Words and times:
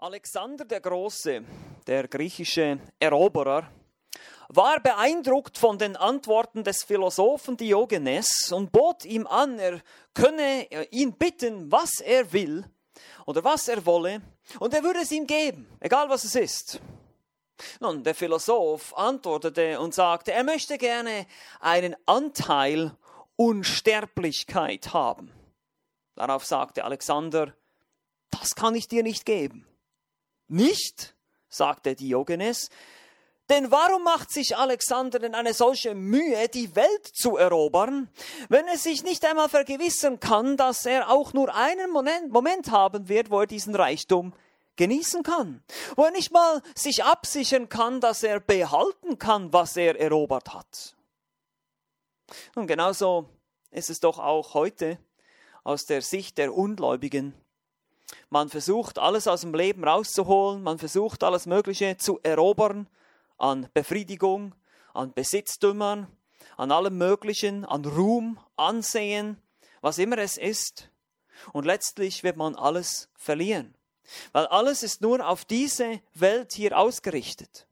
Alexander 0.00 0.64
der 0.64 0.80
Große, 0.80 1.42
der 1.88 2.06
griechische 2.06 2.78
Eroberer, 3.00 3.68
war 4.48 4.78
beeindruckt 4.78 5.58
von 5.58 5.76
den 5.76 5.96
Antworten 5.96 6.62
des 6.62 6.84
Philosophen 6.84 7.56
Diogenes 7.56 8.52
und 8.52 8.70
bot 8.70 9.04
ihm 9.04 9.26
an, 9.26 9.58
er 9.58 9.80
könne 10.14 10.68
ihn 10.92 11.14
bitten, 11.14 11.72
was 11.72 11.98
er 11.98 12.32
will 12.32 12.64
oder 13.26 13.42
was 13.42 13.66
er 13.66 13.84
wolle, 13.84 14.22
und 14.60 14.72
er 14.72 14.84
würde 14.84 15.00
es 15.00 15.10
ihm 15.10 15.26
geben, 15.26 15.68
egal 15.80 16.08
was 16.08 16.22
es 16.22 16.36
ist. 16.36 16.80
Nun, 17.80 18.04
der 18.04 18.14
Philosoph 18.14 18.96
antwortete 18.96 19.80
und 19.80 19.94
sagte, 19.94 20.30
er 20.30 20.44
möchte 20.44 20.78
gerne 20.78 21.26
einen 21.58 21.96
Anteil 22.06 22.96
Unsterblichkeit 23.34 24.94
haben. 24.94 25.32
Darauf 26.14 26.46
sagte 26.46 26.84
Alexander, 26.84 27.52
das 28.30 28.54
kann 28.54 28.76
ich 28.76 28.86
dir 28.86 29.02
nicht 29.02 29.26
geben. 29.26 29.64
Nicht, 30.48 31.14
sagte 31.48 31.94
Diogenes, 31.94 32.70
denn 33.48 33.70
warum 33.70 34.04
macht 34.04 34.30
sich 34.30 34.56
Alexander 34.56 35.18
denn 35.18 35.34
eine 35.34 35.54
solche 35.54 35.94
Mühe, 35.94 36.48
die 36.48 36.76
Welt 36.76 37.06
zu 37.06 37.38
erobern, 37.38 38.10
wenn 38.50 38.66
er 38.66 38.76
sich 38.76 39.02
nicht 39.04 39.24
einmal 39.24 39.48
vergewissern 39.48 40.20
kann, 40.20 40.58
dass 40.58 40.84
er 40.84 41.08
auch 41.08 41.32
nur 41.32 41.54
einen 41.54 41.90
Moment, 41.90 42.70
haben 42.70 43.08
wird, 43.08 43.30
wo 43.30 43.40
er 43.40 43.46
diesen 43.46 43.74
Reichtum 43.74 44.34
genießen 44.76 45.22
kann, 45.22 45.62
wo 45.96 46.04
er 46.04 46.10
nicht 46.10 46.30
mal 46.30 46.62
sich 46.74 47.04
absichern 47.04 47.68
kann, 47.68 48.00
dass 48.00 48.22
er 48.22 48.40
behalten 48.40 49.18
kann, 49.18 49.52
was 49.52 49.76
er 49.76 49.98
erobert 49.98 50.52
hat. 50.52 50.94
Und 52.54 52.66
genauso 52.66 53.28
ist 53.70 53.88
es 53.88 54.00
doch 54.00 54.18
auch 54.18 54.52
heute 54.52 54.98
aus 55.64 55.86
der 55.86 56.02
Sicht 56.02 56.36
der 56.36 56.54
Ungläubigen. 56.54 57.34
Man 58.30 58.48
versucht 58.48 58.98
alles 58.98 59.26
aus 59.26 59.42
dem 59.42 59.54
Leben 59.54 59.84
rauszuholen, 59.84 60.62
man 60.62 60.78
versucht 60.78 61.22
alles 61.24 61.46
Mögliche 61.46 61.96
zu 61.96 62.20
erobern 62.22 62.88
an 63.36 63.68
Befriedigung, 63.72 64.54
an 64.94 65.12
Besitztümern, 65.12 66.08
an 66.56 66.72
allem 66.72 66.98
Möglichen, 66.98 67.64
an 67.64 67.84
Ruhm, 67.84 68.38
Ansehen, 68.56 69.40
was 69.80 69.98
immer 69.98 70.18
es 70.18 70.36
ist. 70.36 70.90
Und 71.52 71.64
letztlich 71.64 72.24
wird 72.24 72.36
man 72.36 72.56
alles 72.56 73.08
verlieren, 73.14 73.74
weil 74.32 74.46
alles 74.46 74.82
ist 74.82 75.00
nur 75.00 75.26
auf 75.26 75.44
diese 75.44 76.00
Welt 76.14 76.52
hier 76.52 76.76
ausgerichtet. 76.76 77.66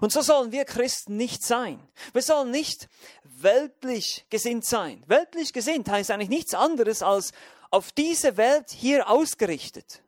Und 0.00 0.12
so 0.12 0.22
sollen 0.22 0.52
wir 0.52 0.64
Christen 0.64 1.16
nicht 1.16 1.44
sein. 1.44 1.80
Wir 2.12 2.22
sollen 2.22 2.50
nicht 2.50 2.88
weltlich 3.24 4.26
gesinnt 4.30 4.64
sein. 4.64 5.02
Weltlich 5.06 5.52
gesinnt 5.52 5.88
heißt 5.88 6.10
eigentlich 6.10 6.28
nichts 6.28 6.54
anderes 6.54 7.02
als 7.02 7.32
auf 7.72 7.90
diese 7.90 8.36
Welt 8.36 8.70
hier 8.70 9.08
ausgerichtet. 9.08 10.02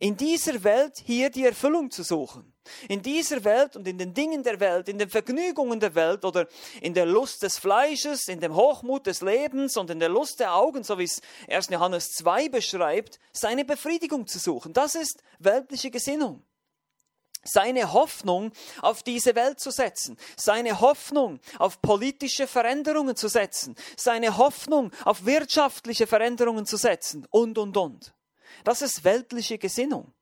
In 0.00 0.16
dieser 0.16 0.64
Welt 0.64 1.02
hier 1.04 1.30
die 1.30 1.44
Erfüllung 1.44 1.90
zu 1.90 2.02
suchen. 2.02 2.52
In 2.88 3.00
dieser 3.00 3.44
Welt 3.44 3.76
und 3.76 3.86
in 3.86 3.96
den 3.96 4.12
Dingen 4.12 4.42
der 4.42 4.60
Welt, 4.60 4.88
in 4.88 4.98
den 4.98 5.08
Vergnügungen 5.08 5.78
der 5.80 5.94
Welt 5.94 6.24
oder 6.24 6.48
in 6.80 6.94
der 6.94 7.06
Lust 7.06 7.42
des 7.42 7.58
Fleisches, 7.58 8.28
in 8.28 8.40
dem 8.40 8.54
Hochmut 8.54 9.06
des 9.06 9.20
Lebens 9.20 9.76
und 9.76 9.90
in 9.90 10.00
der 10.00 10.08
Lust 10.08 10.40
der 10.40 10.54
Augen, 10.54 10.82
so 10.82 10.98
wie 10.98 11.04
es 11.04 11.20
1. 11.48 11.68
Johannes 11.70 12.12
2 12.14 12.48
beschreibt, 12.48 13.20
seine 13.32 13.64
Befriedigung 13.64 14.26
zu 14.26 14.38
suchen. 14.38 14.72
Das 14.72 14.94
ist 14.94 15.22
weltliche 15.38 15.90
Gesinnung 15.90 16.42
seine 17.44 17.92
Hoffnung 17.92 18.52
auf 18.82 19.02
diese 19.02 19.34
Welt 19.34 19.60
zu 19.60 19.70
setzen, 19.70 20.16
seine 20.36 20.80
Hoffnung 20.80 21.40
auf 21.58 21.80
politische 21.80 22.46
Veränderungen 22.46 23.16
zu 23.16 23.28
setzen, 23.28 23.76
seine 23.96 24.36
Hoffnung 24.36 24.92
auf 25.04 25.24
wirtschaftliche 25.24 26.06
Veränderungen 26.06 26.66
zu 26.66 26.76
setzen 26.76 27.26
und, 27.30 27.58
und, 27.58 27.76
und. 27.76 28.14
Das 28.64 28.82
ist 28.82 29.04
weltliche 29.04 29.58
Gesinnung. 29.58 30.12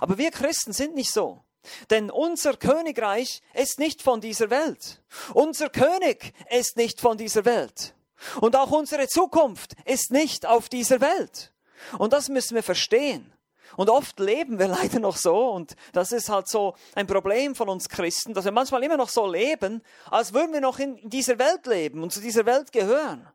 Aber 0.00 0.18
wir 0.18 0.30
Christen 0.30 0.72
sind 0.72 0.94
nicht 0.94 1.12
so. 1.12 1.42
Denn 1.90 2.10
unser 2.10 2.56
Königreich 2.56 3.42
ist 3.54 3.78
nicht 3.78 4.02
von 4.02 4.20
dieser 4.20 4.50
Welt. 4.50 5.02
Unser 5.34 5.68
König 5.68 6.32
ist 6.50 6.76
nicht 6.76 7.00
von 7.00 7.18
dieser 7.18 7.44
Welt. 7.44 7.94
Und 8.40 8.56
auch 8.56 8.70
unsere 8.70 9.08
Zukunft 9.08 9.74
ist 9.84 10.10
nicht 10.10 10.46
auf 10.46 10.68
dieser 10.68 11.00
Welt. 11.00 11.52
Und 11.98 12.12
das 12.12 12.28
müssen 12.28 12.54
wir 12.54 12.62
verstehen. 12.62 13.32
Und 13.76 13.90
oft 13.90 14.18
leben 14.20 14.58
wir 14.58 14.68
leider 14.68 15.00
noch 15.00 15.16
so, 15.16 15.50
und 15.50 15.74
das 15.92 16.12
ist 16.12 16.28
halt 16.28 16.48
so 16.48 16.74
ein 16.94 17.06
Problem 17.06 17.54
von 17.54 17.68
uns 17.68 17.88
Christen, 17.88 18.34
dass 18.34 18.44
wir 18.44 18.52
manchmal 18.52 18.82
immer 18.84 18.96
noch 18.96 19.08
so 19.08 19.26
leben, 19.26 19.82
als 20.10 20.32
würden 20.32 20.52
wir 20.52 20.60
noch 20.60 20.78
in 20.78 20.96
dieser 21.08 21.38
Welt 21.38 21.66
leben 21.66 22.02
und 22.02 22.12
zu 22.12 22.20
dieser 22.20 22.46
Welt 22.46 22.72
gehören. 22.72 23.26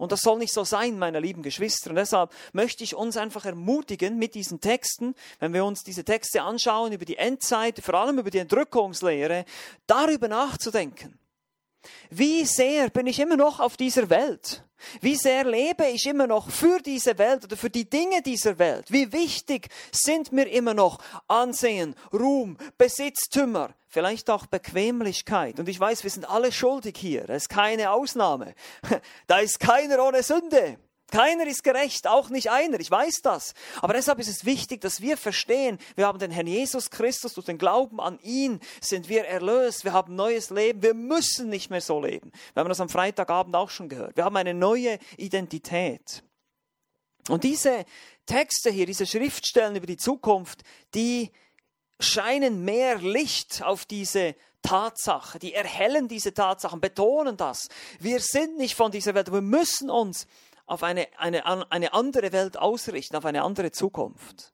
Und 0.00 0.12
das 0.12 0.22
soll 0.22 0.38
nicht 0.38 0.54
so 0.54 0.64
sein, 0.64 0.98
meine 0.98 1.20
lieben 1.20 1.42
Geschwister. 1.42 1.90
Und 1.90 1.96
deshalb 1.96 2.32
möchte 2.54 2.82
ich 2.82 2.94
uns 2.94 3.18
einfach 3.18 3.44
ermutigen 3.44 4.16
mit 4.16 4.34
diesen 4.34 4.58
Texten, 4.58 5.14
wenn 5.40 5.52
wir 5.52 5.62
uns 5.62 5.84
diese 5.84 6.04
Texte 6.04 6.40
anschauen 6.40 6.92
über 6.92 7.04
die 7.04 7.18
Endzeit, 7.18 7.80
vor 7.80 7.92
allem 7.92 8.18
über 8.18 8.30
die 8.30 8.38
Entrückungslehre, 8.38 9.44
darüber 9.86 10.28
nachzudenken. 10.28 11.19
Wie 12.10 12.44
sehr 12.44 12.90
bin 12.90 13.06
ich 13.06 13.18
immer 13.18 13.36
noch 13.36 13.60
auf 13.60 13.76
dieser 13.76 14.10
Welt? 14.10 14.64
Wie 15.00 15.14
sehr 15.14 15.44
lebe 15.44 15.86
ich 15.86 16.06
immer 16.06 16.26
noch 16.26 16.50
für 16.50 16.80
diese 16.80 17.18
Welt 17.18 17.44
oder 17.44 17.56
für 17.56 17.70
die 17.70 17.88
Dinge 17.88 18.22
dieser 18.22 18.58
Welt? 18.58 18.90
Wie 18.90 19.12
wichtig 19.12 19.68
sind 19.92 20.32
mir 20.32 20.48
immer 20.48 20.74
noch 20.74 20.98
Ansehen, 21.28 21.94
Ruhm, 22.12 22.56
Besitztümer, 22.78 23.74
vielleicht 23.88 24.30
auch 24.30 24.46
Bequemlichkeit? 24.46 25.60
Und 25.60 25.68
ich 25.68 25.78
weiß, 25.78 26.02
wir 26.02 26.10
sind 26.10 26.28
alle 26.28 26.50
schuldig 26.50 26.96
hier. 26.96 27.26
Das 27.26 27.42
ist 27.42 27.48
keine 27.48 27.90
Ausnahme. 27.90 28.54
Da 29.26 29.38
ist 29.38 29.60
keiner 29.60 30.04
ohne 30.04 30.22
Sünde. 30.22 30.78
Keiner 31.10 31.46
ist 31.46 31.64
gerecht, 31.64 32.06
auch 32.06 32.28
nicht 32.28 32.50
einer, 32.50 32.80
ich 32.80 32.90
weiß 32.90 33.20
das. 33.22 33.54
Aber 33.80 33.92
deshalb 33.92 34.18
ist 34.18 34.28
es 34.28 34.44
wichtig, 34.44 34.80
dass 34.80 35.00
wir 35.00 35.16
verstehen, 35.16 35.78
wir 35.96 36.06
haben 36.06 36.18
den 36.18 36.30
Herrn 36.30 36.46
Jesus 36.46 36.90
Christus, 36.90 37.34
durch 37.34 37.46
den 37.46 37.58
Glauben 37.58 38.00
an 38.00 38.18
ihn 38.22 38.60
sind 38.80 39.08
wir 39.08 39.24
erlöst, 39.26 39.84
wir 39.84 39.92
haben 39.92 40.14
neues 40.14 40.50
Leben, 40.50 40.82
wir 40.82 40.94
müssen 40.94 41.48
nicht 41.48 41.70
mehr 41.70 41.80
so 41.80 42.00
leben. 42.00 42.32
Wir 42.54 42.60
haben 42.60 42.68
das 42.68 42.80
am 42.80 42.88
Freitagabend 42.88 43.54
auch 43.56 43.70
schon 43.70 43.88
gehört. 43.88 44.16
Wir 44.16 44.24
haben 44.24 44.36
eine 44.36 44.54
neue 44.54 44.98
Identität. 45.16 46.22
Und 47.28 47.44
diese 47.44 47.84
Texte 48.26 48.70
hier, 48.70 48.86
diese 48.86 49.06
Schriftstellen 49.06 49.76
über 49.76 49.86
die 49.86 49.96
Zukunft, 49.96 50.62
die 50.94 51.30
scheinen 51.98 52.64
mehr 52.64 52.98
Licht 52.98 53.62
auf 53.62 53.84
diese 53.84 54.34
Tatsache, 54.62 55.38
die 55.38 55.54
erhellen 55.54 56.08
diese 56.08 56.34
Tatsachen, 56.34 56.80
betonen 56.80 57.36
das. 57.36 57.68
Wir 57.98 58.20
sind 58.20 58.58
nicht 58.58 58.74
von 58.74 58.90
dieser 58.90 59.14
Welt, 59.14 59.32
wir 59.32 59.40
müssen 59.40 59.90
uns 59.90 60.26
auf 60.70 60.84
eine, 60.84 61.08
eine, 61.18 61.44
eine 61.72 61.92
andere 61.92 62.30
Welt 62.32 62.56
ausrichten, 62.56 63.16
auf 63.16 63.24
eine 63.24 63.42
andere 63.42 63.72
Zukunft. 63.72 64.52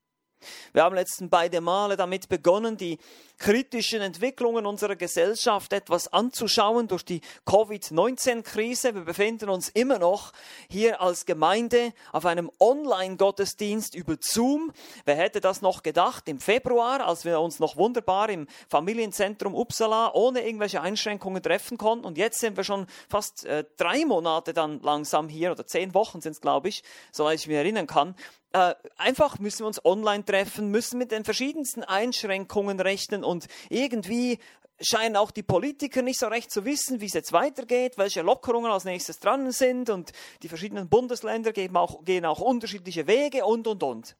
Wir 0.72 0.82
haben 0.82 0.94
letzten 0.94 1.28
beide 1.28 1.60
Male 1.60 1.96
damit 1.96 2.28
begonnen, 2.28 2.76
die 2.76 2.98
kritischen 3.38 4.00
Entwicklungen 4.00 4.66
unserer 4.66 4.96
Gesellschaft 4.96 5.72
etwas 5.72 6.12
anzuschauen 6.12 6.88
durch 6.88 7.04
die 7.04 7.20
Covid-19-Krise. 7.44 8.94
Wir 8.94 9.02
befinden 9.02 9.48
uns 9.48 9.68
immer 9.68 9.98
noch 9.98 10.32
hier 10.68 11.00
als 11.00 11.26
Gemeinde 11.26 11.92
auf 12.12 12.26
einem 12.26 12.50
Online-Gottesdienst 12.58 13.94
über 13.94 14.16
Zoom. 14.20 14.72
Wer 15.04 15.16
hätte 15.16 15.40
das 15.40 15.62
noch 15.62 15.82
gedacht 15.82 16.28
im 16.28 16.40
Februar, 16.40 17.06
als 17.06 17.24
wir 17.24 17.40
uns 17.40 17.58
noch 17.58 17.76
wunderbar 17.76 18.30
im 18.30 18.46
Familienzentrum 18.68 19.54
Uppsala 19.54 20.12
ohne 20.14 20.46
irgendwelche 20.46 20.80
Einschränkungen 20.80 21.42
treffen 21.42 21.78
konnten. 21.78 22.04
Und 22.04 22.18
jetzt 22.18 22.40
sind 22.40 22.56
wir 22.56 22.64
schon 22.64 22.86
fast 23.08 23.44
äh, 23.44 23.64
drei 23.76 24.04
Monate 24.04 24.52
dann 24.52 24.80
langsam 24.80 25.28
hier 25.28 25.52
oder 25.52 25.66
zehn 25.66 25.94
Wochen 25.94 26.20
sind 26.20 26.32
es, 26.32 26.40
glaube 26.40 26.68
ich, 26.68 26.82
soweit 27.12 27.38
ich 27.38 27.46
mich 27.46 27.56
erinnern 27.56 27.86
kann. 27.86 28.14
Äh, 28.56 28.74
einfach 28.96 29.38
müssen 29.38 29.60
wir 29.60 29.66
uns 29.66 29.84
online 29.84 30.24
treffen, 30.24 30.70
müssen 30.70 30.96
mit 30.96 31.12
den 31.12 31.24
verschiedensten 31.24 31.84
Einschränkungen 31.84 32.80
rechnen 32.80 33.22
und 33.26 33.46
irgendwie 33.68 34.38
scheinen 34.80 35.16
auch 35.16 35.30
die 35.30 35.42
Politiker 35.42 36.02
nicht 36.02 36.18
so 36.18 36.26
recht 36.28 36.50
zu 36.50 36.64
wissen, 36.64 37.00
wie 37.00 37.06
es 37.06 37.14
jetzt 37.14 37.32
weitergeht, 37.32 37.96
welche 37.96 38.22
Lockerungen 38.22 38.70
als 38.70 38.84
nächstes 38.84 39.18
dran 39.18 39.50
sind 39.52 39.90
und 39.90 40.12
die 40.42 40.48
verschiedenen 40.48 40.88
Bundesländer 40.88 41.52
gehen 41.52 41.76
auch, 41.76 42.04
gehen 42.04 42.24
auch 42.24 42.40
unterschiedliche 42.40 43.06
Wege 43.06 43.44
und, 43.44 43.66
und, 43.66 43.82
und. 43.82 44.16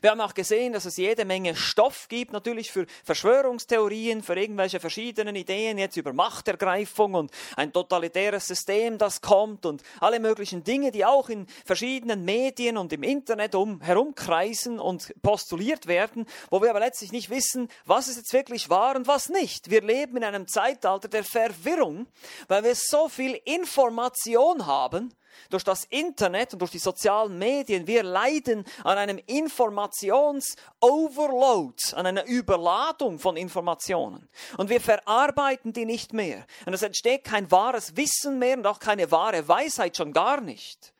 Wir 0.00 0.10
haben 0.10 0.20
auch 0.20 0.34
gesehen, 0.34 0.72
dass 0.72 0.84
es 0.84 0.96
jede 0.96 1.24
Menge 1.24 1.56
Stoff 1.56 2.08
gibt, 2.08 2.32
natürlich 2.32 2.70
für 2.70 2.86
Verschwörungstheorien, 3.04 4.22
für 4.22 4.38
irgendwelche 4.38 4.80
verschiedenen 4.80 5.34
Ideen 5.34 5.78
jetzt 5.78 5.96
über 5.96 6.12
Machtergreifung 6.12 7.14
und 7.14 7.30
ein 7.56 7.72
totalitäres 7.72 8.46
System, 8.46 8.98
das 8.98 9.20
kommt 9.20 9.64
und 9.64 9.82
alle 10.00 10.20
möglichen 10.20 10.62
Dinge, 10.62 10.90
die 10.90 11.04
auch 11.04 11.28
in 11.28 11.46
verschiedenen 11.64 12.24
Medien 12.24 12.76
und 12.76 12.92
im 12.92 13.02
Internet 13.02 13.54
um, 13.54 13.80
herumkreisen 13.80 14.78
und 14.78 15.14
postuliert 15.22 15.86
werden, 15.86 16.26
wo 16.50 16.60
wir 16.60 16.70
aber 16.70 16.80
letztlich 16.80 17.12
nicht 17.12 17.30
wissen, 17.30 17.68
was 17.84 18.08
es 18.08 18.16
jetzt 18.16 18.32
wirklich 18.32 18.70
war 18.70 18.96
und 18.96 19.06
was 19.06 19.28
nicht. 19.28 19.70
Wir 19.70 19.82
leben 19.82 20.18
in 20.18 20.24
einem 20.24 20.46
Zeitalter 20.46 21.08
der 21.08 21.24
Verwirrung, 21.24 22.06
weil 22.48 22.64
wir 22.64 22.74
so 22.74 23.08
viel 23.08 23.40
Information 23.44 24.66
haben, 24.66 25.14
durch 25.50 25.64
das 25.64 25.84
Internet 25.84 26.52
und 26.52 26.60
durch 26.60 26.70
die 26.70 26.78
sozialen 26.78 27.38
Medien. 27.38 27.86
Wir 27.86 28.02
leiden 28.02 28.64
an 28.84 28.98
einem 28.98 29.18
Informations-Overload, 29.26 31.94
an 31.94 32.06
einer 32.06 32.26
Überladung 32.26 33.18
von 33.18 33.36
Informationen. 33.36 34.28
Und 34.56 34.70
wir 34.70 34.80
verarbeiten 34.80 35.72
die 35.72 35.84
nicht 35.84 36.12
mehr. 36.12 36.46
Und 36.66 36.74
es 36.74 36.82
entsteht 36.82 37.24
kein 37.24 37.50
wahres 37.50 37.96
Wissen 37.96 38.38
mehr 38.38 38.56
und 38.56 38.66
auch 38.66 38.78
keine 38.78 39.10
wahre 39.10 39.48
Weisheit, 39.48 39.96
schon 39.96 40.12
gar 40.12 40.40
nicht. 40.40 40.92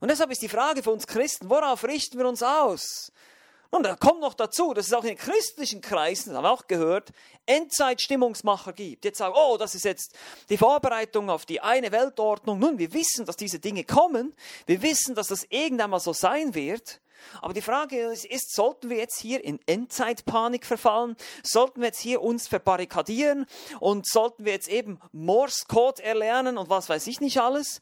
Und 0.00 0.10
deshalb 0.10 0.30
ist 0.30 0.42
die 0.42 0.48
Frage 0.48 0.82
für 0.82 0.90
uns 0.90 1.06
Christen, 1.06 1.48
worauf 1.48 1.84
richten 1.84 2.18
wir 2.18 2.28
uns 2.28 2.42
aus? 2.42 3.10
Und 3.74 3.82
da 3.82 3.96
kommt 3.96 4.20
noch 4.20 4.34
dazu, 4.34 4.72
dass 4.72 4.86
es 4.86 4.92
auch 4.92 5.02
in 5.02 5.16
christlichen 5.16 5.80
Kreisen, 5.80 6.28
das 6.28 6.36
haben 6.36 6.44
wir 6.44 6.52
auch 6.52 6.68
gehört, 6.68 7.10
Endzeitstimmungsmacher 7.44 8.72
gibt. 8.72 9.04
Jetzt 9.04 9.18
sagen, 9.18 9.34
oh, 9.36 9.56
das 9.58 9.74
ist 9.74 9.84
jetzt 9.84 10.14
die 10.48 10.56
Vorbereitung 10.56 11.28
auf 11.28 11.44
die 11.44 11.60
eine 11.60 11.90
Weltordnung. 11.90 12.60
Nun, 12.60 12.78
wir 12.78 12.92
wissen, 12.92 13.26
dass 13.26 13.36
diese 13.36 13.58
Dinge 13.58 13.82
kommen. 13.82 14.32
Wir 14.66 14.80
wissen, 14.80 15.16
dass 15.16 15.26
das 15.26 15.44
irgendwann 15.48 15.90
mal 15.90 15.98
so 15.98 16.12
sein 16.12 16.54
wird. 16.54 17.00
Aber 17.42 17.52
die 17.52 17.62
Frage 17.62 18.12
ist, 18.12 18.24
ist, 18.24 18.54
sollten 18.54 18.90
wir 18.90 18.98
jetzt 18.98 19.18
hier 19.18 19.42
in 19.42 19.58
Endzeitpanik 19.66 20.66
verfallen? 20.66 21.16
Sollten 21.42 21.80
wir 21.80 21.88
jetzt 21.88 22.00
hier 22.00 22.22
uns 22.22 22.46
verbarrikadieren? 22.46 23.44
Und 23.80 24.06
sollten 24.06 24.44
wir 24.44 24.52
jetzt 24.52 24.68
eben 24.68 25.00
Morse-Code 25.10 26.00
erlernen 26.00 26.58
und 26.58 26.70
was 26.70 26.88
weiß 26.88 27.08
ich 27.08 27.20
nicht 27.20 27.40
alles? 27.40 27.80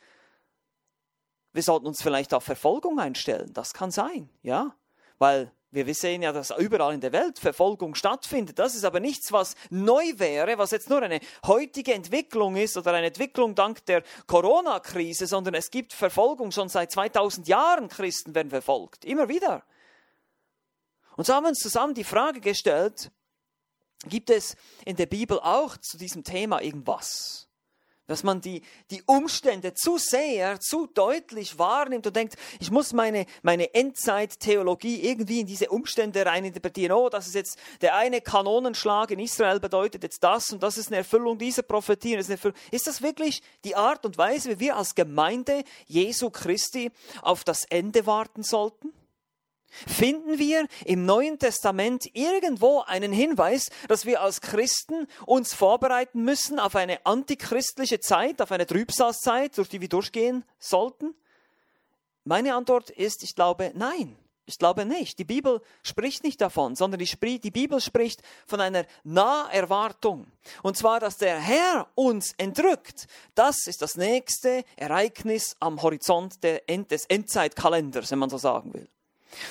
Wir 1.53 1.63
sollten 1.63 1.87
uns 1.87 2.01
vielleicht 2.01 2.33
auf 2.33 2.45
Verfolgung 2.45 2.99
einstellen. 2.99 3.53
Das 3.53 3.75
kann 3.75 3.91
sein, 3.91 4.31
ja? 4.41 4.75
Weil 5.19 5.53
wir 5.73 5.95
sehen 5.95 6.23
ja, 6.23 6.33
dass 6.33 6.51
überall 6.51 6.93
in 6.93 7.01
der 7.01 7.13
Welt 7.13 7.39
Verfolgung 7.39 7.95
stattfindet. 7.95 8.59
Das 8.59 8.75
ist 8.75 8.85
aber 8.85 9.01
nichts, 9.01 9.33
was 9.33 9.55
neu 9.71 10.13
wäre, 10.17 10.59
was 10.59 10.71
jetzt 10.71 10.91
nur 10.91 11.03
eine 11.03 11.21
heutige 11.47 11.95
Entwicklung 11.95 12.57
ist 12.57 12.77
oder 12.77 12.93
eine 12.93 13.07
Entwicklung 13.07 13.55
dank 13.55 13.85
der 13.87 14.03
Corona-Krise, 14.27 15.27
sondern 15.27 15.55
es 15.55 15.71
gibt 15.71 15.95
Verfolgung 15.95 16.53
schon 16.53 16.69
seit 16.69 16.93
2000 16.93 17.49
Jahren. 17.49 17.89
Christen 17.89 18.35
werden 18.35 18.51
verfolgt. 18.51 19.05
Immer 19.07 19.29
wieder. 19.29 19.65
Und 21.17 21.27
so 21.27 21.35
haben 21.35 21.45
wir 21.45 21.49
uns 21.49 21.61
zusammen 21.61 21.95
die 21.95 22.05
Frage 22.05 22.41
gestellt, 22.41 23.11
gibt 24.05 24.31
es 24.31 24.57
in 24.85 24.97
der 24.97 25.07
Bibel 25.07 25.41
auch 25.41 25.77
zu 25.79 25.97
diesem 25.97 26.23
Thema 26.23 26.61
irgendwas? 26.61 27.49
Dass 28.13 28.23
man 28.25 28.43
die, 28.43 28.63
die 28.91 29.03
Umstände 29.07 29.73
zu 29.73 29.97
sehr, 29.97 30.61
zu 30.61 30.87
deutlich 30.87 31.59
wahrnimmt 31.59 32.07
und 32.07 32.15
denkt, 32.15 32.37
ich 32.61 32.71
muss 32.71 32.93
meine, 32.93 33.25
meine 33.43 33.75
Endzeit-Theologie 33.75 35.01
irgendwie 35.01 35.41
in 35.41 35.47
diese 35.47 35.71
Umstände 35.71 36.27
reininterpretieren. 36.27 36.93
Oh, 36.93 37.09
das 37.09 37.27
ist 37.27 37.35
jetzt 37.35 37.59
der 37.81 37.97
eine 37.97 38.21
Kanonenschlag 38.21 39.11
in 39.11 39.19
Israel 39.19 39.61
bedeutet 39.61 40.03
jetzt 40.03 40.23
das 40.23 40.53
und 40.53 40.63
das 40.63 40.77
ist 40.77 40.89
eine 40.89 40.99
Erfüllung 40.99 41.39
dieser 41.39 41.63
Prophetie. 41.63 42.15
Ist, 42.15 42.31
ist 42.71 42.87
das 42.87 43.01
wirklich 43.01 43.43
die 43.65 43.77
Art 43.77 44.05
und 44.05 44.19
Weise, 44.19 44.51
wie 44.51 44.61
wir 44.61 44.77
als 44.77 44.95
Gemeinde 44.95 45.65
Jesu 45.87 46.29
Christi 46.29 46.91
auf 47.23 47.45
das 47.45 47.65
Ende 47.65 48.05
warten 48.07 48.43
sollten? 48.43 48.93
Finden 49.87 50.39
wir 50.39 50.67
im 50.85 51.07
Neuen 51.07 51.39
Testament 51.39 52.05
irgendwo 52.15 52.81
einen 52.81 53.13
Hinweis, 53.13 53.71
dass 53.89 54.07
wir 54.07 54.21
als 54.21 54.41
Christen 54.41 55.07
uns 55.27 55.55
vorbereiten 55.55 56.23
müssen 56.23 56.59
auf 56.59 56.77
eine 56.77 57.05
antichristliche 57.07 58.01
Zeit, 58.01 58.41
auf 58.43 58.53
eine 58.53 58.67
Trübsalzeit, 58.67 59.57
durch 59.57 59.69
die 59.69 59.81
wir 59.81 59.89
durchgehen 59.89 60.45
sollten? 60.59 61.15
Meine 62.25 62.55
Antwort 62.55 62.91
ist, 62.91 63.23
ich 63.23 63.35
glaube, 63.35 63.73
nein. 63.75 64.17
Ich 64.45 64.59
glaube 64.59 64.85
nicht. 64.85 65.19
Die 65.19 65.25
Bibel 65.25 65.63
spricht 65.83 66.25
nicht 66.25 66.41
davon, 66.41 66.75
sondern 66.75 66.99
die, 67.01 67.51
Bibel 67.51 67.81
spricht 67.81 68.23
von 68.45 68.61
einer 68.61 68.87
Naherwartung. 69.05 70.27
Und 70.63 70.77
zwar, 70.77 70.99
dass 70.99 71.17
der 71.17 71.39
Herr 71.39 71.89
uns 71.95 72.35
entrückt. 72.39 73.07
Das 73.37 73.67
ist 73.67 73.83
das 73.83 73.97
nächste 73.97 74.65
Ereignis 74.77 75.57
am 75.61 75.81
Horizont 75.81 76.43
des 76.43 77.05
Endzeitkalenders, 77.07 78.11
wenn 78.11 78.19
man 78.19 78.31
so 78.31 78.39
sagen 78.39 78.75
will. 78.75 78.89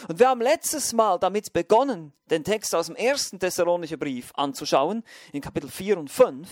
Und 0.07 0.19
wir 0.19 0.29
haben 0.29 0.41
letztes 0.41 0.93
Mal 0.93 1.17
damit 1.19 1.53
begonnen, 1.53 2.13
den 2.29 2.43
Text 2.43 2.75
aus 2.75 2.87
dem 2.87 2.95
ersten 2.95 3.39
Thessalonicher 3.39 3.97
Brief 3.97 4.31
anzuschauen, 4.35 5.03
in 5.33 5.41
Kapitel 5.41 5.69
4 5.69 5.97
und 5.97 6.09
5. 6.09 6.47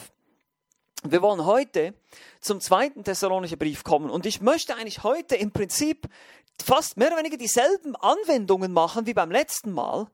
Wir 1.03 1.21
wollen 1.21 1.45
heute 1.45 1.93
zum 2.41 2.59
zweiten 2.59 3.05
Thessalonicher 3.05 3.55
Brief 3.55 3.85
kommen 3.85 4.09
und 4.09 4.25
ich 4.25 4.41
möchte 4.41 4.75
eigentlich 4.75 5.03
heute 5.03 5.35
im 5.35 5.51
Prinzip 5.51 6.09
fast 6.61 6.97
mehr 6.97 7.07
oder 7.07 7.19
weniger 7.19 7.37
dieselben 7.37 7.95
Anwendungen 7.95 8.73
machen 8.73 9.05
wie 9.05 9.13
beim 9.13 9.31
letzten 9.31 9.71
Mal. 9.71 10.07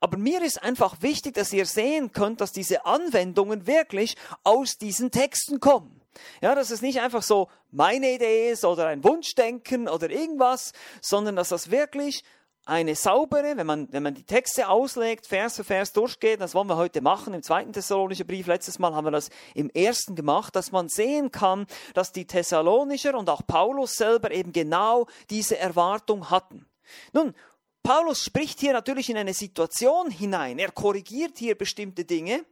Aber 0.00 0.18
mir 0.18 0.42
ist 0.42 0.60
einfach 0.62 1.00
wichtig, 1.00 1.34
dass 1.34 1.52
ihr 1.52 1.66
sehen 1.66 2.10
könnt, 2.10 2.40
dass 2.40 2.50
diese 2.50 2.86
Anwendungen 2.86 3.68
wirklich 3.68 4.16
aus 4.42 4.78
diesen 4.78 5.12
Texten 5.12 5.60
kommen. 5.60 6.00
Ja, 6.40 6.54
dass 6.54 6.70
es 6.70 6.82
nicht 6.82 7.00
einfach 7.00 7.22
so 7.22 7.48
meine 7.70 8.12
Idee 8.12 8.50
ist 8.50 8.64
oder 8.64 8.88
ein 8.88 9.02
Wunschdenken 9.04 9.88
oder 9.88 10.10
irgendwas, 10.10 10.72
sondern 11.00 11.36
dass 11.36 11.50
das 11.50 11.70
wirklich 11.70 12.24
eine 12.64 12.94
saubere, 12.94 13.56
wenn 13.56 13.66
man, 13.66 13.92
wenn 13.92 14.02
man 14.02 14.14
die 14.14 14.22
Texte 14.22 14.68
auslegt, 14.68 15.26
Vers 15.26 15.56
für 15.56 15.64
Vers 15.64 15.92
durchgeht, 15.92 16.40
das 16.40 16.54
wollen 16.54 16.68
wir 16.68 16.76
heute 16.76 17.00
machen 17.00 17.34
im 17.34 17.42
zweiten 17.42 17.72
Thessalonischen 17.72 18.26
Brief. 18.26 18.46
Letztes 18.46 18.78
Mal 18.78 18.94
haben 18.94 19.06
wir 19.06 19.10
das 19.10 19.30
im 19.54 19.68
ersten 19.70 20.14
gemacht, 20.14 20.54
dass 20.54 20.70
man 20.70 20.88
sehen 20.88 21.32
kann, 21.32 21.66
dass 21.94 22.12
die 22.12 22.26
Thessalonicher 22.26 23.18
und 23.18 23.28
auch 23.28 23.46
Paulus 23.46 23.94
selber 23.94 24.30
eben 24.30 24.52
genau 24.52 25.06
diese 25.30 25.58
Erwartung 25.58 26.30
hatten. 26.30 26.66
Nun, 27.12 27.34
Paulus 27.82 28.22
spricht 28.22 28.60
hier 28.60 28.72
natürlich 28.72 29.10
in 29.10 29.16
eine 29.16 29.34
Situation 29.34 30.10
hinein. 30.10 30.58
Er 30.60 30.70
korrigiert 30.70 31.38
hier 31.38 31.56
bestimmte 31.58 32.04
Dinge. 32.04 32.44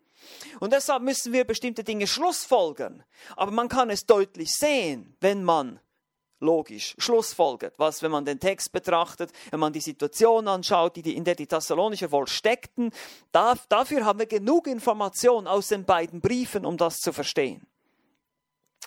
Und 0.58 0.72
deshalb 0.72 1.02
müssen 1.02 1.32
wir 1.32 1.44
bestimmte 1.44 1.84
Dinge 1.84 2.06
schlussfolgern. 2.06 3.04
Aber 3.36 3.52
man 3.52 3.68
kann 3.68 3.90
es 3.90 4.06
deutlich 4.06 4.50
sehen, 4.50 5.16
wenn 5.20 5.44
man 5.44 5.80
logisch 6.40 6.94
schlussfolgert. 6.98 7.74
Was, 7.78 8.02
wenn 8.02 8.10
man 8.10 8.24
den 8.24 8.40
Text 8.40 8.72
betrachtet, 8.72 9.30
wenn 9.50 9.60
man 9.60 9.72
die 9.72 9.80
Situation 9.80 10.48
anschaut, 10.48 10.96
die, 10.96 11.16
in 11.16 11.24
der 11.24 11.34
die 11.34 11.46
Thessalonicher 11.46 12.10
wohl 12.10 12.26
steckten, 12.26 12.90
da, 13.32 13.54
dafür 13.68 14.04
haben 14.04 14.18
wir 14.18 14.26
genug 14.26 14.66
Information 14.66 15.46
aus 15.46 15.68
den 15.68 15.84
beiden 15.84 16.20
Briefen, 16.20 16.64
um 16.64 16.76
das 16.76 16.96
zu 16.98 17.12
verstehen. 17.12 17.66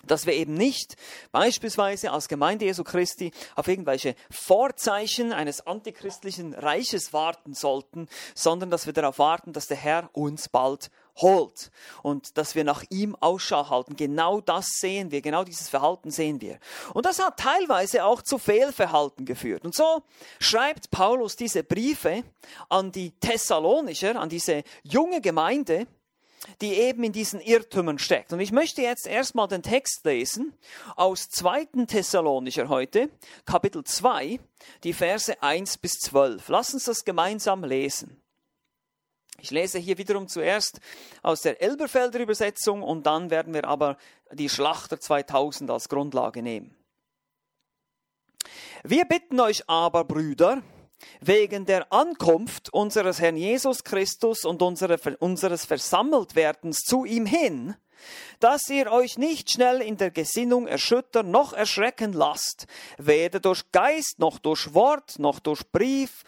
Dass 0.06 0.26
wir 0.26 0.34
eben 0.34 0.54
nicht 0.54 0.96
beispielsweise 1.32 2.10
als 2.10 2.28
Gemeinde 2.28 2.66
Jesu 2.66 2.84
Christi 2.84 3.32
auf 3.54 3.68
irgendwelche 3.68 4.16
Vorzeichen 4.28 5.32
eines 5.32 5.66
antichristlichen 5.66 6.52
Reiches 6.52 7.12
warten 7.12 7.54
sollten, 7.54 8.08
sondern 8.34 8.70
dass 8.70 8.86
wir 8.86 8.92
darauf 8.92 9.18
warten, 9.18 9.52
dass 9.52 9.68
der 9.68 9.76
Herr 9.78 10.10
uns 10.12 10.48
bald 10.48 10.90
holt 11.16 11.70
und 12.02 12.36
dass 12.38 12.54
wir 12.54 12.64
nach 12.64 12.82
ihm 12.90 13.16
Ausschau 13.20 13.70
halten. 13.70 13.96
Genau 13.96 14.40
das 14.40 14.66
sehen 14.80 15.10
wir, 15.10 15.22
genau 15.22 15.44
dieses 15.44 15.68
Verhalten 15.68 16.10
sehen 16.10 16.40
wir. 16.40 16.58
Und 16.92 17.06
das 17.06 17.18
hat 17.18 17.38
teilweise 17.38 18.04
auch 18.04 18.22
zu 18.22 18.38
Fehlverhalten 18.38 19.24
geführt. 19.24 19.64
Und 19.64 19.74
so 19.74 20.02
schreibt 20.40 20.90
Paulus 20.90 21.36
diese 21.36 21.62
Briefe 21.62 22.24
an 22.68 22.92
die 22.92 23.12
Thessalonicher, 23.12 24.16
an 24.16 24.28
diese 24.28 24.64
junge 24.82 25.20
Gemeinde, 25.20 25.86
die 26.60 26.74
eben 26.74 27.04
in 27.04 27.12
diesen 27.12 27.40
Irrtümern 27.40 27.98
steckt. 27.98 28.32
Und 28.32 28.40
ich 28.40 28.52
möchte 28.52 28.82
jetzt 28.82 29.06
erstmal 29.06 29.48
den 29.48 29.62
Text 29.62 30.04
lesen 30.04 30.54
aus 30.96 31.28
2. 31.30 31.86
Thessalonicher 31.86 32.68
heute, 32.68 33.08
Kapitel 33.46 33.84
2, 33.84 34.40
die 34.82 34.92
Verse 34.92 35.42
1 35.42 35.78
bis 35.78 35.92
12. 36.00 36.48
Lass 36.48 36.74
uns 36.74 36.84
das 36.84 37.04
gemeinsam 37.04 37.64
lesen. 37.64 38.23
Ich 39.44 39.50
lese 39.50 39.78
hier 39.78 39.98
wiederum 39.98 40.26
zuerst 40.26 40.80
aus 41.22 41.42
der 41.42 41.60
Elberfelder 41.60 42.18
Übersetzung 42.18 42.82
und 42.82 43.04
dann 43.04 43.28
werden 43.28 43.52
wir 43.52 43.66
aber 43.66 43.98
die 44.32 44.48
Schlachter 44.48 44.98
2000 44.98 45.70
als 45.70 45.90
Grundlage 45.90 46.40
nehmen. 46.40 46.74
Wir 48.84 49.04
bitten 49.04 49.38
euch 49.40 49.68
aber, 49.68 50.04
Brüder, 50.04 50.62
wegen 51.20 51.66
der 51.66 51.92
Ankunft 51.92 52.72
unseres 52.72 53.20
Herrn 53.20 53.36
Jesus 53.36 53.84
Christus 53.84 54.46
und 54.46 54.62
unseres 54.62 55.66
Versammeltwerdens 55.66 56.78
zu 56.78 57.04
ihm 57.04 57.26
hin, 57.26 57.76
dass 58.40 58.68
ihr 58.70 58.90
euch 58.90 59.18
nicht 59.18 59.50
schnell 59.50 59.80
in 59.82 59.98
der 59.98 60.10
Gesinnung 60.10 60.66
erschüttern 60.66 61.30
noch 61.30 61.52
erschrecken 61.52 62.14
lasst, 62.14 62.66
weder 62.98 63.40
durch 63.40 63.70
Geist 63.72 64.18
noch 64.18 64.38
durch 64.38 64.72
Wort 64.72 65.18
noch 65.18 65.38
durch 65.38 65.70
Brief 65.70 66.24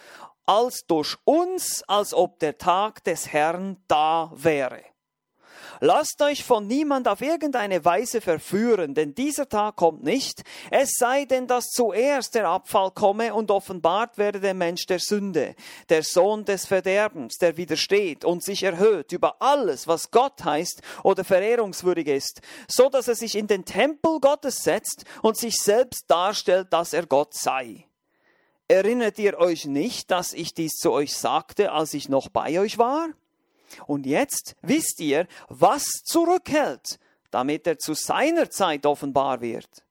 als 0.47 0.85
durch 0.87 1.15
uns, 1.25 1.83
als 1.87 2.13
ob 2.13 2.39
der 2.39 2.57
Tag 2.57 3.03
des 3.03 3.31
Herrn 3.31 3.77
da 3.87 4.31
wäre. 4.33 4.81
Lasst 5.79 6.21
euch 6.21 6.43
von 6.43 6.65
niemand 6.65 7.07
auf 7.07 7.21
irgendeine 7.21 7.85
Weise 7.85 8.21
verführen, 8.21 8.95
denn 8.95 9.13
dieser 9.13 9.47
Tag 9.47 9.75
kommt 9.75 10.03
nicht, 10.03 10.43
es 10.71 10.95
sei 10.97 11.25
denn, 11.25 11.45
dass 11.45 11.67
zuerst 11.67 12.33
der 12.33 12.47
Abfall 12.47 12.91
komme 12.91 13.33
und 13.33 13.51
offenbart 13.51 14.17
werde 14.17 14.39
der 14.39 14.53
Mensch 14.53 14.85
der 14.87 14.99
Sünde, 14.99 15.55
der 15.89 16.01
Sohn 16.01 16.45
des 16.45 16.65
Verderbens, 16.65 17.37
der 17.37 17.57
widersteht 17.57 18.25
und 18.25 18.43
sich 18.43 18.63
erhöht 18.63 19.11
über 19.11 19.39
alles, 19.39 19.87
was 19.87 20.09
Gott 20.09 20.43
heißt 20.43 20.81
oder 21.03 21.23
verehrungswürdig 21.23 22.07
ist, 22.07 22.41
so 22.67 22.89
dass 22.89 23.07
er 23.07 23.15
sich 23.15 23.35
in 23.35 23.47
den 23.47 23.65
Tempel 23.65 24.19
Gottes 24.19 24.63
setzt 24.63 25.05
und 25.21 25.37
sich 25.37 25.59
selbst 25.59 26.05
darstellt, 26.07 26.73
dass 26.73 26.93
er 26.93 27.05
Gott 27.05 27.35
sei. 27.35 27.86
Erinnert 28.67 29.17
ihr 29.17 29.37
euch 29.37 29.65
nicht, 29.65 30.11
dass 30.11 30.33
ich 30.33 30.53
dies 30.53 30.73
zu 30.73 30.91
euch 30.91 31.15
sagte, 31.15 31.71
als 31.71 31.93
ich 31.93 32.09
noch 32.09 32.29
bei 32.29 32.59
euch 32.59 32.77
war? 32.77 33.09
Und 33.85 34.05
jetzt 34.05 34.55
wisst 34.61 34.99
ihr, 34.99 35.27
was 35.47 35.85
zurückhält, 36.03 36.99
damit 37.31 37.67
er 37.67 37.79
zu 37.79 37.93
seiner 37.93 38.49
Zeit 38.49 38.85
offenbar 38.85 39.41
wird. 39.41 39.83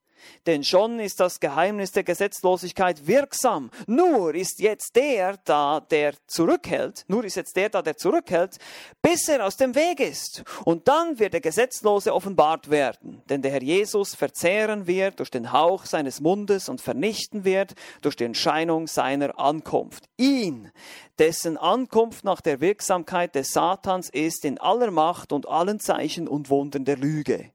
Denn 0.47 0.63
schon 0.63 1.01
ist 1.01 1.21
das 1.21 1.41
Geheimnis 1.41 1.93
der 1.93 2.05
Gesetzlosigkeit 2.05 3.07
wirksam. 3.07 3.71
Nur 3.87 4.35
ist 4.35 4.61
jetzt 4.61 4.95
der 4.95 5.37
da, 5.45 5.81
der 5.81 6.15
zurückhält, 6.27 7.05
nur 7.09 7.25
ist 7.25 7.37
jetzt 7.37 7.57
der 7.57 7.69
da, 7.69 7.83
der 7.83 7.97
zurückhält, 7.97 8.59
bis 9.03 9.29
er 9.29 9.45
aus 9.45 9.57
dem 9.57 9.75
Weg 9.75 10.01
ist. 10.01 10.45
Und 10.65 10.89
dann 10.89 11.19
wird 11.19 11.33
der 11.33 11.41
Gesetzlose 11.41 12.15
offenbart 12.15 12.71
werden. 12.71 13.23
Denn 13.29 13.43
der 13.43 13.51
Herr 13.53 13.63
Jesus 13.63 14.15
verzehren 14.15 14.87
wird 14.87 15.19
durch 15.19 15.31
den 15.31 15.53
Hauch 15.53 15.85
seines 15.85 16.21
Mundes 16.21 16.69
und 16.69 16.81
vernichten 16.81 17.45
wird 17.45 17.75
durch 18.03 18.17
die 18.17 18.25
Entscheinung 18.25 18.87
seiner 18.87 19.39
Ankunft. 19.39 20.09
Ihn, 20.17 20.71
dessen 21.19 21.57
Ankunft 21.57 22.25
nach 22.25 22.41
der 22.41 22.61
Wirksamkeit 22.61 23.35
des 23.35 23.51
Satans 23.51 24.11
ist 24.11 24.45
in 24.45 24.59
aller 24.59 24.91
Macht 24.91 25.33
und 25.33 25.49
allen 25.49 25.81
Zeichen 25.81 26.29
und 26.29 26.51
Wundern 26.51 26.85
der 26.85 26.97
Lüge 26.97 27.51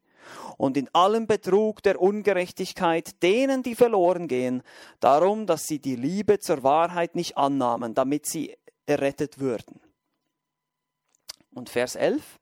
und 0.62 0.78
in 0.78 0.94
allem 0.94 1.26
Betrug 1.26 1.82
der 1.82 2.00
Ungerechtigkeit 2.00 3.24
denen, 3.24 3.64
die 3.64 3.74
verloren 3.74 4.28
gehen, 4.28 4.62
darum, 5.00 5.48
dass 5.48 5.64
sie 5.64 5.80
die 5.80 5.96
Liebe 5.96 6.38
zur 6.38 6.62
Wahrheit 6.62 7.16
nicht 7.16 7.36
annahmen, 7.36 7.96
damit 7.96 8.28
sie 8.28 8.56
errettet 8.86 9.40
würden. 9.40 9.82
Und 11.56 11.72
Vers 11.72 11.96
11. 11.96 12.40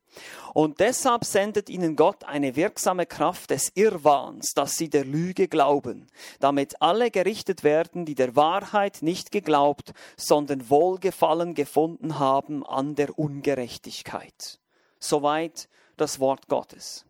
Und 0.52 0.80
deshalb 0.80 1.24
sendet 1.24 1.70
ihnen 1.70 1.96
Gott 1.96 2.24
eine 2.24 2.56
wirksame 2.56 3.06
Kraft 3.06 3.52
des 3.52 3.72
Irrwahns, 3.74 4.52
dass 4.54 4.76
sie 4.76 4.90
der 4.90 5.06
Lüge 5.06 5.48
glauben, 5.48 6.06
damit 6.40 6.82
alle 6.82 7.10
gerichtet 7.10 7.64
werden, 7.64 8.04
die 8.04 8.16
der 8.16 8.36
Wahrheit 8.36 8.98
nicht 9.00 9.32
geglaubt, 9.32 9.94
sondern 10.18 10.68
Wohlgefallen 10.68 11.54
gefunden 11.54 12.18
haben 12.18 12.66
an 12.66 12.96
der 12.96 13.18
Ungerechtigkeit. 13.18 14.60
Soweit 14.98 15.70
das 15.96 16.20
Wort 16.20 16.48
Gottes. 16.48 17.06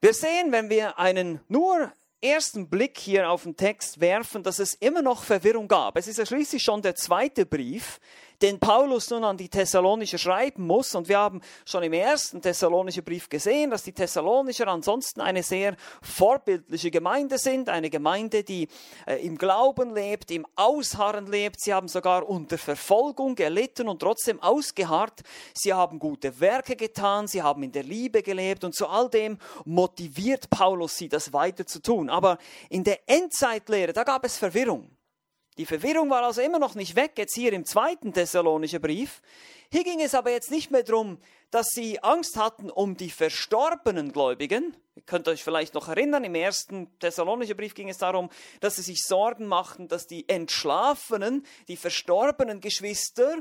Wir 0.00 0.14
sehen, 0.14 0.52
wenn 0.52 0.70
wir 0.70 0.96
einen 1.00 1.40
nur 1.48 1.92
ersten 2.20 2.70
Blick 2.70 2.98
hier 2.98 3.30
auf 3.30 3.42
den 3.42 3.56
Text 3.56 4.00
werfen, 4.00 4.44
dass 4.44 4.60
es 4.60 4.74
immer 4.74 5.02
noch 5.02 5.24
Verwirrung 5.24 5.66
gab. 5.66 5.96
Es 5.96 6.06
ist 6.06 6.18
ja 6.18 6.26
schließlich 6.26 6.62
schon 6.62 6.82
der 6.82 6.94
zweite 6.94 7.44
Brief, 7.44 7.98
den 8.42 8.58
Paulus 8.60 9.10
nun 9.10 9.24
an 9.24 9.36
die 9.36 9.48
Thessalonicher 9.48 10.18
schreiben 10.18 10.66
muss. 10.66 10.94
Und 10.94 11.08
wir 11.08 11.18
haben 11.18 11.40
schon 11.64 11.82
im 11.82 11.92
ersten 11.92 12.40
Thessalonischer 12.40 13.02
Brief 13.02 13.28
gesehen, 13.28 13.70
dass 13.70 13.82
die 13.82 13.92
Thessalonicher 13.92 14.68
ansonsten 14.68 15.20
eine 15.20 15.42
sehr 15.42 15.76
vorbildliche 16.02 16.90
Gemeinde 16.90 17.38
sind, 17.38 17.68
eine 17.68 17.90
Gemeinde, 17.90 18.44
die 18.44 18.68
äh, 19.06 19.24
im 19.26 19.36
Glauben 19.36 19.94
lebt, 19.94 20.30
im 20.30 20.46
Ausharren 20.56 21.26
lebt. 21.26 21.60
Sie 21.60 21.74
haben 21.74 21.88
sogar 21.88 22.28
unter 22.28 22.58
Verfolgung 22.58 23.34
gelitten 23.34 23.88
und 23.88 24.00
trotzdem 24.00 24.40
ausgeharrt. 24.42 25.22
Sie 25.54 25.72
haben 25.72 25.98
gute 25.98 26.40
Werke 26.40 26.76
getan, 26.76 27.26
sie 27.26 27.42
haben 27.42 27.62
in 27.62 27.72
der 27.72 27.82
Liebe 27.82 28.22
gelebt 28.22 28.64
und 28.64 28.74
zu 28.74 28.86
all 28.86 29.08
dem 29.08 29.38
motiviert 29.64 30.50
Paulus 30.50 30.96
sie, 30.96 31.08
das 31.08 31.32
weiter 31.32 31.66
zu 31.66 31.80
tun. 31.80 32.08
Aber 32.10 32.38
in 32.68 32.84
der 32.84 33.00
Endzeitlehre, 33.08 33.92
da 33.92 34.04
gab 34.04 34.24
es 34.24 34.36
Verwirrung. 34.36 34.97
Die 35.58 35.66
Verwirrung 35.66 36.08
war 36.08 36.22
also 36.22 36.40
immer 36.40 36.60
noch 36.60 36.76
nicht 36.76 36.94
weg, 36.94 37.14
jetzt 37.16 37.34
hier 37.34 37.52
im 37.52 37.64
zweiten 37.64 38.12
Thessalonischer 38.12 38.78
Brief. 38.78 39.20
Hier 39.72 39.82
ging 39.82 40.00
es 40.00 40.14
aber 40.14 40.30
jetzt 40.30 40.52
nicht 40.52 40.70
mehr 40.70 40.84
darum, 40.84 41.18
dass 41.50 41.66
sie 41.70 42.00
Angst 42.00 42.36
hatten 42.36 42.70
um 42.70 42.96
die 42.96 43.10
verstorbenen 43.10 44.12
Gläubigen. 44.12 44.76
Ihr 44.94 45.02
könnt 45.02 45.26
euch 45.26 45.42
vielleicht 45.42 45.74
noch 45.74 45.88
erinnern, 45.88 46.22
im 46.22 46.36
ersten 46.36 46.96
Thessalonischer 47.00 47.54
Brief 47.54 47.74
ging 47.74 47.88
es 47.88 47.98
darum, 47.98 48.30
dass 48.60 48.76
sie 48.76 48.82
sich 48.82 49.02
Sorgen 49.02 49.46
machten, 49.46 49.88
dass 49.88 50.06
die 50.06 50.28
Entschlafenen, 50.28 51.44
die 51.66 51.76
verstorbenen 51.76 52.60
Geschwister, 52.60 53.38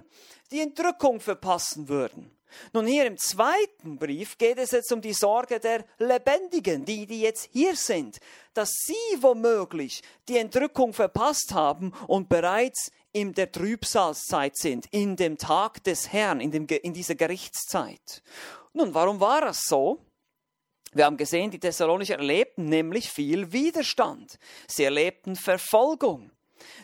die 0.52 0.62
Entrückung 0.62 1.20
verpassen 1.20 1.88
würden. 1.88 2.37
Nun 2.74 2.88
hier 2.88 3.06
im 3.06 3.18
zweiten 3.18 3.98
Brief 3.98 4.38
geht 4.38 4.58
es 4.58 4.72
jetzt 4.72 4.92
um 4.92 5.02
die 5.02 5.14
Sorge 5.14 5.60
der 5.60 5.86
Lebendigen, 5.98 6.86
die, 6.86 7.06
die 7.06 7.22
jetzt 7.22 7.50
hier 7.52 7.76
sind, 7.76 8.20
dass 8.54 8.72
sie 8.72 9.22
womöglich 9.22 10.02
die 10.28 10.38
Entrückung 10.38 10.94
verpasst 10.94 11.54
haben 11.54 11.94
und 12.08 12.30
bereits 12.30 12.92
in 13.12 13.34
der 13.34 13.52
Trübsalzeit 13.52 14.56
sind, 14.56 14.88
in 14.92 15.16
dem 15.16 15.38
Tag 15.38 15.84
des 15.84 16.12
Herrn, 16.12 16.40
in, 16.40 16.52
dem, 16.52 16.68
in 16.68 16.94
dieser 16.94 17.16
Gerichtszeit. 17.16 18.22
Nun, 18.74 18.94
warum 18.94 19.20
war 19.20 19.42
das 19.42 19.64
so? 19.64 20.00
Wir 20.94 21.06
haben 21.06 21.18
gesehen, 21.18 21.52
die 21.52 21.60
Thessalonicher 21.60 22.18
erlebten 22.18 22.66
nämlich 22.66 23.10
viel 23.10 23.52
Widerstand. 23.52 24.40
Sie 24.68 24.84
erlebten 24.84 25.36
Verfolgung. 25.36 26.32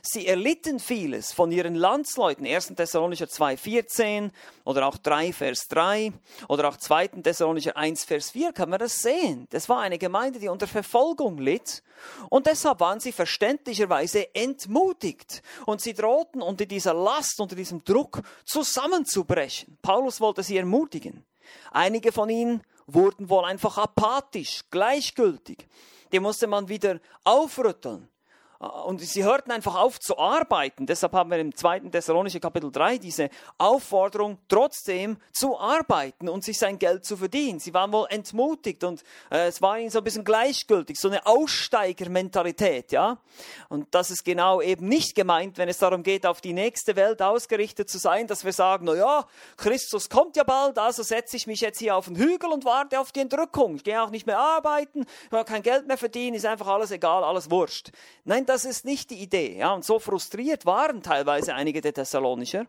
Sie 0.02 0.28
erlitten 0.28 0.80
vieles 0.80 1.34
von 1.34 1.52
ihren 1.52 1.76
Landsleuten, 1.76 2.46
1. 2.46 2.74
Thessalonicher 2.76 3.26
2,14 3.26 4.32
oder 4.64 4.88
auch 4.88 4.98
3, 4.98 5.34
Vers 5.34 5.68
3 5.70 6.12
oder 6.48 6.70
auch 6.70 6.78
2. 6.78 7.08
Thessalonicher 7.08 7.78
1, 7.78 8.04
Vers 8.04 8.32
4 8.32 8.54
kann 8.54 8.70
man 8.70 8.80
das 8.80 8.96
sehen. 8.96 9.48
Das 9.52 9.70
war 9.70 9.82
eine 9.82 9.98
Gemeinde, 9.98 10.40
die 10.40 10.48
unter 10.48 10.68
Verfolgung 10.68 11.38
litt 11.38 11.84
und 12.30 12.48
deshalb 12.48 12.80
waren 12.80 13.00
sie 13.00 13.12
verständlicherweise 13.12 14.34
entmutigt 14.36 15.42
und 15.66 15.82
sie 15.82 15.94
drohten 15.94 16.42
unter 16.42 16.66
dieser 16.66 16.94
Last, 16.94 17.40
unter 17.40 17.56
diesem 17.56 17.84
Druck 17.84 18.22
zusammenzubrechen. 18.46 19.78
Paulus 19.82 20.20
wollte 20.22 20.44
sie 20.44 20.58
ermutigen. 20.58 21.26
Einige 21.72 22.12
von 22.12 22.30
ihnen 22.30 22.64
wurden 22.88 23.30
wohl 23.30 23.46
einfach 23.46 23.78
apathisch, 23.78 24.62
gleichgültig. 24.70 25.68
Die 26.12 26.20
musste 26.20 26.48
man 26.48 26.68
wieder 26.70 27.00
aufrütteln. 27.24 28.08
Und 28.86 29.02
sie 29.02 29.26
hörten 29.26 29.52
einfach 29.52 29.76
auf 29.76 30.00
zu 30.00 30.18
arbeiten. 30.18 30.86
Deshalb 30.86 31.14
haben 31.14 31.30
wir 31.32 31.38
im 31.38 31.54
2. 31.54 31.82
Thessalonische 31.92 32.40
Kapitel 32.40 32.72
3 32.72 32.98
diese 32.98 33.30
Aufforderung, 33.58 34.38
trotzdem 34.48 35.18
zu 35.34 35.60
arbeiten 35.60 36.30
und 36.30 36.46
sich 36.46 36.58
sein 36.58 36.80
Geld 36.80 37.04
zu 37.04 37.18
verdienen. 37.18 37.60
Sie 37.60 37.74
waren 37.74 37.92
wohl 37.92 38.08
entmutigt 38.10 38.86
und 38.86 39.04
äh, 39.30 39.48
es 39.48 39.62
war 39.62 39.78
ihnen 39.78 39.90
so 39.90 39.98
ein 39.98 40.04
bisschen 40.06 40.24
gleichgültig, 40.24 40.98
so 40.98 41.10
eine 41.10 41.26
Aussteigermentalität, 41.26 42.94
ja. 42.94 43.18
Und 43.68 43.94
das 43.94 44.12
ist 44.12 44.24
genau 44.24 44.62
eben 44.62 44.88
nicht 44.88 45.14
gemeint, 45.14 45.58
wenn 45.58 45.68
es 45.68 45.80
darum 45.80 46.04
geht, 46.04 46.26
auf 46.26 46.40
die 46.40 46.54
nächste 46.54 46.96
Welt 46.96 47.22
ausgerichtet 47.22 47.90
zu 47.90 47.98
sein, 47.98 48.28
dass 48.28 48.46
wir 48.46 48.54
sagen, 48.54 48.86
na 48.86 48.96
ja, 48.96 49.28
Christus 49.58 50.10
kommt 50.10 50.38
ja 50.38 50.46
bald, 50.46 50.78
also 50.78 51.04
setze 51.04 51.36
ich 51.36 51.48
mich 51.48 51.60
jetzt 51.60 51.80
hier 51.80 51.98
auf 51.98 52.06
den 52.06 52.16
Hügel 52.16 52.50
und 52.50 52.64
warte 52.64 53.00
auf 53.00 53.12
die 53.12 53.20
Entrückung. 53.20 53.76
Ich 53.76 53.84
gehe 53.84 54.02
auch 54.02 54.10
nicht 54.10 54.26
mehr 54.26 54.40
arbeiten, 54.40 55.06
ich 55.26 55.32
will 55.32 55.44
kein 55.44 55.64
Geld 55.64 55.86
mehr 55.86 55.98
verdienen, 55.98 56.36
ist 56.36 56.46
einfach 56.46 56.68
alles 56.68 56.92
egal, 56.92 57.26
alles 57.26 57.52
wurscht. 57.52 57.92
Nein, 58.24 58.46
das 58.54 58.66
ist 58.66 58.86
nicht 58.86 59.10
die 59.10 59.22
Idee. 59.22 59.58
Ja? 59.58 59.74
Und 59.74 59.84
so 59.84 60.00
frustriert 60.00 60.66
waren 60.66 61.02
teilweise 61.02 61.56
einige 61.56 61.82
der 61.82 61.94
Thessalonicher. 61.94 62.68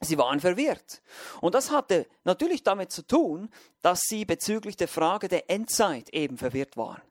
Sie 0.00 0.18
waren 0.18 0.40
verwirrt. 0.40 1.02
Und 1.40 1.54
das 1.54 1.70
hatte 1.70 2.06
natürlich 2.24 2.62
damit 2.64 2.90
zu 2.90 3.02
tun, 3.02 3.50
dass 3.82 4.00
sie 4.02 4.24
bezüglich 4.24 4.76
der 4.76 4.88
Frage 4.88 5.28
der 5.28 5.48
Endzeit 5.48 6.08
eben 6.10 6.38
verwirrt 6.38 6.76
waren. 6.76 7.02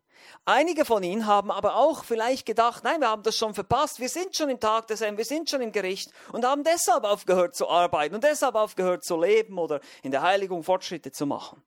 Einige 0.43 0.83
von 0.83 1.03
ihnen 1.03 1.25
haben 1.25 1.51
aber 1.51 1.75
auch 1.75 2.03
vielleicht 2.03 2.45
gedacht, 2.45 2.83
nein, 2.83 3.00
wir 3.00 3.09
haben 3.09 3.24
das 3.24 3.38
schon 3.38 3.53
verpasst, 3.53 4.00
wir 4.00 4.09
sind 4.09 4.36
schon 4.36 4.50
im 4.50 4.59
Tag 4.59 4.88
des 4.88 5.01
Herrn, 5.01 5.17
wir 5.17 5.25
sind 5.25 5.50
schon 5.50 5.62
im 5.62 5.71
Gericht 5.71 6.12
und 6.33 6.45
haben 6.45 6.63
deshalb 6.63 7.03
aufgehört 7.03 7.55
zu 7.55 7.69
arbeiten 7.69 8.15
und 8.15 8.24
deshalb 8.24 8.55
aufgehört 8.55 9.03
zu 9.03 9.17
leben 9.17 9.57
oder 9.57 9.79
in 10.03 10.12
der 10.12 10.21
Heiligung 10.21 10.63
Fortschritte 10.63 11.12
zu 11.12 11.25
machen. 11.25 11.62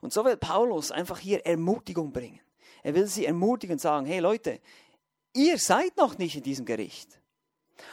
Und 0.00 0.12
so 0.12 0.24
will 0.24 0.36
Paulus 0.36 0.90
einfach 0.90 1.18
hier 1.18 1.46
Ermutigung 1.46 2.12
bringen. 2.12 2.40
Er 2.82 2.94
will 2.94 3.06
sie 3.06 3.26
ermutigen 3.26 3.74
und 3.74 3.80
sagen, 3.80 4.06
hey 4.06 4.18
Leute, 4.18 4.60
ihr 5.32 5.58
seid 5.58 5.96
noch 5.96 6.18
nicht 6.18 6.36
in 6.36 6.42
diesem 6.42 6.64
Gericht. 6.64 7.20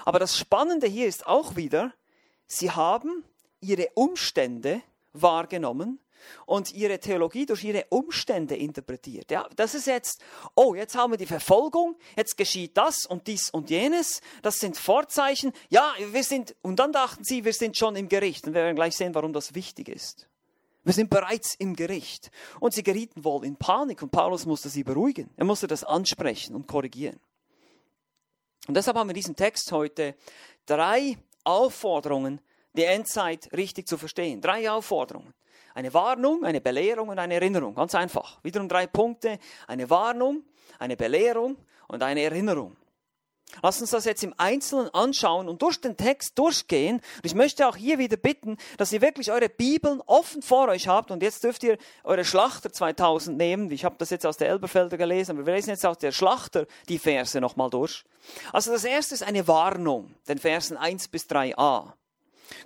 Aber 0.05 0.19
das 0.19 0.38
Spannende 0.38 0.88
hier 0.88 1.08
ist 1.08 1.25
auch 1.27 1.55
wieder, 1.55 1.93
sie 2.48 2.72
haben 2.72 3.24
ihre 3.62 3.89
Umstände 3.96 4.81
wahrgenommen 5.13 6.00
und 6.46 6.74
ihre 6.74 7.00
Theologie 7.00 7.46
durch 7.46 7.63
ihre 7.63 7.86
Umstände 7.89 8.55
interpretiert. 8.55 9.31
Ja, 9.31 9.48
das 9.55 9.74
ist 9.74 9.88
jetzt, 9.88 10.22
oh, 10.55 10.75
jetzt 10.75 10.96
haben 10.96 11.13
wir 11.13 11.17
die 11.17 11.25
Verfolgung, 11.25 11.96
jetzt 12.15 12.38
geschieht 12.38 12.75
das 12.77 13.05
und 13.05 13.27
dies 13.27 13.50
und 13.50 13.69
jenes, 13.69 14.22
das 14.41 14.60
sind 14.60 14.77
Vorzeichen. 14.77 15.53
Ja, 15.69 15.93
wir 16.12 16.24
sind, 16.24 16.55
und 16.62 16.77
dann 16.77 16.91
dachten 16.91 17.24
sie, 17.24 17.46
wir 17.46 17.53
sind 17.53 17.77
schon 17.77 17.96
im 17.96 18.10
Gericht. 18.10 18.48
Und 18.48 18.53
wir 18.53 18.63
werden 18.63 18.75
gleich 18.75 18.96
sehen, 18.96 19.15
warum 19.15 19.34
das 19.34 19.55
wichtig 19.55 19.89
ist. 19.89 20.27
Wir 20.84 20.93
sind 20.93 21.10
bereits 21.10 21.55
im 21.55 21.75
Gericht. 21.75 22.31
Und 22.60 22.74
sie 22.74 22.84
gerieten 22.84 23.24
wohl 23.24 23.46
in 23.46 23.58
Panik 23.58 24.01
und 24.01 24.12
Paulus 24.12 24.46
musste 24.46 24.69
sie 24.69 24.84
beruhigen. 24.84 25.29
Er 25.36 25.46
musste 25.46 25.67
das 25.67 25.84
ansprechen 25.84 26.55
und 26.55 26.67
korrigieren. 26.67 27.19
Und 28.69 28.75
deshalb 28.77 28.97
haben 28.97 29.07
wir 29.07 29.13
in 29.13 29.15
diesem 29.15 29.35
Text 29.35 29.71
heute 29.71 30.13
drei 30.67 31.17
Aufforderungen, 31.43 32.39
die 32.73 32.83
Endzeit 32.83 33.51
richtig 33.51 33.88
zu 33.88 33.97
verstehen. 33.97 34.41
Drei 34.41 34.69
Aufforderungen. 34.69 35.33
Eine 35.73 35.91
Warnung, 35.95 36.45
eine 36.45 36.61
Belehrung 36.61 37.09
und 37.09 37.17
eine 37.17 37.33
Erinnerung. 37.33 37.73
Ganz 37.73 37.95
einfach. 37.95 38.38
Wiederum 38.43 38.69
drei 38.69 38.85
Punkte. 38.85 39.39
Eine 39.65 39.89
Warnung, 39.89 40.43
eine 40.77 40.95
Belehrung 40.95 41.57
und 41.88 42.03
eine 42.03 42.21
Erinnerung. 42.21 42.77
Lass 43.62 43.82
uns 43.82 43.91
das 43.91 44.06
jetzt 44.06 44.24
im 44.24 44.34
Einzelnen 44.38 44.94
anschauen 44.94 45.50
und 45.50 45.62
durch 45.62 45.82
den 45.82 45.98
Text 45.98 46.38
durchgehen. 46.38 46.98
Und 46.98 47.25
ich 47.25 47.34
möchte 47.34 47.68
auch 47.68 47.75
hier 47.75 47.98
wieder 47.98 48.18
bitten, 48.18 48.58
dass 48.77 48.91
ihr 48.91 49.01
wirklich 49.01 49.32
eure 49.32 49.50
Bibeln 49.50 50.01
offen 50.06 50.41
vor 50.41 50.70
euch 50.70 50.88
habt. 50.88 51.12
Und 51.12 51.24
jetzt 51.24 51.44
dürft 51.44 51.63
ihr 51.63 51.77
eure 52.03 52.24
Schlachter 52.25 52.72
2000 52.72 53.38
nehmen. 53.38 53.72
Ich 53.72 53.86
habe 53.86 53.96
das 53.98 54.12
jetzt 54.12 54.25
aus 54.25 54.38
der 54.38 54.50
Elberfelder 54.50 54.98
gelesen, 54.98 55.32
aber 55.32 55.46
wir 55.46 55.53
lesen 55.56 55.72
jetzt 55.72 55.86
aus 55.86 55.98
der 55.98 56.12
Schlachter 56.12 56.68
die 56.88 57.00
Verse 57.00 57.39
nochmal 57.41 57.70
durch. 57.70 58.03
Also 58.53 58.72
das 58.72 58.84
erste 58.84 59.15
ist 59.15 59.24
eine 59.24 59.48
Warnung, 59.48 60.13
den 60.27 60.38
Versen 60.38 60.77
1 60.77 61.08
bis 61.08 61.25
3a. 61.25 61.94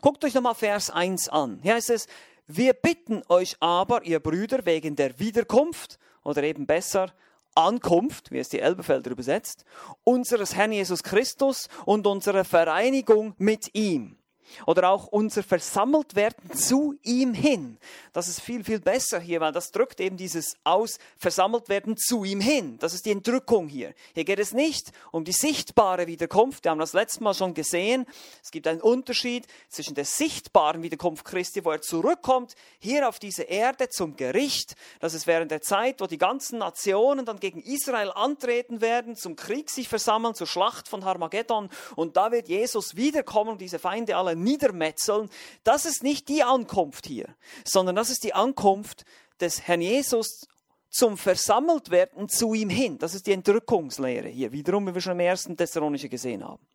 Guckt 0.01 0.23
euch 0.25 0.33
nochmal 0.33 0.55
Vers 0.55 0.89
1 0.89 1.29
an. 1.29 1.59
Hier 1.63 1.75
heißt 1.75 1.89
es, 1.89 2.07
wir 2.47 2.73
bitten 2.73 3.23
euch 3.29 3.55
aber, 3.61 4.03
ihr 4.03 4.19
Brüder, 4.19 4.65
wegen 4.65 4.95
der 4.95 5.17
Wiederkunft 5.19 5.97
oder 6.23 6.43
eben 6.43 6.65
besser 6.65 7.13
Ankunft, 7.55 8.31
wie 8.31 8.39
es 8.39 8.49
die 8.49 8.59
Elbefelder 8.59 9.11
übersetzt, 9.11 9.65
unseres 10.03 10.55
Herrn 10.55 10.71
Jesus 10.71 11.03
Christus 11.03 11.67
und 11.85 12.07
unsere 12.07 12.43
Vereinigung 12.43 13.33
mit 13.37 13.73
ihm 13.73 14.17
oder 14.65 14.89
auch 14.89 15.07
unser 15.07 15.43
versammelt 15.43 16.15
werden 16.15 16.51
zu 16.53 16.95
ihm 17.03 17.33
hin. 17.33 17.77
Das 18.13 18.27
ist 18.27 18.41
viel, 18.41 18.63
viel 18.63 18.79
besser 18.79 19.19
hier, 19.19 19.41
weil 19.41 19.51
das 19.51 19.71
drückt 19.71 19.99
eben 19.99 20.17
dieses 20.17 20.55
aus, 20.63 20.99
versammelt 21.17 21.69
werden 21.69 21.97
zu 21.97 22.23
ihm 22.23 22.41
hin. 22.41 22.77
Das 22.79 22.93
ist 22.93 23.05
die 23.05 23.11
Entrückung 23.11 23.67
hier. 23.67 23.93
Hier 24.13 24.23
geht 24.23 24.39
es 24.39 24.53
nicht 24.53 24.91
um 25.11 25.23
die 25.23 25.31
sichtbare 25.31 26.07
Wiederkunft. 26.07 26.63
Wir 26.63 26.71
haben 26.71 26.79
das 26.79 26.93
letzte 26.93 27.23
Mal 27.23 27.33
schon 27.33 27.53
gesehen. 27.53 28.05
Es 28.41 28.51
gibt 28.51 28.67
einen 28.67 28.81
Unterschied 28.81 29.47
zwischen 29.69 29.95
der 29.95 30.05
sichtbaren 30.05 30.83
Wiederkunft 30.83 31.25
Christi, 31.25 31.65
wo 31.65 31.71
er 31.71 31.81
zurückkommt, 31.81 32.55
hier 32.79 33.09
auf 33.09 33.19
diese 33.19 33.43
Erde 33.43 33.89
zum 33.89 34.15
Gericht. 34.15 34.75
Das 34.99 35.13
ist 35.13 35.27
während 35.27 35.51
der 35.51 35.61
Zeit, 35.61 36.01
wo 36.01 36.05
die 36.05 36.17
ganzen 36.17 36.59
Nationen 36.59 37.25
dann 37.25 37.39
gegen 37.39 37.61
Israel 37.61 38.11
antreten 38.11 38.81
werden, 38.81 39.15
zum 39.15 39.35
Krieg 39.35 39.69
sich 39.69 39.89
versammeln, 39.89 40.35
zur 40.35 40.47
Schlacht 40.47 40.87
von 40.87 41.05
Harmageddon. 41.05 41.69
Und 41.95 42.17
da 42.17 42.31
wird 42.31 42.47
Jesus 42.47 42.95
wiederkommen 42.95 43.51
und 43.51 43.61
diese 43.61 43.79
Feinde 43.79 44.15
alle 44.15 44.32
niedermetzeln. 44.35 45.29
Das 45.63 45.85
ist 45.85 46.03
nicht 46.03 46.29
die 46.29 46.43
Ankunft 46.43 47.05
hier, 47.07 47.35
sondern 47.65 47.95
das 47.95 48.09
ist 48.09 48.23
die 48.23 48.33
Ankunft 48.33 49.05
des 49.39 49.67
Herrn 49.67 49.81
Jesus 49.81 50.47
zum 50.89 51.17
Versammeltwerden 51.17 52.29
zu 52.29 52.53
ihm 52.53 52.69
hin. 52.69 52.99
Das 52.99 53.15
ist 53.15 53.25
die 53.27 53.31
Entrückungslehre 53.33 54.27
hier, 54.27 54.51
wiederum, 54.51 54.87
wie 54.87 54.93
wir 54.93 55.01
schon 55.01 55.13
im 55.13 55.21
ersten 55.21 55.57
Thessalonische 55.57 56.07
gesehen 56.07 56.43
haben. 56.43 56.65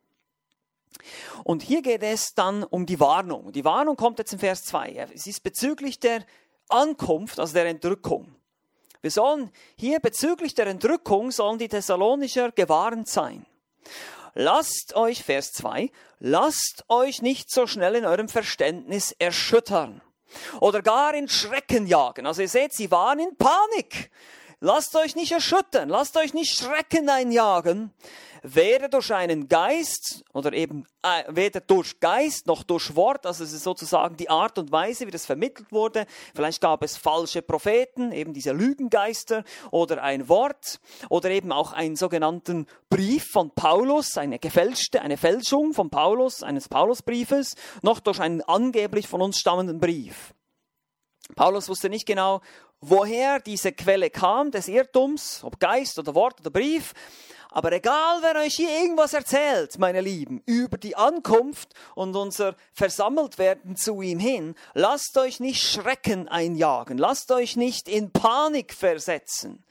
Und 1.45 1.63
hier 1.63 1.83
geht 1.83 2.03
es 2.03 2.35
dann 2.35 2.65
um 2.65 2.85
die 2.85 2.99
Warnung. 2.99 3.53
Die 3.53 3.65
Warnung 3.65 3.97
kommt 3.97 4.19
jetzt 4.19 4.33
in 4.33 4.39
Vers 4.39 4.65
2. 4.65 5.09
Es 5.15 5.27
ist 5.27 5.43
bezüglich 5.43 6.01
der 6.01 6.25
Ankunft, 6.69 7.39
also 7.39 7.55
der 7.55 7.67
Entrückung. 7.67 8.35
Wir 9.01 9.11
sollen 9.11 9.51
hier 9.77 10.01
bezüglich 10.01 10.55
der 10.55 10.67
Entrückung 10.67 11.31
sollen 11.31 11.59
die 11.59 11.69
Thessalonicher 11.69 12.51
gewarnt 12.51 13.09
sein. 13.09 13.47
Lasst 14.41 14.95
euch, 14.95 15.25
Vers 15.25 15.53
2, 15.55 15.91
lasst 16.21 16.85
euch 16.87 17.23
nicht 17.23 17.51
so 17.51 17.67
schnell 17.67 17.97
in 17.97 18.05
eurem 18.05 18.29
Verständnis 18.29 19.11
erschüttern 19.19 20.01
oder 20.61 20.81
gar 20.81 21.13
in 21.13 21.27
Schrecken 21.27 21.89
jagen. 21.89 22.25
Also 22.25 22.43
ihr 22.43 22.49
seht, 22.49 22.73
sie 22.73 22.93
waren 22.93 23.19
in 23.19 23.37
Panik. 23.37 24.13
Lasst 24.61 24.95
euch 24.95 25.17
nicht 25.17 25.33
erschüttern, 25.33 25.89
lasst 25.89 26.17
euch 26.17 26.35
nicht 26.35 26.57
Schrecken 26.57 27.09
einjagen, 27.11 27.93
weder 28.43 28.89
durch 28.89 29.13
einen 29.13 29.49
Geist 29.49 30.25
oder 30.33 30.53
eben 30.53 30.87
äh, 31.03 31.25
weder 31.29 31.61
durch 31.61 32.01
Geist 32.01 32.47
noch 32.47 32.63
durch 32.63 32.95
Wort, 32.97 33.27
also 33.27 33.45
es 33.45 33.53
ist 33.53 33.65
sozusagen 33.65 34.17
die 34.17 34.31
Art 34.31 34.59
und 34.59 34.73
Weise, 34.73 35.07
wie 35.07 35.11
das 35.11 35.27
vermittelt 35.27 35.73
wurde. 35.73 36.07
Vielleicht 36.35 36.61
gab 36.61 36.83
es 36.83 36.97
falsche 36.97 37.43
Propheten, 37.43 38.13
eben 38.13 38.33
diese 38.33 38.53
Lügengeister 38.53 39.45
oder 39.71 40.03
ein 40.03 40.29
Wort 40.29 40.81
oder 41.09 41.31
eben 41.31 41.53
auch 41.53 41.73
einen 41.73 41.97
sogenannten 41.97 42.67
Brief 42.89 43.27
von 43.33 43.51
Paulus, 43.51 44.17
eine 44.17 44.39
gefälschte, 44.39 45.03
eine 45.03 45.17
Fälschung 45.17 45.75
von 45.75 45.91
Paulus, 45.91 46.43
eines 46.43 46.69
Paulusbriefes, 46.69 47.55
noch 47.83 48.01
durch 48.01 48.21
einen 48.21 48.43
angeblich 48.43 49.09
von 49.09 49.21
uns 49.21 49.39
stammenden 49.39 49.81
Brief. 49.81 50.35
Paulus 51.35 51.69
wusste 51.69 51.91
nicht 51.91 52.07
genau, 52.07 52.41
woher 52.81 53.41
diese 53.41 53.73
Quelle 53.73 54.11
kam 54.11 54.51
des 54.51 54.69
Irrtums, 54.69 55.43
ob 55.45 55.61
Geist 55.61 55.99
oder 55.99 56.15
Wort 56.15 56.41
oder 56.41 56.51
Brief. 56.51 56.95
Aber 57.59 57.73
egal, 57.73 58.23
wer 58.23 58.37
euch 58.37 58.55
hier 58.55 58.71
irgendwas 58.71 59.15
erzählt, 59.15 59.81
meine 59.81 60.01
Lieben, 60.01 60.41
über 60.47 60.79
die 60.79 60.95
Ankunft 60.95 61.75
und 61.97 62.15
unser 62.15 62.55
Versammeltwerden 62.73 63.75
zu 63.75 64.01
ihm 64.01 64.21
hin, 64.21 64.55
lasst 64.75 65.19
euch 65.19 65.41
nicht 65.41 65.61
Schrecken 65.61 66.29
einjagen, 66.29 66.99
lasst 66.99 67.33
euch 67.33 67.57
nicht 67.57 67.89
in 67.89 68.13
Panik 68.13 68.73
versetzen. 68.73 69.65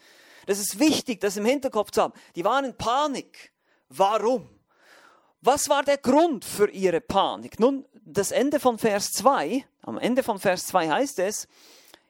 Das 0.47 0.59
ist 0.59 0.79
wichtig, 0.79 1.21
das 1.21 1.37
im 1.37 1.45
Hinterkopf 1.45 1.91
zu 1.91 2.01
haben. 2.01 2.13
Die 2.35 2.43
waren 2.43 2.65
in 2.65 2.75
Panik. 2.75 3.53
Warum? 3.87 4.49
Was 5.39 5.69
war 5.69 5.83
der 5.83 5.99
Grund 5.99 6.43
für 6.43 6.69
ihre 6.69 6.99
Panik? 6.99 7.57
Nun, 7.57 7.85
das 8.03 8.31
Ende 8.31 8.59
von 8.59 8.77
Vers 8.77 9.13
2, 9.13 9.63
am 9.83 9.97
Ende 9.97 10.23
von 10.23 10.39
Vers 10.39 10.67
2 10.67 10.89
heißt 10.89 11.19
es, 11.19 11.47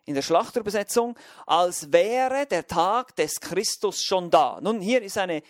in 0.06 0.16
der 0.16 0.22
Schlachterübersetzung, 0.24 1.16
als 1.46 1.92
wäre 1.92 2.48
der 2.48 2.66
Tag 2.66 3.16
des 3.18 3.42
Christus 3.42 4.02
schon 4.02 4.32
da. 4.32 4.58
Nun, 4.62 4.80
hier 4.80 5.04
ist 5.04 5.18
eine, 5.18 5.44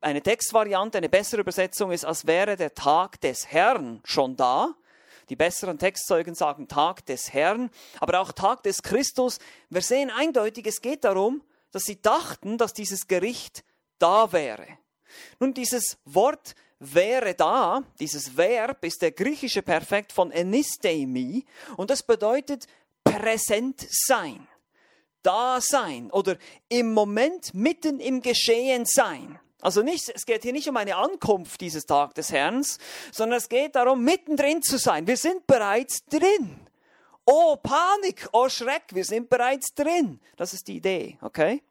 eine 0.00 0.22
Textvariante, 0.22 0.98
eine 0.98 1.08
bessere 1.08 1.42
Übersetzung 1.42 1.92
ist, 1.92 2.04
als 2.04 2.26
wäre 2.26 2.56
der 2.56 2.74
Tag 2.74 3.20
des 3.20 3.46
Herrn 3.48 4.00
schon 4.04 4.36
da. 4.36 4.74
Die 5.28 5.36
besseren 5.36 5.78
Textzeugen 5.78 6.34
sagen 6.34 6.66
Tag 6.66 7.06
des 7.06 7.32
Herrn, 7.32 7.70
aber 8.00 8.20
auch 8.20 8.32
Tag 8.32 8.62
des 8.64 8.82
Christus. 8.82 9.38
Wir 9.68 9.82
sehen 9.82 10.10
eindeutig, 10.10 10.66
es 10.66 10.80
geht 10.80 11.04
darum, 11.04 11.42
dass 11.70 11.84
sie 11.84 12.00
dachten, 12.00 12.58
dass 12.58 12.72
dieses 12.72 13.06
Gericht 13.06 13.64
da 13.98 14.32
wäre. 14.32 14.66
Nun, 15.38 15.54
dieses 15.54 15.98
Wort 16.04 16.54
wäre 16.80 17.34
da, 17.34 17.82
dieses 18.00 18.36
Verb 18.36 18.84
ist 18.84 19.02
der 19.02 19.12
griechische 19.12 19.62
Perfekt 19.62 20.12
von 20.12 20.32
enistemi 20.32 21.44
und 21.76 21.90
das 21.90 22.02
bedeutet 22.02 22.66
präsent 23.04 23.86
sein, 23.90 24.48
da 25.22 25.60
sein 25.60 26.10
oder 26.10 26.36
im 26.68 26.92
Moment 26.92 27.54
mitten 27.54 28.00
im 28.00 28.22
Geschehen 28.22 28.84
sein. 28.86 29.38
Also 29.60 29.82
nicht, 29.82 30.10
es 30.14 30.26
geht 30.26 30.42
hier 30.42 30.52
nicht 30.52 30.68
um 30.68 30.76
eine 30.76 30.96
Ankunft 30.96 31.60
dieses 31.60 31.86
Tag 31.86 32.14
des 32.14 32.32
Herrn, 32.32 32.64
sondern 33.12 33.38
es 33.38 33.48
geht 33.48 33.76
darum, 33.76 34.02
mittendrin 34.02 34.62
zu 34.62 34.78
sein. 34.78 35.06
Wir 35.06 35.16
sind 35.16 35.46
bereits 35.46 36.04
drin. 36.06 36.66
Oh, 37.24 37.56
Panik, 37.56 38.28
oh 38.32 38.48
Schreck, 38.48 38.84
wir 38.92 39.04
sind 39.04 39.30
bereits 39.30 39.74
drin. 39.74 40.20
Das 40.36 40.52
ist 40.52 40.68
die 40.68 40.76
Idee, 40.76 41.18
okay? 41.20 41.62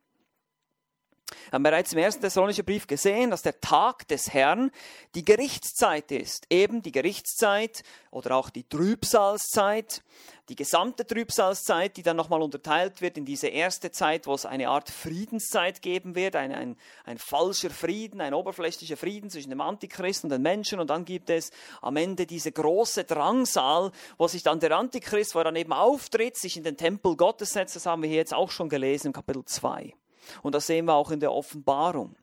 Wir 1.49 1.53
haben 1.53 1.63
bereits 1.63 1.93
im 1.93 1.99
ersten 1.99 2.21
Thessalonischen 2.21 2.65
Brief 2.65 2.87
gesehen, 2.87 3.31
dass 3.31 3.41
der 3.41 3.59
Tag 3.59 4.07
des 4.07 4.33
Herrn 4.33 4.71
die 5.15 5.25
Gerichtszeit 5.25 6.11
ist. 6.11 6.45
Eben 6.49 6.81
die 6.81 6.91
Gerichtszeit 6.91 7.83
oder 8.11 8.35
auch 8.35 8.49
die 8.49 8.67
Trübsalzeit, 8.67 10.03
die 10.49 10.55
gesamte 10.55 11.05
Trübsalzeit, 11.05 11.97
die 11.97 12.03
dann 12.03 12.17
nochmal 12.17 12.41
unterteilt 12.41 13.01
wird 13.01 13.17
in 13.17 13.25
diese 13.25 13.47
erste 13.47 13.91
Zeit, 13.91 14.27
wo 14.27 14.33
es 14.33 14.45
eine 14.45 14.69
Art 14.69 14.89
Friedenszeit 14.89 15.81
geben 15.81 16.15
wird, 16.15 16.35
ein, 16.35 16.51
ein, 16.51 16.75
ein 17.05 17.17
falscher 17.17 17.69
Frieden, 17.69 18.21
ein 18.21 18.33
oberflächlicher 18.33 18.97
Frieden 18.97 19.29
zwischen 19.29 19.51
dem 19.51 19.61
Antichrist 19.61 20.23
und 20.23 20.31
den 20.31 20.41
Menschen. 20.41 20.79
Und 20.79 20.89
dann 20.89 21.05
gibt 21.05 21.29
es 21.29 21.51
am 21.81 21.95
Ende 21.97 22.25
diese 22.25 22.51
große 22.51 23.03
Drangsal, 23.03 23.91
wo 24.17 24.27
sich 24.27 24.43
dann 24.43 24.59
der 24.59 24.75
Antichrist, 24.77 25.35
wo 25.35 25.39
er 25.39 25.45
dann 25.45 25.55
eben 25.55 25.73
auftritt, 25.73 26.37
sich 26.37 26.57
in 26.57 26.63
den 26.63 26.77
Tempel 26.77 27.15
Gottes 27.15 27.51
setzt. 27.51 27.75
Das 27.75 27.85
haben 27.85 28.01
wir 28.01 28.09
hier 28.09 28.17
jetzt 28.17 28.33
auch 28.33 28.49
schon 28.49 28.69
gelesen 28.69 29.07
im 29.07 29.13
Kapitel 29.13 29.45
2. 29.45 29.93
Und 30.41 30.55
das 30.55 30.67
sehen 30.67 30.85
wir 30.85 30.93
auch 30.93 31.11
in 31.11 31.19
der 31.19 31.31
Offenbarung. 31.31 32.15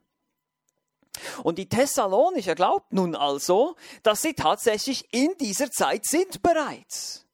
Und 1.42 1.58
die 1.58 1.68
Thessalonicher 1.68 2.54
glaubt 2.54 2.92
nun 2.92 3.14
also, 3.14 3.76
dass 4.02 4.22
sie 4.22 4.34
tatsächlich 4.34 5.06
in 5.12 5.34
dieser 5.38 5.70
Zeit 5.70 6.04
sind 6.04 6.42
bereits. 6.42 7.26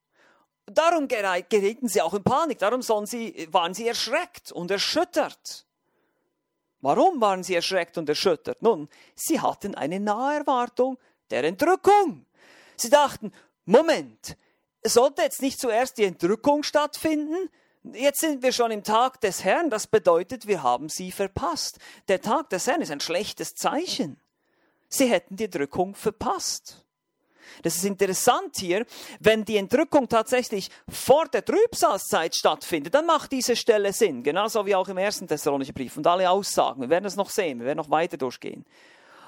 Darum 0.66 1.08
gerieten 1.08 1.88
sie 1.88 2.00
auch 2.00 2.14
in 2.14 2.22
Panik, 2.22 2.58
darum 2.58 2.82
sie, 2.82 3.48
waren 3.50 3.74
sie 3.74 3.88
erschreckt 3.88 4.52
und 4.52 4.70
erschüttert. 4.70 5.66
Warum 6.80 7.20
waren 7.20 7.42
sie 7.42 7.54
erschreckt 7.54 7.98
und 7.98 8.08
erschüttert? 8.08 8.62
Nun, 8.62 8.88
sie 9.14 9.40
hatten 9.40 9.74
eine 9.74 10.00
Naherwartung 10.00 10.98
der 11.30 11.44
Entrückung. 11.44 12.26
Sie 12.76 12.90
dachten, 12.90 13.32
Moment, 13.64 14.36
sollte 14.84 15.22
jetzt 15.22 15.42
nicht 15.42 15.60
zuerst 15.60 15.98
die 15.98 16.04
Entrückung 16.04 16.62
stattfinden? 16.62 17.48
Jetzt 17.84 18.20
sind 18.20 18.42
wir 18.42 18.52
schon 18.52 18.70
im 18.70 18.84
Tag 18.84 19.20
des 19.20 19.42
Herrn, 19.42 19.68
das 19.68 19.88
bedeutet, 19.88 20.46
wir 20.46 20.62
haben 20.62 20.88
sie 20.88 21.10
verpasst. 21.10 21.78
Der 22.08 22.20
Tag 22.20 22.48
des 22.50 22.66
Herrn 22.66 22.80
ist 22.80 22.92
ein 22.92 23.00
schlechtes 23.00 23.54
Zeichen. 23.54 24.20
Sie 24.88 25.06
hätten 25.06 25.36
die 25.36 25.44
Entrückung 25.44 25.94
verpasst. 25.94 26.84
Das 27.62 27.76
ist 27.76 27.84
interessant 27.84 28.56
hier, 28.56 28.86
wenn 29.20 29.44
die 29.44 29.56
Entrückung 29.56 30.08
tatsächlich 30.08 30.70
vor 30.88 31.26
der 31.26 31.44
Trübsalzeit 31.44 32.34
stattfindet, 32.34 32.94
dann 32.94 33.04
macht 33.04 33.32
diese 33.32 33.56
Stelle 33.56 33.92
Sinn, 33.92 34.22
genauso 34.22 34.64
wie 34.64 34.74
auch 34.74 34.88
im 34.88 34.98
ersten 34.98 35.26
Thessalonischen 35.26 35.74
Brief 35.74 35.96
und 35.96 36.06
alle 36.06 36.30
Aussagen. 36.30 36.82
Wir 36.82 36.88
werden 36.90 37.04
es 37.04 37.16
noch 37.16 37.30
sehen, 37.30 37.58
wir 37.58 37.66
werden 37.66 37.78
noch 37.78 37.90
weiter 37.90 38.16
durchgehen. 38.16 38.64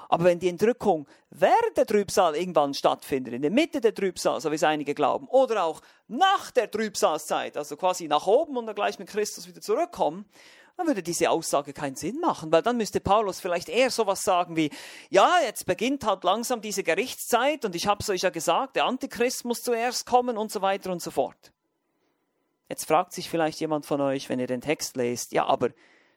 Aber 0.09 0.25
wenn 0.25 0.39
die 0.39 0.49
Entrückung 0.49 1.07
während 1.29 1.77
der 1.77 1.85
Trübsal 1.85 2.35
irgendwann 2.35 2.73
stattfindet, 2.73 3.33
in 3.33 3.41
der 3.41 3.51
Mitte 3.51 3.81
der 3.81 3.93
Trübsal, 3.93 4.39
so 4.41 4.51
wie 4.51 4.55
es 4.55 4.63
einige 4.63 4.93
glauben, 4.93 5.27
oder 5.27 5.63
auch 5.63 5.81
nach 6.07 6.51
der 6.51 6.69
Trübsalzeit, 6.69 7.57
also 7.57 7.75
quasi 7.77 8.07
nach 8.07 8.27
oben 8.27 8.57
und 8.57 8.65
dann 8.67 8.75
gleich 8.75 8.99
mit 8.99 9.09
Christus 9.09 9.47
wieder 9.47 9.61
zurückkommen, 9.61 10.25
dann 10.77 10.87
würde 10.87 11.03
diese 11.03 11.29
Aussage 11.29 11.73
keinen 11.73 11.95
Sinn 11.95 12.19
machen, 12.19 12.51
weil 12.51 12.61
dann 12.61 12.77
müsste 12.77 12.99
Paulus 12.99 13.39
vielleicht 13.39 13.69
eher 13.69 13.89
sowas 13.89 14.23
sagen 14.23 14.55
wie, 14.55 14.71
ja, 15.09 15.39
jetzt 15.43 15.65
beginnt 15.65 16.05
halt 16.05 16.23
langsam 16.23 16.61
diese 16.61 16.83
Gerichtszeit 16.83 17.63
und 17.63 17.75
ich 17.75 17.87
habe 17.87 18.01
es 18.01 18.09
euch 18.09 18.21
ja 18.21 18.29
gesagt, 18.29 18.75
der 18.75 18.85
Antichrist 18.85 19.45
muss 19.45 19.63
zuerst 19.63 20.05
kommen 20.05 20.37
und 20.37 20.51
so 20.51 20.61
weiter 20.61 20.91
und 20.91 21.01
so 21.01 21.11
fort. 21.11 21.53
Jetzt 22.67 22.85
fragt 22.87 23.13
sich 23.13 23.29
vielleicht 23.29 23.59
jemand 23.59 23.85
von 23.85 24.01
euch, 24.01 24.27
wenn 24.27 24.39
ihr 24.39 24.47
den 24.47 24.61
Text 24.61 24.97
lest, 24.97 25.31
ja, 25.31 25.45
aber 25.45 25.69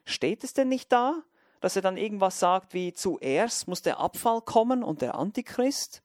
steht 0.03 0.43
es 0.43 0.53
denn 0.53 0.67
nicht 0.67 0.91
da? 0.91 1.23
Dass 1.61 1.75
er 1.75 1.81
dann 1.81 1.97
irgendwas 1.97 2.39
sagt 2.39 2.73
wie 2.73 2.93
zuerst 2.93 3.67
muss 3.67 3.81
der 3.81 3.99
Abfall 3.99 4.41
kommen 4.41 4.83
und 4.83 5.01
der 5.01 5.15
Antichrist? 5.15 6.01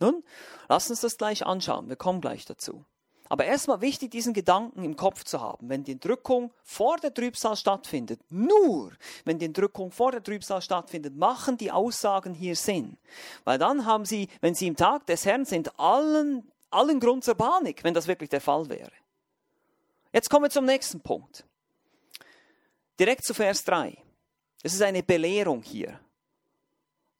Nun, 0.00 0.22
lass 0.68 0.90
uns 0.90 1.00
das 1.00 1.16
gleich 1.16 1.44
anschauen, 1.44 1.88
wir 1.88 1.96
kommen 1.96 2.20
gleich 2.20 2.44
dazu. 2.44 2.84
Aber 3.28 3.44
erstmal 3.44 3.80
wichtig, 3.82 4.10
diesen 4.10 4.32
Gedanken 4.32 4.84
im 4.84 4.96
Kopf 4.96 5.24
zu 5.24 5.40
haben. 5.40 5.68
Wenn 5.68 5.84
die 5.84 5.92
Entrückung 5.92 6.50
vor 6.62 6.96
der 6.96 7.12
Trübsal 7.12 7.56
stattfindet, 7.56 8.20
nur 8.30 8.92
wenn 9.24 9.38
die 9.38 9.44
Entrückung 9.44 9.90
vor 9.90 10.12
der 10.12 10.22
Trübsal 10.22 10.62
stattfindet, 10.62 11.14
machen 11.14 11.58
die 11.58 11.70
Aussagen 11.70 12.32
hier 12.32 12.56
Sinn. 12.56 12.96
Weil 13.44 13.58
dann 13.58 13.84
haben 13.84 14.06
sie, 14.06 14.28
wenn 14.40 14.54
sie 14.54 14.66
im 14.66 14.76
Tag 14.76 15.06
des 15.06 15.26
Herrn 15.26 15.44
sind, 15.44 15.78
allen, 15.78 16.50
allen 16.70 17.00
Grund 17.00 17.22
zur 17.22 17.34
Panik, 17.34 17.84
wenn 17.84 17.92
das 17.92 18.06
wirklich 18.06 18.30
der 18.30 18.40
Fall 18.40 18.68
wäre. 18.70 18.92
Jetzt 20.12 20.30
kommen 20.30 20.46
wir 20.46 20.50
zum 20.50 20.64
nächsten 20.64 21.00
Punkt. 21.00 21.44
Direkt 22.98 23.24
zu 23.24 23.34
Vers 23.34 23.64
3. 23.64 23.96
Es 24.62 24.74
ist 24.74 24.82
eine 24.82 25.02
Belehrung 25.02 25.62
hier. 25.62 26.00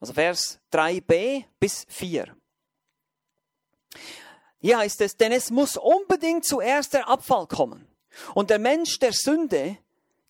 Also 0.00 0.12
Vers 0.12 0.58
3b 0.72 1.44
bis 1.58 1.84
4. 1.88 2.36
Hier 4.60 4.78
heißt 4.78 5.00
es, 5.02 5.16
denn 5.16 5.32
es 5.32 5.50
muss 5.50 5.76
unbedingt 5.76 6.44
zuerst 6.44 6.94
der 6.94 7.08
Abfall 7.08 7.46
kommen 7.46 7.86
und 8.34 8.50
der 8.50 8.58
Mensch 8.58 8.98
der 8.98 9.12
Sünde 9.12 9.78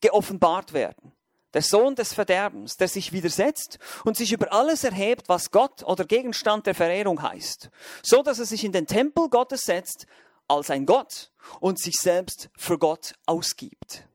geoffenbart 0.00 0.72
werden. 0.72 1.12
Der 1.54 1.62
Sohn 1.62 1.94
des 1.94 2.12
Verderbens, 2.12 2.76
der 2.76 2.88
sich 2.88 3.12
widersetzt 3.12 3.78
und 4.04 4.18
sich 4.18 4.32
über 4.32 4.52
alles 4.52 4.84
erhebt, 4.84 5.30
was 5.30 5.50
Gott 5.50 5.82
oder 5.82 6.04
Gegenstand 6.04 6.66
der 6.66 6.74
Verehrung 6.74 7.22
heißt, 7.22 7.70
so 8.02 8.22
dass 8.22 8.38
er 8.38 8.44
sich 8.44 8.64
in 8.64 8.72
den 8.72 8.86
Tempel 8.86 9.30
Gottes 9.30 9.62
setzt 9.62 10.06
als 10.46 10.68
ein 10.70 10.84
Gott 10.84 11.32
und 11.60 11.80
sich 11.80 11.96
selbst 11.96 12.50
für 12.54 12.78
Gott 12.78 13.14
ausgibt. 13.24 14.06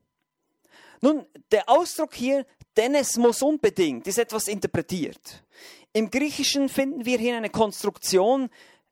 Nun, 1.03 1.25
der 1.51 1.67
Ausdruck 1.67 2.13
hier, 2.13 2.45
denn 2.77 2.95
es 2.95 3.17
muss 3.17 3.41
unbedingt, 3.41 4.07
ist 4.07 4.17
etwas 4.17 4.47
interpretiert. 4.47 5.43
Im 5.91 6.09
Griechischen 6.09 6.69
finden 6.69 7.03
wir 7.03 7.17
hier 7.17 7.35
eine 7.35 7.49
Konstruktion, 7.49 8.49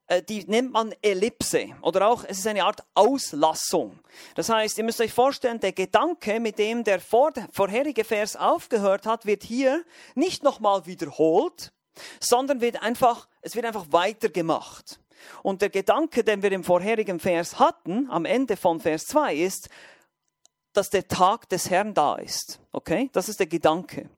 äh, 0.07 0.21
die 0.21 0.43
nennt 0.43 0.73
man 0.73 0.93
Ellipse 1.01 1.69
oder 1.81 2.09
auch 2.09 2.25
es 2.25 2.39
ist 2.39 2.47
eine 2.47 2.65
Art 2.65 2.83
Auslassung. 2.95 3.97
Das 4.35 4.49
heißt, 4.49 4.77
ihr 4.77 4.83
müsst 4.83 4.99
euch 4.99 5.13
vorstellen, 5.13 5.61
der 5.61 5.71
Gedanke, 5.71 6.41
mit 6.41 6.59
dem 6.59 6.83
der 6.83 6.99
vorherige 6.99 8.03
Vers 8.03 8.35
aufgehört 8.35 9.05
hat, 9.05 9.25
wird 9.25 9.43
hier 9.43 9.85
nicht 10.13 10.43
nochmal 10.43 10.85
wiederholt, 10.85 11.71
sondern 12.19 12.59
wird 12.59 12.83
einfach, 12.83 13.29
es 13.41 13.55
wird 13.55 13.65
einfach 13.65 13.85
weitergemacht. 13.89 14.99
Und 15.43 15.61
der 15.61 15.69
Gedanke, 15.69 16.25
den 16.25 16.43
wir 16.43 16.51
im 16.51 16.65
vorherigen 16.65 17.21
Vers 17.21 17.57
hatten, 17.57 18.09
am 18.09 18.25
Ende 18.25 18.57
von 18.57 18.81
Vers 18.81 19.05
2, 19.07 19.35
ist, 19.35 19.69
dass 20.73 20.89
der 20.89 21.07
Tag 21.07 21.49
des 21.49 21.69
Herrn 21.69 21.93
da 21.93 22.15
ist. 22.15 22.59
Okay? 22.71 23.09
Das 23.13 23.29
ist 23.29 23.39
der 23.39 23.47
Gedanke. 23.47 24.09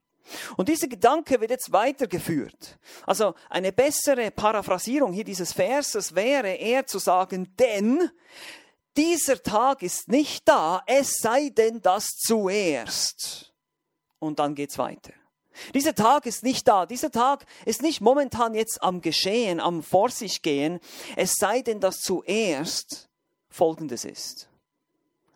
Und 0.56 0.70
dieser 0.70 0.88
Gedanke 0.88 1.40
wird 1.42 1.52
jetzt 1.52 1.72
weitergeführt. 1.72 2.78
Also 3.06 3.36
eine 3.50 3.72
bessere 3.72 4.32
Paraphrasierung 4.32 5.14
hier 5.14 5.26
dieses 5.26 5.54
Verses 5.54 6.16
wäre 6.16 6.54
eher 6.54 6.86
zu 6.86 7.00
sagen, 7.00 7.54
denn 7.60 8.10
dieser 8.96 9.42
Tag 9.42 9.82
ist 9.82 10.08
nicht 10.08 10.48
da, 10.48 10.82
es 10.86 11.18
sei 11.18 11.50
denn 11.50 11.82
das 11.82 12.12
zuerst. 12.12 13.54
Und 14.20 14.40
dann 14.40 14.56
geht's 14.56 14.78
weiter. 14.78 15.14
Dieser 15.74 15.94
Tag 15.94 16.26
ist 16.26 16.44
nicht 16.44 16.68
da. 16.68 16.86
Dieser 16.86 17.12
Tag 17.12 17.46
ist 17.66 17.82
nicht 17.82 18.02
momentan 18.02 18.54
jetzt 18.56 18.82
am 18.82 19.02
Geschehen, 19.02 19.60
am 19.60 19.84
Vor 19.84 20.10
sich 20.10 20.42
gehen. 20.42 20.80
Es 21.16 21.34
sei 21.36 21.62
denn, 21.62 21.80
dass 21.80 22.00
zuerst 22.00 23.10
Folgendes 23.50 24.06
ist. 24.06 24.50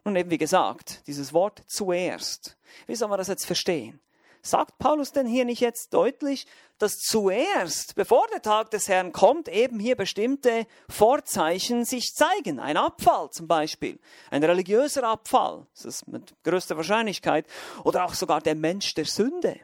Nun 0.07 0.15
eben 0.15 0.31
wie 0.31 0.37
gesagt, 0.37 1.05
dieses 1.05 1.33
Wort 1.33 1.63
zuerst. 1.67 2.57
Wie 2.85 2.95
soll 2.95 3.09
man 3.09 3.17
das 3.17 3.27
jetzt 3.27 3.45
verstehen? 3.45 3.99
Sagt 4.41 4.77
Paulus 4.77 5.11
denn 5.11 5.27
hier 5.27 5.43
nicht 5.43 5.59
jetzt 5.59 5.93
deutlich, 5.93 6.47
dass 6.77 6.99
zuerst, 6.99 7.93
bevor 7.95 8.25
der 8.27 8.41
Tag 8.41 8.71
des 8.71 8.87
Herrn 8.87 9.11
kommt, 9.11 9.49
eben 9.49 9.81
hier 9.81 9.97
bestimmte 9.97 10.65
Vorzeichen 10.87 11.83
sich 11.83 12.13
zeigen? 12.13 12.61
Ein 12.61 12.77
Abfall 12.77 13.31
zum 13.31 13.49
Beispiel, 13.49 13.99
ein 14.31 14.45
religiöser 14.45 15.03
Abfall, 15.03 15.67
das 15.75 15.83
ist 15.83 16.07
mit 16.07 16.33
größter 16.45 16.77
Wahrscheinlichkeit, 16.77 17.45
oder 17.83 18.05
auch 18.05 18.13
sogar 18.13 18.39
der 18.39 18.55
Mensch 18.55 18.93
der 18.93 19.03
Sünde. 19.03 19.59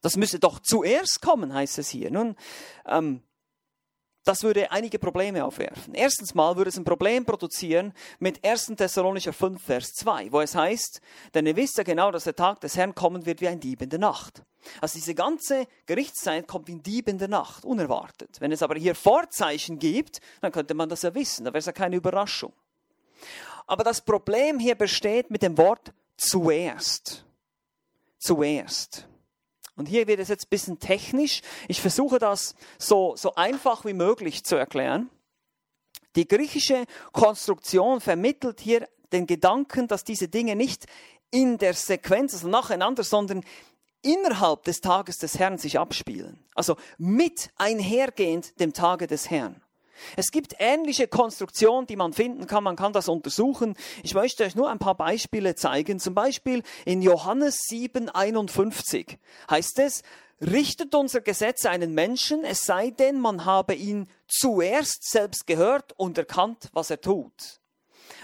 Das 0.00 0.16
müsse 0.16 0.40
doch 0.40 0.58
zuerst 0.58 1.22
kommen, 1.22 1.54
heißt 1.54 1.78
es 1.78 1.90
hier. 1.90 2.10
Nun, 2.10 2.34
ähm, 2.86 3.22
das 4.28 4.42
würde 4.42 4.70
einige 4.70 4.98
Probleme 4.98 5.42
aufwerfen. 5.42 5.94
Erstens 5.94 6.34
mal 6.34 6.54
würde 6.56 6.68
es 6.68 6.76
ein 6.76 6.84
Problem 6.84 7.24
produzieren 7.24 7.94
mit 8.18 8.44
1. 8.44 8.74
Thessalonicher 8.76 9.32
5, 9.32 9.62
Vers 9.62 9.94
2, 9.94 10.30
wo 10.30 10.42
es 10.42 10.54
heißt, 10.54 11.00
denn 11.32 11.46
ihr 11.46 11.56
wisst 11.56 11.78
ja 11.78 11.82
genau, 11.82 12.10
dass 12.10 12.24
der 12.24 12.36
Tag 12.36 12.60
des 12.60 12.76
Herrn 12.76 12.94
kommen 12.94 13.24
wird 13.24 13.40
wie 13.40 13.48
ein 13.48 13.58
Dieb 13.58 13.80
in 13.80 13.88
der 13.88 13.98
Nacht. 13.98 14.42
Also 14.82 14.98
diese 14.98 15.14
ganze 15.14 15.66
Gerichtszeit 15.86 16.46
kommt 16.46 16.68
wie 16.68 16.74
ein 16.74 16.82
Dieb 16.82 17.08
in 17.08 17.16
der 17.16 17.28
Nacht, 17.28 17.64
unerwartet. 17.64 18.38
Wenn 18.38 18.52
es 18.52 18.62
aber 18.62 18.74
hier 18.74 18.94
Vorzeichen 18.94 19.78
gibt, 19.78 20.20
dann 20.42 20.52
könnte 20.52 20.74
man 20.74 20.90
das 20.90 21.00
ja 21.00 21.14
wissen, 21.14 21.46
da 21.46 21.52
wäre 21.52 21.60
es 21.60 21.66
ja 21.66 21.72
keine 21.72 21.96
Überraschung. 21.96 22.52
Aber 23.66 23.82
das 23.82 24.02
Problem 24.02 24.58
hier 24.58 24.74
besteht 24.74 25.30
mit 25.30 25.40
dem 25.40 25.56
Wort 25.56 25.94
zuerst. 26.18 27.24
Zuerst. 28.18 29.08
Und 29.78 29.86
hier 29.86 30.08
wird 30.08 30.18
es 30.18 30.28
jetzt 30.28 30.46
ein 30.46 30.50
bisschen 30.50 30.80
technisch. 30.80 31.40
Ich 31.68 31.80
versuche 31.80 32.18
das 32.18 32.56
so, 32.78 33.14
so 33.16 33.36
einfach 33.36 33.84
wie 33.84 33.94
möglich 33.94 34.44
zu 34.44 34.56
erklären. 34.56 35.08
Die 36.16 36.26
griechische 36.26 36.84
Konstruktion 37.12 38.00
vermittelt 38.00 38.60
hier 38.60 38.88
den 39.12 39.28
Gedanken, 39.28 39.86
dass 39.86 40.02
diese 40.02 40.28
Dinge 40.28 40.56
nicht 40.56 40.86
in 41.30 41.58
der 41.58 41.74
Sequenz, 41.74 42.34
also 42.34 42.48
nacheinander, 42.48 43.04
sondern 43.04 43.44
innerhalb 44.02 44.64
des 44.64 44.80
Tages 44.80 45.18
des 45.18 45.38
Herrn 45.38 45.58
sich 45.58 45.78
abspielen. 45.78 46.44
Also 46.56 46.76
mit 46.98 47.50
einhergehend 47.56 48.58
dem 48.58 48.72
Tage 48.72 49.06
des 49.06 49.30
Herrn. 49.30 49.62
Es 50.16 50.30
gibt 50.30 50.54
ähnliche 50.58 51.08
Konstruktionen, 51.08 51.86
die 51.86 51.96
man 51.96 52.12
finden 52.12 52.46
kann. 52.46 52.64
Man 52.64 52.76
kann 52.76 52.92
das 52.92 53.08
untersuchen. 53.08 53.76
Ich 54.02 54.14
möchte 54.14 54.44
euch 54.44 54.54
nur 54.54 54.70
ein 54.70 54.78
paar 54.78 54.96
Beispiele 54.96 55.54
zeigen. 55.54 56.00
Zum 56.00 56.14
Beispiel 56.14 56.62
in 56.84 57.02
Johannes 57.02 57.58
7, 57.68 58.08
51 58.08 59.18
heißt 59.50 59.78
es, 59.80 60.02
richtet 60.40 60.94
unser 60.94 61.20
Gesetz 61.20 61.66
einen 61.66 61.94
Menschen, 61.94 62.44
es 62.44 62.60
sei 62.60 62.90
denn, 62.90 63.20
man 63.20 63.44
habe 63.44 63.74
ihn 63.74 64.08
zuerst 64.28 65.10
selbst 65.10 65.46
gehört 65.46 65.92
und 65.96 66.18
erkannt, 66.18 66.68
was 66.72 66.90
er 66.90 67.00
tut. 67.00 67.60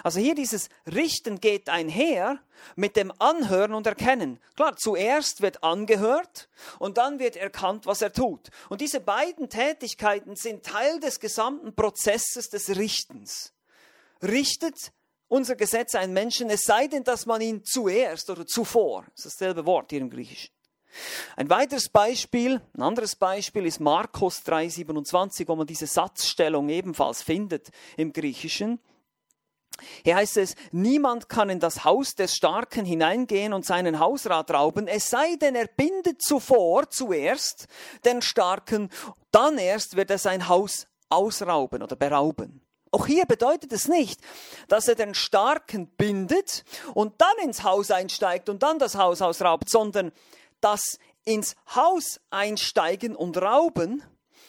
Also 0.02 0.20
hier 0.20 0.35
dieses 0.35 0.68
Richten 0.87 1.40
geht 1.40 1.68
einher 1.68 2.40
mit 2.76 2.96
dem 2.96 3.12
Anhören 3.20 3.74
und 3.74 3.87
Erkennen. 3.87 4.40
Klar, 4.57 4.76
zuerst 4.76 5.40
wird 5.40 5.62
angehört 5.62 6.48
und 6.78 6.98
dann 6.98 7.18
wird 7.18 7.37
erkannt, 7.37 7.87
was 7.87 8.02
er 8.02 8.12
tut. 8.12 8.50
Und 8.68 8.80
diese 8.80 9.00
beiden 9.00 9.48
Tätigkeiten 9.48 10.37
sind 10.37 10.64
Teil 10.64 11.00
des 11.00 11.20
gesamten 11.20 11.74
Prozesses 11.74 12.48
des 12.48 12.76
Richtens. 12.76 13.52
Richtet 14.22 14.92
unser 15.28 15.57
Gesetz 15.57 15.94
einen 15.94 16.12
Menschen, 16.12 16.50
es 16.50 16.62
sei 16.62 16.87
denn, 16.87 17.04
dass 17.04 17.26
man 17.26 17.40
ihn 17.40 17.64
zuerst 17.64 18.30
oder 18.30 18.46
zuvor, 18.46 19.04
das 19.16 19.26
ist 19.26 19.40
dasselbe 19.40 19.66
Wort 19.66 19.90
hier 19.90 20.00
im 20.00 20.11
Griechischen. 20.11 20.54
Ein 21.37 21.50
weiteres 21.50 21.88
Beispiel, 21.88 22.61
ein 22.76 22.83
anderes 22.83 23.16
Beispiel 23.16 23.66
ist 23.66 23.80
Markus 23.80 24.42
3,27, 24.46 25.48
wo 25.48 25.57
man 25.57 25.66
diese 25.66 25.87
Satzstellung 25.87 26.68
ebenfalls 26.68 27.22
findet 27.22 27.70
im 27.96 28.12
Griechischen. 28.12 28.78
Hier 30.05 30.17
heißt 30.17 30.37
es, 30.37 30.55
niemand 30.73 31.29
kann 31.29 31.51
in 31.51 31.61
das 31.61 31.85
Haus 31.85 32.15
des 32.15 32.35
Starken 32.35 32.85
hineingehen 32.85 33.53
und 33.53 33.65
seinen 33.65 33.99
Hausrat 33.99 34.51
rauben, 34.51 34.89
es 34.89 35.11
sei 35.11 35.37
denn, 35.37 35.55
er 35.55 35.67
bindet 35.67 36.23
zuvor, 36.23 36.89
zuerst, 36.91 37.67
den 38.05 38.23
Starken, 38.23 38.91
dann 39.31 39.59
erst 39.59 39.97
wird 39.97 40.11
er 40.11 40.19
sein 40.19 40.49
Haus 40.49 40.87
ausrauben 41.09 41.83
oder 41.83 41.97
berauben. 41.97 42.61
Auch 42.91 43.07
hier 43.07 43.27
bedeutet 43.27 43.73
es 43.73 43.89
nicht, 43.89 44.21
dass 44.69 44.87
er 44.87 44.95
den 44.95 45.15
Starken 45.15 45.89
bindet 45.89 46.65
und 46.95 47.21
dann 47.21 47.37
ins 47.43 47.65
Haus 47.65 47.91
einsteigt 47.91 48.49
und 48.49 48.63
dann 48.63 48.79
das 48.79 48.95
Haus 48.95 49.21
ausraubt, 49.21 49.69
sondern 49.69 50.13
dass 50.61 50.99
ins 51.25 51.57
Haus 51.75 52.21
einsteigen 52.31 53.17
und 53.17 53.37
rauben 53.37 54.05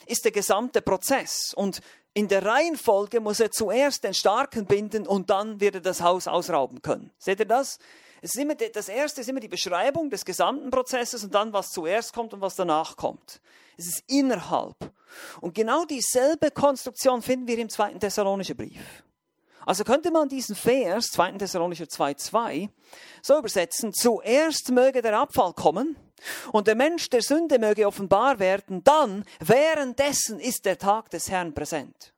ist 0.06 0.26
der 0.26 0.32
gesamte 0.32 0.84
Prozess. 0.84 1.54
Und 1.56 1.82
in 2.15 2.30
der 2.30 2.45
Reihenfolge 2.45 3.19
muss 3.19 3.41
er 3.41 3.51
zuerst 3.51 4.06
den 4.06 4.13
Starken 4.13 4.65
binden 4.65 5.06
und 5.06 5.30
dann 5.30 5.60
wird 5.60 5.75
er 5.75 5.82
das 5.82 6.01
Haus 6.01 6.28
ausrauben 6.28 6.82
können. 6.82 7.12
Seht 7.19 7.41
ihr 7.41 7.45
das? 7.45 7.78
Es 8.21 8.34
ist 8.34 8.41
immer, 8.41 8.56
das 8.56 8.88
erste 8.88 9.19
ist 9.19 9.28
immer 9.28 9.41
die 9.41 9.49
Beschreibung 9.49 10.10
des 10.10 10.23
gesamten 10.23 10.69
Prozesses 10.69 11.25
und 11.25 11.36
dann, 11.36 11.51
was 11.51 11.71
zuerst 11.71 12.13
kommt 12.13 12.34
und 12.34 12.39
was 12.39 12.56
danach 12.56 12.95
kommt. 12.95 13.41
Es 13.78 13.86
ist 13.86 14.04
innerhalb. 14.08 14.78
Und 15.41 15.54
genau 15.54 15.84
dieselbe 15.84 16.51
Konstruktion 16.51 17.21
finden 17.21 17.47
wir 17.47 17.58
im 17.58 17.69
zweiten 17.69 17.99
Thessalonischen 17.99 18.56
Brief. 18.56 19.04
Also 19.65 19.84
könnte 19.84 20.10
man 20.10 20.30
diesen 20.30 20.56
Vers, 20.56 21.08
2. 21.08 21.34
Thessalonicher 21.34 21.86
2,2, 21.86 22.69
so 23.21 23.38
übersetzen, 23.38 23.91
zuerst 23.93 24.71
möge 24.71 25.01
der 25.01 25.19
Abfall 25.19 25.51
kommen 25.51 25.97
und 26.51 26.67
der 26.67 26.75
Mensch 26.75 27.10
der 27.10 27.21
Sünde 27.21 27.60
möge 27.60 27.88
offenbar 27.88 28.39
werden, 28.39 28.84
dann 28.84 29.25
währenddessen 29.39 30.39
ist 30.39 30.65
der 30.65 30.78
Tag 30.78 31.10
des 31.10 31.30
Herrn 31.30 31.54
präsent. 31.54 32.13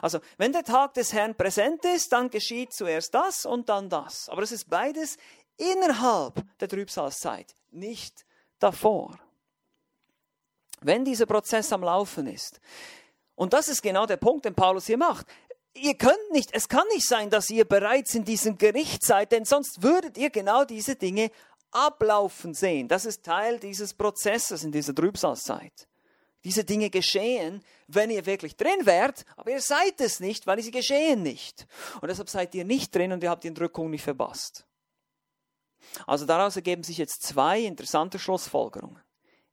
Also, 0.00 0.20
wenn 0.38 0.52
der 0.52 0.64
Tag 0.64 0.94
des 0.94 1.12
Herrn 1.12 1.34
präsent 1.34 1.84
ist, 1.84 2.12
dann 2.12 2.30
geschieht 2.30 2.72
zuerst 2.72 3.14
das 3.14 3.44
und 3.44 3.68
dann 3.68 3.88
das. 3.88 4.28
Aber 4.28 4.42
es 4.42 4.52
ist 4.52 4.70
beides 4.70 5.16
innerhalb 5.56 6.42
der 6.60 6.68
Trübsalzeit, 6.68 7.54
nicht 7.70 8.24
davor. 8.58 9.18
Wenn 10.80 11.04
dieser 11.04 11.26
Prozess 11.26 11.72
am 11.72 11.82
Laufen 11.82 12.26
ist, 12.26 12.60
und 13.34 13.52
das 13.52 13.68
ist 13.68 13.82
genau 13.82 14.06
der 14.06 14.16
Punkt, 14.16 14.44
den 14.44 14.54
Paulus 14.54 14.86
hier 14.86 14.98
macht, 14.98 15.26
ihr 15.74 15.96
könnt 15.96 16.30
nicht, 16.32 16.50
es 16.52 16.68
kann 16.68 16.86
nicht 16.88 17.06
sein, 17.06 17.30
dass 17.30 17.50
ihr 17.50 17.64
bereits 17.64 18.14
in 18.14 18.24
diesem 18.24 18.58
Gericht 18.58 19.04
seid, 19.04 19.32
denn 19.32 19.44
sonst 19.44 19.82
würdet 19.82 20.18
ihr 20.18 20.30
genau 20.30 20.64
diese 20.64 20.96
Dinge 20.96 21.30
ablaufen 21.72 22.54
sehen. 22.54 22.88
Das 22.88 23.04
ist 23.04 23.24
Teil 23.24 23.58
dieses 23.58 23.94
Prozesses 23.94 24.62
in 24.64 24.72
dieser 24.72 24.94
Trübsalzeit. 24.94 25.88
Diese 26.44 26.64
Dinge 26.64 26.90
geschehen, 26.90 27.62
wenn 27.86 28.10
ihr 28.10 28.26
wirklich 28.26 28.56
drin 28.56 28.84
wärt, 28.84 29.24
aber 29.36 29.52
ihr 29.52 29.60
seid 29.60 30.00
es 30.00 30.18
nicht, 30.18 30.46
weil 30.46 30.60
sie 30.60 30.72
geschehen 30.72 31.22
nicht. 31.22 31.66
Und 32.00 32.08
deshalb 32.08 32.28
seid 32.28 32.54
ihr 32.54 32.64
nicht 32.64 32.94
drin 32.94 33.12
und 33.12 33.22
ihr 33.22 33.30
habt 33.30 33.44
die 33.44 33.48
Entrückung 33.48 33.90
nicht 33.90 34.02
verpasst. 34.02 34.66
Also 36.06 36.26
daraus 36.26 36.56
ergeben 36.56 36.82
sich 36.82 36.98
jetzt 36.98 37.22
zwei 37.22 37.60
interessante 37.60 38.18
Schlussfolgerungen. 38.18 39.00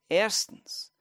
Erstens, 0.08 0.92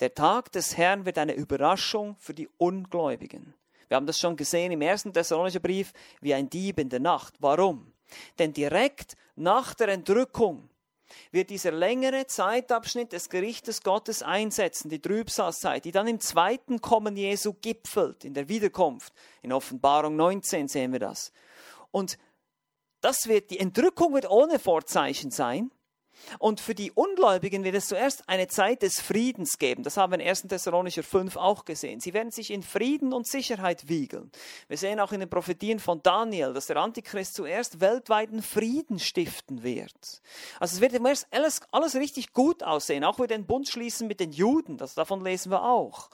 der 0.00 0.14
Tag 0.14 0.52
des 0.52 0.76
Herrn 0.76 1.04
wird 1.04 1.18
eine 1.18 1.34
Überraschung 1.34 2.16
für 2.18 2.34
die 2.34 2.48
Ungläubigen. 2.56 3.54
Wir 3.88 3.96
haben 3.96 4.06
das 4.06 4.18
schon 4.18 4.36
gesehen 4.36 4.72
im 4.72 4.80
ersten 4.80 5.12
Thessalonicher 5.12 5.60
Brief, 5.60 5.92
wie 6.20 6.34
ein 6.34 6.48
Dieb 6.48 6.78
in 6.78 6.88
der 6.88 7.00
Nacht. 7.00 7.34
Warum? 7.40 7.93
Denn 8.38 8.52
direkt 8.52 9.16
nach 9.36 9.74
der 9.74 9.88
Entrückung 9.88 10.68
wird 11.30 11.50
dieser 11.50 11.72
längere 11.72 12.26
Zeitabschnitt 12.26 13.12
des 13.12 13.28
Gerichtes 13.28 13.82
Gottes 13.82 14.22
einsetzen, 14.22 14.88
die 14.88 15.00
Trübsalzeit, 15.00 15.84
die 15.84 15.92
dann 15.92 16.08
im 16.08 16.20
zweiten 16.20 16.80
Kommen 16.80 17.16
Jesu 17.16 17.54
gipfelt, 17.54 18.24
in 18.24 18.34
der 18.34 18.48
Wiederkunft. 18.48 19.12
In 19.42 19.52
Offenbarung 19.52 20.16
19 20.16 20.68
sehen 20.68 20.92
wir 20.92 21.00
das. 21.00 21.32
Und 21.90 22.18
das 23.00 23.28
wird, 23.28 23.50
die 23.50 23.58
Entrückung 23.58 24.14
wird 24.14 24.30
ohne 24.30 24.58
Vorzeichen 24.58 25.30
sein. 25.30 25.70
Und 26.38 26.60
für 26.60 26.74
die 26.74 26.92
Ungläubigen 26.92 27.64
wird 27.64 27.74
es 27.74 27.86
zuerst 27.86 28.28
eine 28.28 28.48
Zeit 28.48 28.82
des 28.82 29.00
Friedens 29.00 29.58
geben. 29.58 29.82
Das 29.82 29.96
haben 29.96 30.12
wir 30.12 30.20
in 30.20 30.28
1. 30.28 30.42
Thessalonicher 30.42 31.02
5 31.02 31.36
auch 31.36 31.64
gesehen. 31.64 32.00
Sie 32.00 32.14
werden 32.14 32.30
sich 32.30 32.50
in 32.50 32.62
Frieden 32.62 33.12
und 33.12 33.26
Sicherheit 33.26 33.88
wiegeln. 33.88 34.30
Wir 34.68 34.76
sehen 34.76 35.00
auch 35.00 35.12
in 35.12 35.20
den 35.20 35.30
Prophetien 35.30 35.78
von 35.78 36.02
Daniel, 36.02 36.52
dass 36.52 36.66
der 36.66 36.76
Antichrist 36.76 37.34
zuerst 37.34 37.80
weltweiten 37.80 38.42
Frieden 38.42 38.98
stiften 38.98 39.62
wird. 39.62 40.22
Also 40.60 40.76
es 40.76 40.80
wird 40.80 40.92
zuerst 40.92 41.26
alles, 41.30 41.60
alles 41.70 41.94
richtig 41.94 42.32
gut 42.32 42.62
aussehen, 42.62 43.04
auch 43.04 43.18
wir 43.18 43.26
den 43.26 43.46
Bund 43.46 43.68
schließen 43.68 44.08
mit 44.08 44.20
den 44.20 44.32
Juden. 44.32 44.76
Das, 44.76 44.94
davon 44.94 45.24
lesen 45.24 45.50
wir 45.50 45.64
auch. 45.64 46.10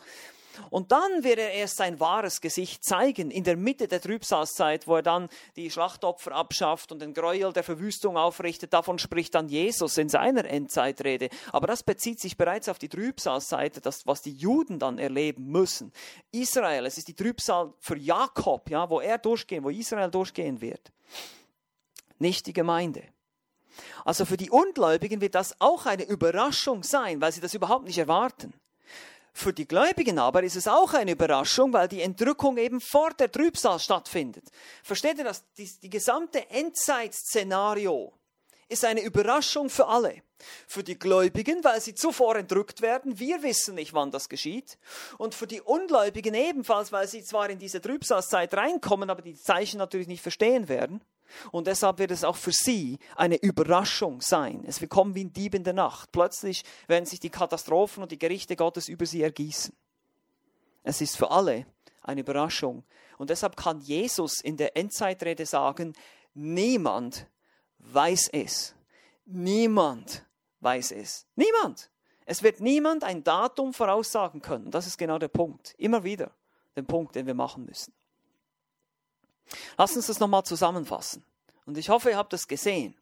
Und 0.70 0.92
dann 0.92 1.24
wird 1.24 1.38
er 1.38 1.52
erst 1.52 1.76
sein 1.76 2.00
wahres 2.00 2.40
Gesicht 2.40 2.84
zeigen, 2.84 3.30
in 3.30 3.44
der 3.44 3.56
Mitte 3.56 3.88
der 3.88 4.00
Trübsalzeit, 4.00 4.86
wo 4.86 4.96
er 4.96 5.02
dann 5.02 5.28
die 5.56 5.70
Schlachtopfer 5.70 6.32
abschafft 6.32 6.92
und 6.92 7.00
den 7.00 7.14
Gräuel 7.14 7.52
der 7.52 7.62
Verwüstung 7.62 8.16
aufrichtet. 8.16 8.72
Davon 8.72 8.98
spricht 8.98 9.34
dann 9.34 9.48
Jesus 9.48 9.96
in 9.98 10.08
seiner 10.08 10.44
Endzeitrede. 10.44 11.28
Aber 11.52 11.66
das 11.66 11.82
bezieht 11.82 12.20
sich 12.20 12.36
bereits 12.36 12.68
auf 12.68 12.78
die 12.78 12.88
Trübsalzeit, 12.88 13.84
das, 13.84 14.06
was 14.06 14.22
die 14.22 14.34
Juden 14.34 14.78
dann 14.78 14.98
erleben 14.98 15.46
müssen. 15.46 15.92
Israel, 16.32 16.86
es 16.86 16.98
ist 16.98 17.08
die 17.08 17.14
Trübsal 17.14 17.72
für 17.78 17.96
Jakob, 17.96 18.68
ja, 18.70 18.88
wo 18.90 19.00
er 19.00 19.18
durchgehen, 19.18 19.64
wo 19.64 19.70
Israel 19.70 20.10
durchgehen 20.10 20.60
wird. 20.60 20.92
Nicht 22.18 22.46
die 22.46 22.52
Gemeinde. 22.52 23.02
Also 24.04 24.24
für 24.24 24.36
die 24.36 24.50
Ungläubigen 24.50 25.20
wird 25.20 25.34
das 25.34 25.54
auch 25.60 25.86
eine 25.86 26.04
Überraschung 26.04 26.82
sein, 26.82 27.20
weil 27.20 27.32
sie 27.32 27.40
das 27.40 27.54
überhaupt 27.54 27.86
nicht 27.86 27.98
erwarten. 27.98 28.52
Für 29.32 29.52
die 29.52 29.66
Gläubigen 29.66 30.18
aber 30.18 30.42
ist 30.42 30.56
es 30.56 30.68
auch 30.68 30.94
eine 30.94 31.12
Überraschung, 31.12 31.72
weil 31.72 31.88
die 31.88 32.02
Entrückung 32.02 32.58
eben 32.58 32.80
vor 32.80 33.10
der 33.10 33.30
Trübsal 33.30 33.78
stattfindet. 33.78 34.44
Versteht 34.82 35.18
ihr 35.18 35.24
das? 35.24 35.44
Die, 35.54 35.70
die 35.82 35.90
gesamte 35.90 36.48
Endzeitszenario 36.50 38.12
ist 38.68 38.84
eine 38.84 39.02
Überraschung 39.02 39.68
für 39.68 39.86
alle. 39.86 40.22
Für 40.66 40.82
die 40.82 40.98
Gläubigen, 40.98 41.62
weil 41.64 41.80
sie 41.82 41.94
zuvor 41.94 42.36
entrückt 42.36 42.80
werden, 42.80 43.18
wir 43.18 43.42
wissen 43.42 43.74
nicht, 43.74 43.92
wann 43.92 44.10
das 44.10 44.28
geschieht. 44.28 44.78
Und 45.18 45.34
für 45.34 45.46
die 45.46 45.60
Ungläubigen 45.60 46.34
ebenfalls, 46.34 46.92
weil 46.92 47.06
sie 47.06 47.22
zwar 47.22 47.50
in 47.50 47.58
diese 47.58 47.82
Trübsalzeit 47.82 48.54
reinkommen, 48.54 49.10
aber 49.10 49.20
die 49.20 49.36
Zeichen 49.36 49.78
natürlich 49.78 50.08
nicht 50.08 50.22
verstehen 50.22 50.68
werden. 50.68 51.02
Und 51.52 51.66
deshalb 51.66 51.98
wird 51.98 52.10
es 52.10 52.24
auch 52.24 52.36
für 52.36 52.52
sie 52.52 52.98
eine 53.16 53.36
Überraschung 53.36 54.20
sein. 54.20 54.64
Es 54.66 54.80
wird 54.80 54.90
kommen 54.90 55.14
wie 55.14 55.24
ein 55.24 55.32
Dieb 55.32 55.54
in 55.54 55.64
der 55.64 55.72
Nacht. 55.72 56.12
Plötzlich 56.12 56.64
werden 56.86 57.06
sich 57.06 57.20
die 57.20 57.30
Katastrophen 57.30 58.02
und 58.02 58.12
die 58.12 58.18
Gerichte 58.18 58.56
Gottes 58.56 58.88
über 58.88 59.06
sie 59.06 59.22
ergießen. 59.22 59.74
Es 60.82 61.00
ist 61.00 61.16
für 61.16 61.30
alle 61.30 61.66
eine 62.02 62.20
Überraschung. 62.20 62.84
Und 63.18 63.30
deshalb 63.30 63.56
kann 63.56 63.80
Jesus 63.80 64.40
in 64.40 64.56
der 64.56 64.76
Endzeitrede 64.76 65.44
sagen, 65.44 65.94
niemand 66.34 67.26
weiß 67.78 68.28
es. 68.32 68.74
Niemand 69.26 70.24
weiß 70.60 70.92
es. 70.92 71.26
Niemand. 71.36 71.90
Es 72.26 72.42
wird 72.42 72.60
niemand 72.60 73.04
ein 73.04 73.24
Datum 73.24 73.74
voraussagen 73.74 74.40
können. 74.40 74.70
Das 74.70 74.86
ist 74.86 74.98
genau 74.98 75.18
der 75.18 75.28
Punkt. 75.28 75.74
Immer 75.78 76.04
wieder 76.04 76.30
den 76.76 76.86
Punkt, 76.86 77.14
den 77.14 77.26
wir 77.26 77.34
machen 77.34 77.64
müssen. 77.64 77.92
Lass 79.76 79.96
uns 79.96 80.06
das 80.06 80.20
nochmal 80.20 80.44
zusammenfassen. 80.44 81.24
Und 81.66 81.78
ich 81.78 81.88
hoffe, 81.88 82.10
ihr 82.10 82.16
habt 82.16 82.32
das 82.32 82.48
gesehen. 82.48 82.96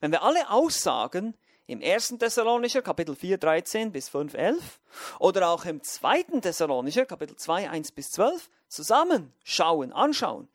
Wenn 0.00 0.12
wir 0.12 0.22
alle 0.22 0.50
Aussagen 0.50 1.34
im 1.66 1.82
1. 1.82 2.16
Thessalonicher 2.18 2.82
Kapitel 2.82 3.16
4, 3.16 3.38
13 3.38 3.92
bis 3.92 4.08
5, 4.08 4.34
11 4.34 4.80
oder 5.18 5.48
auch 5.48 5.64
im 5.64 5.82
2. 5.82 6.40
Thessalonicher 6.40 7.06
Kapitel 7.06 7.36
2, 7.36 7.70
1 7.70 7.92
bis 7.92 8.10
12 8.12 8.50
zusammenschauen, 8.68 9.92
anschauen, 9.92 10.48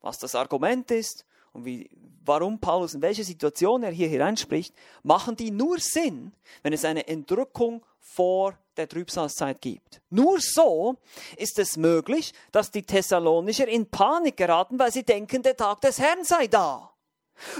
was 0.00 0.18
das 0.18 0.34
Argument 0.34 0.90
ist 0.90 1.24
und 1.54 1.64
wie, 1.64 1.88
warum 2.24 2.58
Paulus 2.58 2.94
in 2.94 3.02
welche 3.02 3.24
Situation 3.24 3.82
er 3.82 3.92
hier 3.92 4.08
hineinspricht, 4.08 4.74
machen 5.02 5.36
die 5.36 5.50
nur 5.50 5.78
Sinn, 5.78 6.32
wenn 6.62 6.72
es 6.72 6.84
eine 6.84 7.06
Entrückung 7.08 7.84
vor 8.00 8.58
der 8.76 8.88
Trübsalzeit 8.88 9.60
gibt. 9.60 10.00
Nur 10.10 10.38
so 10.40 10.96
ist 11.36 11.58
es 11.58 11.76
möglich, 11.76 12.32
dass 12.52 12.70
die 12.70 12.82
Thessalonicher 12.82 13.68
in 13.68 13.86
Panik 13.86 14.36
geraten, 14.36 14.78
weil 14.78 14.92
sie 14.92 15.04
denken, 15.04 15.42
der 15.42 15.56
Tag 15.56 15.80
des 15.80 15.98
Herrn 15.98 16.24
sei 16.24 16.48
da. 16.48 16.93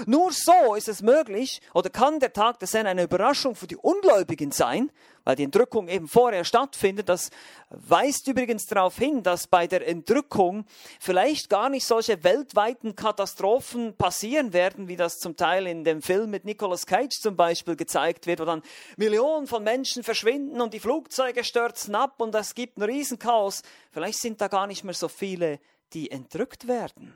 Nur 0.05 0.31
so 0.31 0.75
ist 0.75 0.87
es 0.87 1.01
möglich 1.01 1.61
oder 1.73 1.89
kann 1.89 2.19
der 2.19 2.33
Tag 2.33 2.59
des 2.59 2.73
Herrn 2.73 2.87
eine 2.87 3.03
Überraschung 3.03 3.55
für 3.55 3.67
die 3.67 3.75
Ungläubigen 3.75 4.51
sein, 4.51 4.91
weil 5.25 5.35
die 5.35 5.43
Entrückung 5.43 5.87
eben 5.87 6.07
vorher 6.07 6.45
stattfindet. 6.45 7.09
Das 7.09 7.29
weist 7.69 8.27
übrigens 8.27 8.65
darauf 8.65 8.97
hin, 8.97 9.23
dass 9.23 9.47
bei 9.47 9.67
der 9.67 9.87
Entrückung 9.87 10.65
vielleicht 10.99 11.49
gar 11.49 11.69
nicht 11.69 11.85
solche 11.85 12.23
weltweiten 12.23 12.95
Katastrophen 12.95 13.95
passieren 13.97 14.53
werden, 14.53 14.87
wie 14.87 14.95
das 14.95 15.17
zum 15.17 15.35
Teil 15.35 15.67
in 15.67 15.83
dem 15.83 16.01
Film 16.01 16.29
mit 16.29 16.45
Nicolas 16.45 16.85
Cage 16.85 17.19
zum 17.19 17.35
Beispiel 17.35 17.75
gezeigt 17.75 18.27
wird, 18.27 18.39
wo 18.39 18.45
dann 18.45 18.61
Millionen 18.97 19.47
von 19.47 19.63
Menschen 19.63 20.03
verschwinden 20.03 20.61
und 20.61 20.73
die 20.73 20.79
Flugzeuge 20.79 21.43
stürzen 21.43 21.95
ab 21.95 22.21
und 22.21 22.33
es 22.35 22.55
gibt 22.55 22.77
ein 22.77 22.83
Riesenchaos. 22.83 23.61
Vielleicht 23.91 24.19
sind 24.19 24.39
da 24.41 24.47
gar 24.47 24.67
nicht 24.67 24.83
mehr 24.83 24.93
so 24.93 25.07
viele, 25.07 25.59
die 25.93 26.11
entrückt 26.11 26.67
werden. 26.67 27.13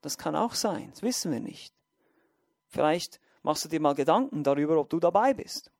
Das 0.00 0.18
kann 0.18 0.34
auch 0.34 0.54
sein, 0.54 0.90
das 0.90 1.02
wissen 1.02 1.30
wir 1.30 1.40
nicht. 1.40 1.72
Vielleicht 2.72 3.20
machst 3.42 3.64
du 3.64 3.68
dir 3.68 3.80
mal 3.80 3.94
Gedanken 3.94 4.42
darüber, 4.42 4.78
ob 4.78 4.88
du 4.88 4.98
dabei 4.98 5.34
bist. 5.34 5.70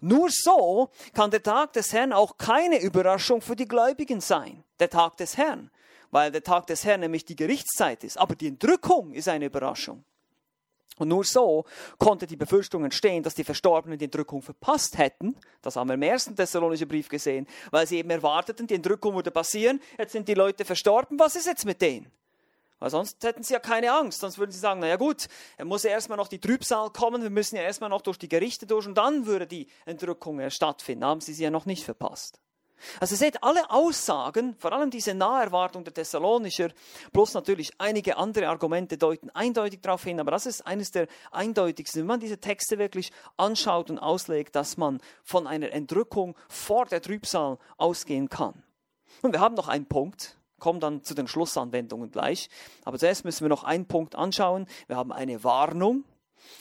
Nur 0.00 0.28
so 0.30 0.90
kann 1.14 1.30
der 1.30 1.42
Tag 1.42 1.72
des 1.74 1.92
Herrn 1.92 2.12
auch 2.12 2.36
keine 2.36 2.80
Überraschung 2.80 3.40
für 3.40 3.56
die 3.56 3.68
Gläubigen 3.68 4.20
sein. 4.20 4.64
Der 4.78 4.90
Tag 4.90 5.16
des 5.18 5.36
Herrn, 5.36 5.70
weil 6.10 6.32
der 6.32 6.42
Tag 6.42 6.66
des 6.66 6.84
Herrn 6.84 7.00
nämlich 7.00 7.24
die 7.24 7.36
Gerichtszeit 7.36 8.02
ist. 8.02 8.18
Aber 8.18 8.34
die 8.34 8.48
Entrückung 8.48 9.12
ist 9.12 9.28
eine 9.28 9.46
Überraschung. 9.46 10.04
Und 10.98 11.08
nur 11.08 11.24
so 11.24 11.64
konnte 11.98 12.26
die 12.26 12.36
Befürchtung 12.36 12.82
entstehen, 12.84 13.22
dass 13.22 13.34
die 13.34 13.44
Verstorbenen 13.44 13.98
die 13.98 14.06
Entrückung 14.06 14.40
verpasst 14.40 14.96
hätten. 14.96 15.36
Das 15.60 15.76
haben 15.76 15.88
wir 15.88 15.94
im 15.94 16.02
ersten 16.02 16.34
Thessalonischen 16.34 16.88
Brief 16.88 17.10
gesehen, 17.10 17.46
weil 17.70 17.86
sie 17.86 17.98
eben 17.98 18.08
erwarteten, 18.08 18.66
die 18.66 18.74
Entrückung 18.74 19.14
würde 19.14 19.30
passieren. 19.30 19.78
Jetzt 19.98 20.12
sind 20.12 20.26
die 20.26 20.34
Leute 20.34 20.64
verstorben. 20.64 21.18
Was 21.18 21.36
ist 21.36 21.46
jetzt 21.46 21.66
mit 21.66 21.82
denen? 21.82 22.10
Weil 22.78 22.90
sonst 22.90 23.22
hätten 23.24 23.42
sie 23.42 23.54
ja 23.54 23.58
keine 23.58 23.92
Angst. 23.92 24.20
Sonst 24.20 24.38
würden 24.38 24.50
sie 24.50 24.58
sagen, 24.58 24.80
naja 24.80 24.96
gut, 24.96 25.26
er 25.56 25.64
muss 25.64 25.82
ja 25.82 25.90
erstmal 25.90 26.18
noch 26.18 26.28
die 26.28 26.40
Trübsal 26.40 26.90
kommen, 26.90 27.22
wir 27.22 27.30
müssen 27.30 27.56
ja 27.56 27.62
erstmal 27.62 27.90
noch 27.90 28.02
durch 28.02 28.18
die 28.18 28.28
Gerichte 28.28 28.66
durch 28.66 28.86
und 28.86 28.94
dann 28.96 29.26
würde 29.26 29.46
die 29.46 29.68
Entrückung 29.86 30.50
stattfinden. 30.50 31.04
Haben 31.04 31.20
sie 31.20 31.32
sie 31.32 31.44
ja 31.44 31.50
noch 31.50 31.66
nicht 31.66 31.84
verpasst. 31.84 32.40
Also 33.00 33.16
seht, 33.16 33.42
alle 33.42 33.70
Aussagen, 33.70 34.54
vor 34.58 34.72
allem 34.72 34.90
diese 34.90 35.14
Naherwartung 35.14 35.84
der 35.84 35.94
Thessalonicher, 35.94 36.70
plus 37.12 37.34
natürlich 37.34 37.72
einige 37.78 38.16
andere 38.16 38.48
Argumente 38.48 38.98
deuten 38.98 39.30
eindeutig 39.30 39.80
darauf 39.80 40.04
hin, 40.04 40.20
aber 40.20 40.30
das 40.30 40.46
ist 40.46 40.66
eines 40.66 40.90
der 40.90 41.08
eindeutigsten, 41.30 42.02
wenn 42.02 42.06
man 42.06 42.20
diese 42.20 42.38
Texte 42.38 42.78
wirklich 42.78 43.12
anschaut 43.36 43.90
und 43.90 43.98
auslegt, 43.98 44.54
dass 44.54 44.76
man 44.76 45.00
von 45.24 45.46
einer 45.46 45.72
Entrückung 45.72 46.36
vor 46.48 46.86
der 46.86 47.02
Trübsal 47.02 47.58
ausgehen 47.76 48.28
kann. 48.28 48.62
Und 49.22 49.32
wir 49.32 49.40
haben 49.40 49.54
noch 49.54 49.68
einen 49.68 49.86
Punkt, 49.86 50.36
kommen 50.58 50.80
dann 50.80 51.02
zu 51.02 51.14
den 51.14 51.28
Schlussanwendungen 51.28 52.10
gleich. 52.10 52.48
Aber 52.84 52.98
zuerst 52.98 53.24
müssen 53.24 53.44
wir 53.44 53.48
noch 53.48 53.64
einen 53.64 53.86
Punkt 53.86 54.14
anschauen. 54.14 54.66
Wir 54.86 54.96
haben 54.96 55.12
eine 55.12 55.44
Warnung, 55.44 56.04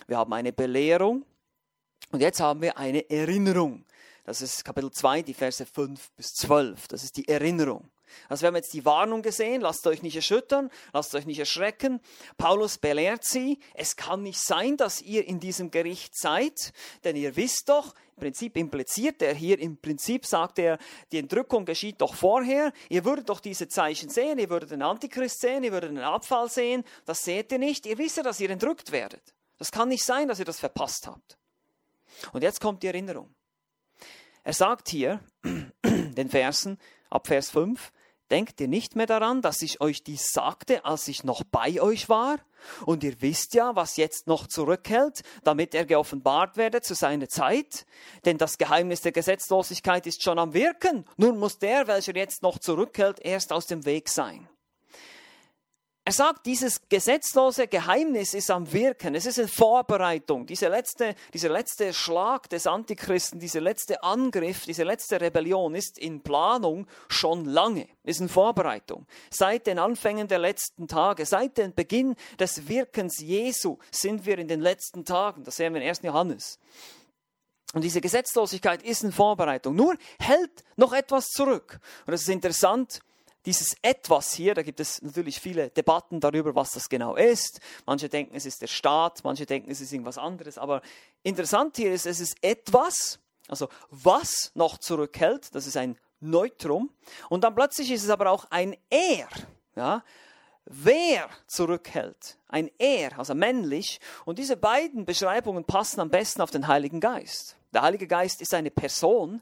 wir 0.08 0.18
haben 0.18 0.34
eine 0.34 0.54
Belehrung 0.54 1.26
und 2.12 2.22
jetzt 2.22 2.40
haben 2.40 2.62
wir 2.62 2.78
eine 2.78 3.10
Erinnerung. 3.10 3.86
Das 4.26 4.42
ist 4.42 4.66
Kapitel 4.66 4.92
2, 4.92 5.22
die 5.22 5.34
Verse 5.34 5.66
5 5.66 6.12
bis 6.12 6.34
12. 6.34 6.88
Das 6.88 7.04
ist 7.04 7.18
die 7.18 7.28
Erinnerung. 7.28 7.90
Also 8.30 8.42
wir 8.42 8.48
haben 8.48 8.56
jetzt 8.56 8.74
die 8.74 8.86
Warnung 8.86 9.22
gesehen, 9.22 9.62
lasst 9.62 9.86
euch 9.88 10.02
nicht 10.02 10.16
erschüttern, 10.16 10.70
lasst 10.94 11.14
euch 11.16 11.26
nicht 11.26 11.40
erschrecken. 11.40 12.00
Paulus 12.38 12.78
belehrt 12.78 13.24
sie, 13.24 13.60
es 13.74 13.96
kann 13.96 14.24
nicht 14.24 14.40
sein, 14.40 14.78
dass 14.78 15.02
ihr 15.02 15.28
in 15.28 15.40
diesem 15.40 15.72
Gericht 15.72 16.18
seid, 16.18 16.74
denn 17.04 17.16
ihr 17.16 17.36
wisst 17.36 17.70
doch, 17.70 17.94
Prinzip 18.16 18.56
impliziert 18.58 19.22
er 19.22 19.34
hier, 19.34 19.60
im 19.60 19.78
Prinzip 19.78 20.26
sagt 20.26 20.60
er, 20.60 20.78
die 21.12 21.20
Entrückung 21.20 21.66
geschieht 21.66 22.00
doch 22.02 22.16
vorher, 22.16 22.72
ihr 22.90 23.04
würdet 23.04 23.30
doch 23.30 23.40
diese 23.40 23.68
Zeichen 23.68 24.10
sehen, 24.10 24.40
ihr 24.40 24.50
würdet 24.50 24.72
den 24.72 24.82
Antichrist 24.82 25.42
sehen, 25.42 25.64
ihr 25.64 25.72
würdet 25.72 25.92
den 25.92 26.00
Abfall 26.00 26.50
sehen, 26.50 26.84
das 27.06 27.24
seht 27.24 27.52
ihr 27.52 27.60
nicht, 27.60 27.86
ihr 27.86 27.98
wisst 27.98 28.18
ja, 28.18 28.24
dass 28.24 28.40
ihr 28.40 28.50
entrückt 28.50 28.92
werdet. 28.92 29.34
Das 29.58 29.72
kann 29.72 29.90
nicht 29.90 30.06
sein, 30.06 30.28
dass 30.28 30.40
ihr 30.40 30.46
das 30.46 30.60
verpasst 30.60 31.08
habt. 31.08 31.38
Und 32.32 32.42
jetzt 32.42 32.62
kommt 32.62 32.84
die 32.84 32.88
Erinnerung. 32.88 33.34
Er 34.44 34.54
sagt 34.54 34.90
hier, 34.90 35.20
den 35.84 36.30
Versen, 36.30 36.78
ab 37.10 37.28
Vers 37.28 37.50
5, 37.50 37.92
Denkt 38.32 38.60
ihr 38.60 38.68
nicht 38.68 38.96
mehr 38.96 39.06
daran, 39.06 39.44
dass 39.44 39.62
ich 39.62 39.82
euch 39.82 40.04
dies 40.04 40.32
sagte, 40.32 40.84
als 40.84 41.08
ich 41.08 41.24
noch 41.24 41.44
bei 41.44 41.80
euch 41.80 42.10
war? 42.10 42.38
Und 42.86 43.04
ihr 43.04 43.22
wisst 43.22 43.54
ja, 43.54 43.76
was 43.76 43.98
jetzt 43.98 44.26
noch 44.26 44.48
zurückhält, 44.48 45.22
damit 45.44 45.76
er 45.76 45.86
geoffenbart 45.86 46.58
werde 46.58 46.82
zu 46.82 46.96
seiner 46.96 47.30
Zeit? 47.30 47.86
Denn 48.26 48.40
das 48.40 48.58
Geheimnis 48.58 49.02
der 49.02 49.12
Gesetzlosigkeit 49.12 50.08
ist 50.08 50.24
schon 50.24 50.40
am 50.40 50.56
Wirken. 50.56 51.06
Nun 51.18 51.38
muss 51.38 51.60
der, 51.60 51.86
welcher 51.86 52.16
jetzt 52.16 52.42
noch 52.42 52.58
zurückhält, 52.58 53.20
erst 53.20 53.54
aus 53.54 53.68
dem 53.68 53.86
Weg 53.86 54.10
sein. 54.10 54.50
Er 56.08 56.12
sagt, 56.12 56.46
dieses 56.46 56.88
gesetzlose 56.88 57.68
Geheimnis 57.68 58.36
ist 58.36 58.52
am 58.52 58.72
Wirken. 58.72 59.16
Es 59.16 59.26
ist 59.26 59.40
eine 59.40 59.48
Vorbereitung. 59.48 60.46
Diese 60.46 60.68
letzte, 60.68 61.16
dieser 61.34 61.50
letzte 61.50 61.96
Schlag 61.96 62.48
des 62.48 62.68
Antichristen, 62.68 63.40
dieser 63.40 63.60
letzte 63.60 64.04
Angriff, 64.04 64.66
diese 64.66 64.84
letzte 64.84 65.20
Rebellion 65.20 65.74
ist 65.74 65.98
in 65.98 66.22
Planung 66.22 66.86
schon 67.08 67.46
lange, 67.46 67.88
ist 68.04 68.22
in 68.22 68.30
Vorbereitung. 68.30 69.08
Seit 69.32 69.66
den 69.66 69.80
Anfängen 69.80 70.28
der 70.28 70.38
letzten 70.38 70.88
Tage, 70.88 71.26
seit 71.26 71.58
dem 71.58 71.74
Beginn 71.74 72.16
des 72.40 72.68
Wirkens 72.68 73.18
Jesu 73.20 73.80
sind 73.90 74.28
wir 74.28 74.38
in 74.38 74.48
den 74.48 74.62
letzten 74.62 75.06
Tagen. 75.06 75.44
Das 75.44 75.56
sehen 75.56 75.74
wir 75.74 75.82
in 75.82 75.88
1. 75.88 76.04
Johannes. 76.04 76.60
Und 77.74 77.84
diese 77.84 78.00
Gesetzlosigkeit 78.00 78.84
ist 78.84 79.04
in 79.04 79.12
Vorbereitung. 79.12 79.76
Nur 79.76 79.98
hält 80.20 80.64
noch 80.76 80.94
etwas 80.94 81.30
zurück. 81.30 81.80
Und 82.06 82.12
das 82.12 82.22
ist 82.22 82.30
interessant 82.30 83.00
dieses 83.46 83.76
Etwas 83.82 84.34
hier, 84.34 84.54
da 84.54 84.64
gibt 84.64 84.80
es 84.80 85.02
natürlich 85.02 85.40
viele 85.40 85.70
Debatten 85.70 86.20
darüber, 86.20 86.56
was 86.56 86.72
das 86.72 86.90
genau 86.90 87.16
ist. 87.16 87.60
Manche 87.86 88.10
denken, 88.10 88.36
es 88.36 88.46
ist 88.46 88.62
der 88.62 88.68
Staat, 88.68 89.24
manche 89.24 89.46
denken, 89.46 89.70
es 89.70 89.82
ist 89.82 89.92
irgendwas 89.92 90.18
anderes. 90.18 90.58
Aber 90.58 90.82
interessant 91.24 91.78
hier 91.78 91.94
ist, 91.94 92.06
es 92.06 92.20
ist 92.20 92.38
etwas, 92.42 93.20
also 93.48 93.70
was 93.90 94.52
noch 94.56 94.78
zurückhält, 94.78 95.54
das 95.54 95.68
ist 95.68 95.78
ein 95.78 95.98
Neutrum. 96.20 96.90
Und 97.30 97.44
dann 97.44 97.56
plötzlich 97.56 97.92
ist 97.92 98.04
es 98.04 98.10
aber 98.10 98.32
auch 98.32 98.46
ein 98.50 98.76
Er. 98.90 99.28
Ja? 99.76 100.04
Wer 100.66 101.30
zurückhält, 101.46 102.38
ein 102.48 102.72
Er, 102.80 103.20
also 103.20 103.36
männlich. 103.36 104.00
Und 104.26 104.40
diese 104.40 104.58
beiden 104.58 105.06
Beschreibungen 105.06 105.64
passen 105.64 106.00
am 106.00 106.10
besten 106.10 106.42
auf 106.42 106.50
den 106.50 106.68
Heiligen 106.68 107.00
Geist. 107.00 107.56
Der 107.72 107.84
Heilige 107.84 108.08
Geist 108.08 108.42
ist 108.42 108.54
eine 108.54 108.72
Person, 108.72 109.42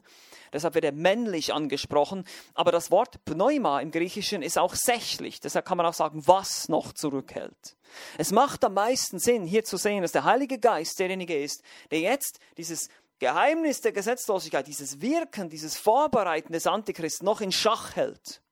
deshalb 0.54 0.74
wird 0.74 0.84
er 0.84 0.92
männlich 0.92 1.52
angesprochen. 1.52 2.24
Aber 2.54 2.72
das 2.72 2.90
Wort 2.90 3.24
Pneuma 3.24 3.80
im 3.80 3.90
Griechischen 3.90 4.42
ist 4.42 4.56
auch 4.56 4.74
sächlich. 4.74 5.40
Deshalb 5.40 5.66
kann 5.66 5.76
man 5.76 5.86
auch 5.86 5.94
sagen, 5.94 6.22
was 6.26 6.68
noch 6.68 6.92
zurückhält. 6.92 7.76
Es 8.16 8.32
macht 8.32 8.64
am 8.64 8.74
meisten 8.74 9.18
Sinn, 9.18 9.44
hier 9.44 9.64
zu 9.64 9.76
sehen, 9.76 10.02
dass 10.02 10.12
der 10.12 10.24
Heilige 10.24 10.58
Geist 10.58 10.98
derjenige 10.98 11.38
ist, 11.38 11.62
der 11.90 12.00
jetzt 12.00 12.38
dieses 12.56 12.88
Geheimnis 13.18 13.80
der 13.80 13.92
Gesetzlosigkeit, 13.92 14.66
dieses 14.66 15.00
Wirken, 15.00 15.48
dieses 15.48 15.76
Vorbereiten 15.76 16.52
des 16.52 16.66
Antichrist 16.66 17.22
noch 17.22 17.40
in 17.40 17.52
Schach 17.52 17.94
hält. 17.96 18.42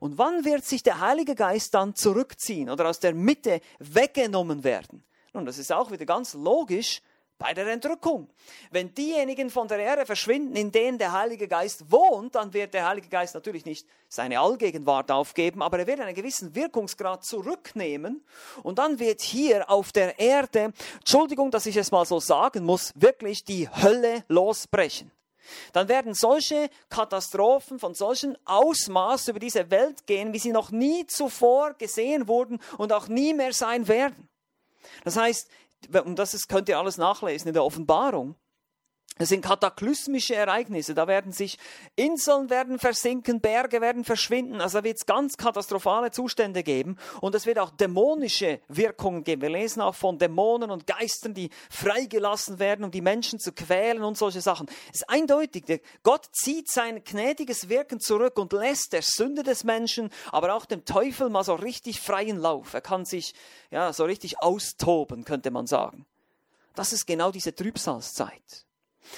Und 0.00 0.18
wann 0.18 0.44
wird 0.44 0.64
sich 0.64 0.82
der 0.82 1.00
Heilige 1.00 1.34
Geist 1.34 1.74
dann 1.74 1.94
zurückziehen 1.94 2.70
oder 2.70 2.88
aus 2.88 3.00
der 3.00 3.14
Mitte 3.14 3.60
weggenommen 3.78 4.64
werden? 4.64 5.04
Nun, 5.32 5.44
das 5.44 5.58
ist 5.58 5.72
auch 5.72 5.90
wieder 5.90 6.06
ganz 6.06 6.34
logisch, 6.34 7.02
bei 7.38 7.52
der 7.52 7.66
Entrückung. 7.66 8.28
Wenn 8.70 8.94
diejenigen 8.94 9.50
von 9.50 9.68
der 9.68 9.78
Erde 9.78 10.06
verschwinden, 10.06 10.56
in 10.56 10.72
denen 10.72 10.98
der 10.98 11.12
Heilige 11.12 11.48
Geist 11.48 11.90
wohnt, 11.90 12.34
dann 12.34 12.52
wird 12.52 12.72
der 12.74 12.88
Heilige 12.88 13.08
Geist 13.08 13.34
natürlich 13.34 13.64
nicht 13.64 13.86
seine 14.08 14.40
Allgegenwart 14.40 15.10
aufgeben, 15.10 15.62
aber 15.62 15.78
er 15.78 15.86
wird 15.86 16.00
einen 16.00 16.14
gewissen 16.14 16.54
Wirkungsgrad 16.54 17.24
zurücknehmen 17.24 18.24
und 18.62 18.78
dann 18.78 18.98
wird 18.98 19.20
hier 19.20 19.68
auf 19.68 19.92
der 19.92 20.18
Erde, 20.18 20.72
Entschuldigung, 20.98 21.50
dass 21.50 21.66
ich 21.66 21.76
es 21.76 21.90
mal 21.90 22.06
so 22.06 22.20
sagen 22.20 22.64
muss, 22.64 22.92
wirklich 22.94 23.44
die 23.44 23.68
Hölle 23.68 24.24
losbrechen. 24.28 25.10
Dann 25.72 25.88
werden 25.88 26.14
solche 26.14 26.70
Katastrophen 26.88 27.78
von 27.78 27.94
solchen 27.94 28.36
Ausmaß 28.46 29.28
über 29.28 29.38
diese 29.38 29.70
Welt 29.70 30.06
gehen, 30.06 30.32
wie 30.32 30.38
sie 30.38 30.52
noch 30.52 30.70
nie 30.70 31.06
zuvor 31.06 31.74
gesehen 31.74 32.26
wurden 32.26 32.58
und 32.78 32.92
auch 32.92 33.08
nie 33.08 33.34
mehr 33.34 33.52
sein 33.52 33.86
werden. 33.86 34.28
Das 35.04 35.16
heißt, 35.16 35.48
und 36.04 36.18
das 36.18 36.34
ist, 36.34 36.48
könnt 36.48 36.68
ihr 36.68 36.78
alles 36.78 36.98
nachlesen 36.98 37.48
in 37.48 37.54
der 37.54 37.64
Offenbarung. 37.64 38.36
Es 39.18 39.30
sind 39.30 39.40
kataklysmische 39.40 40.34
Ereignisse. 40.34 40.94
Da 40.94 41.06
werden 41.06 41.32
sich 41.32 41.56
Inseln 41.94 42.50
werden 42.50 42.78
versinken, 42.78 43.40
Berge 43.40 43.80
werden 43.80 44.04
verschwinden. 44.04 44.60
Also 44.60 44.78
da 44.78 44.84
wird 44.84 44.98
es 44.98 45.06
ganz 45.06 45.38
katastrophale 45.38 46.10
Zustände 46.10 46.62
geben. 46.62 46.98
Und 47.22 47.34
es 47.34 47.46
wird 47.46 47.58
auch 47.58 47.70
dämonische 47.70 48.60
Wirkungen 48.68 49.24
geben. 49.24 49.40
Wir 49.40 49.48
lesen 49.48 49.80
auch 49.80 49.94
von 49.94 50.18
Dämonen 50.18 50.70
und 50.70 50.86
Geistern, 50.86 51.32
die 51.32 51.48
freigelassen 51.70 52.58
werden, 52.58 52.84
um 52.84 52.90
die 52.90 53.00
Menschen 53.00 53.38
zu 53.38 53.52
quälen 53.52 54.02
und 54.02 54.18
solche 54.18 54.42
Sachen. 54.42 54.66
Es 54.92 55.00
ist 55.00 55.08
eindeutig. 55.08 55.80
Gott 56.02 56.26
zieht 56.32 56.70
sein 56.70 57.02
gnädiges 57.02 57.70
Wirken 57.70 58.00
zurück 58.00 58.38
und 58.38 58.52
lässt 58.52 58.92
der 58.92 59.02
Sünde 59.02 59.42
des 59.42 59.64
Menschen, 59.64 60.10
aber 60.30 60.54
auch 60.54 60.66
dem 60.66 60.84
Teufel 60.84 61.30
mal 61.30 61.42
so 61.42 61.54
richtig 61.54 62.02
freien 62.02 62.36
Lauf. 62.36 62.74
Er 62.74 62.82
kann 62.82 63.06
sich 63.06 63.32
ja 63.70 63.94
so 63.94 64.04
richtig 64.04 64.42
austoben, 64.42 65.24
könnte 65.24 65.50
man 65.50 65.66
sagen. 65.66 66.04
Das 66.74 66.92
ist 66.92 67.06
genau 67.06 67.30
diese 67.30 67.54
Trübsalzeit. 67.54 68.65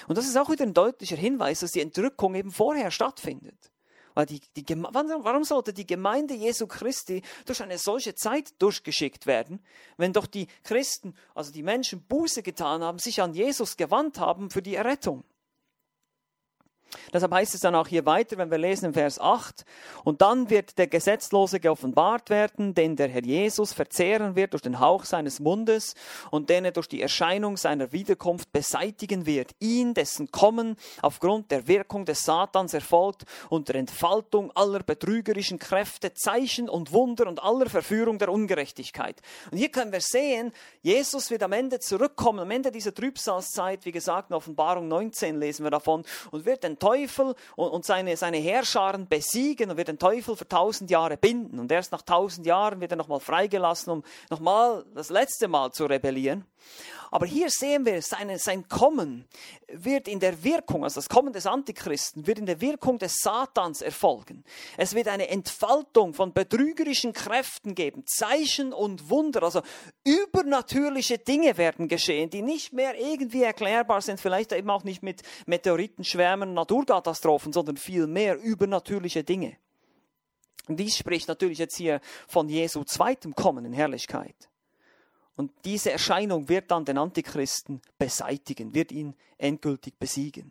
Und 0.07 0.19
das 0.19 0.27
ist 0.27 0.37
auch 0.37 0.51
wieder 0.51 0.65
ein 0.65 0.75
deutlicher 0.75 1.17
Hinweis, 1.17 1.61
dass 1.61 1.73
die 1.73 1.81
Entrückung 1.81 2.35
eben 2.35 2.51
vorher 2.51 2.91
stattfindet. 2.91 3.71
Weil 4.15 4.27
die, 4.27 4.41
die, 4.57 4.65
warum 4.83 5.45
sollte 5.45 5.73
die 5.73 5.87
Gemeinde 5.87 6.35
Jesu 6.35 6.67
Christi 6.67 7.23
durch 7.47 7.63
eine 7.63 7.79
solche 7.79 8.15
Zeit 8.17 8.61
durchgeschickt 8.61 9.27
werden, 9.27 9.63
wenn 9.97 10.13
doch 10.13 10.27
die 10.27 10.49
Christen, 10.65 11.15
also 11.35 11.53
die 11.53 11.63
Menschen 11.63 12.03
Buße 12.03 12.43
getan 12.43 12.83
haben, 12.83 12.99
sich 12.99 13.23
an 13.23 13.33
Jesus 13.33 13.77
gewandt 13.77 14.19
haben 14.19 14.51
für 14.51 14.63
die 14.63 14.75
Errettung? 14.75 15.23
Deshalb 17.13 17.33
heißt 17.33 17.55
es 17.55 17.61
dann 17.61 17.75
auch 17.75 17.87
hier 17.87 18.07
weiter, 18.07 18.39
wenn 18.39 18.51
wir 18.51 18.59
lesen 18.59 18.87
im 18.87 18.95
Vers 18.95 19.21
8, 19.21 19.65
und 20.05 20.23
dann 20.23 20.51
wird 20.51 20.79
der 20.79 20.87
Gesetzlose 20.87 21.61
geoffenbart 21.61 22.31
werden, 22.31 22.75
den 22.75 22.97
der 22.97 23.09
Herr 23.09 23.23
Jesus 23.23 23.73
verzehren 23.73 24.37
wird 24.37 24.53
durch 24.53 24.63
den 24.63 24.81
Hauch 24.81 25.05
seines 25.05 25.41
Mundes 25.41 25.95
und 26.31 26.51
den 26.51 26.65
er 26.65 26.73
durch 26.73 26.89
die 26.89 27.03
Erscheinung 27.03 27.57
seiner 27.57 27.93
Wiederkunft 27.93 28.53
beseitigen 28.53 29.27
wird. 29.27 29.53
Ihn, 29.59 29.95
dessen 29.95 30.31
Kommen 30.31 30.77
aufgrund 31.03 31.51
der 31.51 31.67
Wirkung 31.69 32.05
des 32.05 32.21
Satans 32.21 32.75
erfolgt 32.75 33.25
unter 33.51 33.75
Entfaltung 33.75 34.51
aller 34.55 34.81
betrügerischen 34.81 35.59
Kräfte, 35.59 36.15
Zeichen 36.15 36.69
und 36.69 36.93
Wunder 36.93 37.27
und 37.27 37.43
aller 37.43 37.69
Verführung 37.69 38.19
der 38.19 38.31
Ungerechtigkeit. 38.31 39.21
Und 39.51 39.59
hier 39.59 39.71
können 39.71 39.93
wir 39.93 40.01
sehen, 40.01 40.53
Jesus 40.83 41.31
wird 41.31 41.43
am 41.43 41.53
Ende 41.53 41.81
zurückkommen, 41.81 42.41
am 42.41 42.51
Ende 42.51 42.71
dieser 42.71 42.95
Trübsalzeit, 42.95 43.85
wie 43.85 43.93
gesagt, 43.93 44.31
in 44.31 44.37
Offenbarung 44.37 44.89
19 44.89 45.39
lesen 45.39 45.65
wir 45.65 45.71
davon, 45.71 46.05
und 46.31 46.47
wird 46.47 46.65
den 46.65 46.78
Teufel 46.79 47.35
und, 47.57 47.85
seine, 47.85 48.17
seine 48.17 48.39
Herrscharen 48.39 49.09
besiegen 49.09 49.71
und 49.71 49.77
wird 49.77 49.89
den 49.89 49.99
Teufel 49.99 50.37
für 50.37 50.49
tausend 50.49 50.91
Jahre 50.91 51.17
binden. 51.17 51.59
Und 51.59 51.71
erst 51.73 51.93
nach 51.93 52.03
tausend 52.03 52.47
Jahren 52.47 52.81
wird 52.81 52.93
er 52.93 52.97
nochmal 52.97 53.21
freigelassen, 53.21 53.93
um 53.93 54.05
nochmal 54.31 54.85
das 54.95 55.11
letzte 55.11 55.49
Mal 55.49 55.73
zu 55.73 55.87
rebellieren. 55.87 56.45
Aber 57.11 57.27
hier 57.27 57.49
sehen 57.51 57.87
wir, 57.87 58.03
seine, 58.03 58.39
sein 58.39 58.69
Kommen 58.69 59.27
wird 59.69 60.09
in 60.09 60.21
der 60.21 60.43
Wirkung, 60.45 60.85
also 60.85 60.97
das 60.97 61.09
Kommen 61.09 61.33
des 61.33 61.47
Antichristen, 61.47 62.27
wird 62.27 62.39
in 62.39 62.47
der 62.47 62.61
Wirkung 62.61 62.99
des 62.99 63.19
Satans 63.21 63.83
erfolgen. 63.83 64.45
Es 64.77 64.95
wird 64.95 65.09
eine 65.09 65.29
Entfaltung 65.29 66.15
von 66.15 66.33
betrügerischen 66.33 67.13
Kräften 67.13 67.75
geben, 67.75 68.05
Zeichen 68.07 68.73
und 68.73 69.11
Wunder, 69.11 69.43
also 69.43 69.63
übernatürliche 70.05 71.19
Dinge 71.19 71.57
werden 71.57 71.89
geschehen, 71.89 72.31
die 72.31 72.43
nicht 72.43 72.73
mehr 72.73 72.99
irgendwie 72.99 73.43
erklärbar 73.43 74.01
sind, 74.01 74.21
vielleicht 74.21 74.53
eben 74.53 74.71
auch 74.71 74.85
nicht 74.85 75.03
mit 75.03 75.23
Meteoritenschwärmen, 75.47 76.55
Naturkatastrophen, 76.55 77.53
sondern 77.53 77.77
viel 77.77 78.07
mehr 78.07 78.39
übernatürliche 78.39 79.25
Dinge. 79.25 79.57
Und 80.69 80.79
dies 80.79 80.99
spricht 80.99 81.29
natürlich 81.29 81.59
jetzt 81.59 81.77
hier 81.77 82.01
von 82.27 82.49
Jesu 82.49 82.85
zweitem 82.85 83.35
Kommen 83.35 83.65
in 83.65 83.73
Herrlichkeit. 83.73 84.49
Und 85.39 85.53
diese 85.65 85.93
Erscheinung 85.93 86.49
wird 86.49 86.73
dann 86.73 86.85
den 86.85 86.99
Antichristen 86.99 87.81
beseitigen, 87.97 88.75
wird 88.75 88.91
ihn 88.91 89.15
endgültig 89.39 89.97
besiegen. 89.97 90.51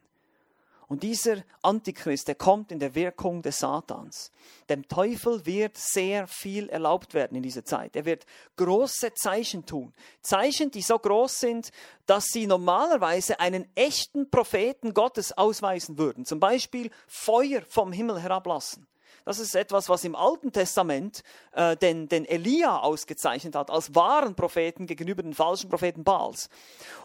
Und 0.88 1.04
dieser 1.04 1.44
Antichrist, 1.62 2.30
der 2.30 2.36
kommt 2.36 2.72
in 2.72 2.80
der 2.80 2.96
Wirkung 2.96 3.42
des 3.42 3.60
Satans. 3.60 4.32
Dem 4.70 4.88
Teufel 4.88 5.46
wird 5.46 5.76
sehr 5.76 6.26
viel 6.28 6.70
erlaubt 6.70 7.14
werden 7.14 7.36
in 7.36 7.44
dieser 7.44 7.66
Zeit. 7.66 7.98
Er 7.98 8.06
wird 8.06 8.26
große 8.56 9.14
Zeichen 9.14 9.66
tun. 9.66 9.94
Zeichen, 10.22 10.72
die 10.72 10.82
so 10.82 10.98
groß 10.98 11.38
sind, 11.38 11.72
dass 12.06 12.28
sie 12.28 12.48
normalerweise 12.48 13.42
einen 13.42 13.68
echten 13.76 14.30
Propheten 14.30 14.94
Gottes 14.94 15.38
ausweisen 15.38 15.98
würden. 15.98 16.24
Zum 16.24 16.40
Beispiel 16.40 16.92
Feuer 17.08 17.62
vom 17.68 17.92
Himmel 17.92 18.22
herablassen. 18.22 18.88
Das 19.28 19.40
ist 19.40 19.58
etwas, 19.58 19.90
was 19.90 20.06
im 20.06 20.16
Alten 20.16 20.54
Testament 20.54 21.22
äh, 21.52 21.76
den, 21.76 22.08
den 22.08 22.24
Elia 22.24 22.80
ausgezeichnet 22.80 23.56
hat, 23.56 23.70
als 23.70 23.94
wahren 23.94 24.36
Propheten 24.36 24.88
gegenüber 24.88 25.22
den 25.22 25.34
falschen 25.34 25.70
Propheten 25.70 26.06
Baals. 26.06 26.50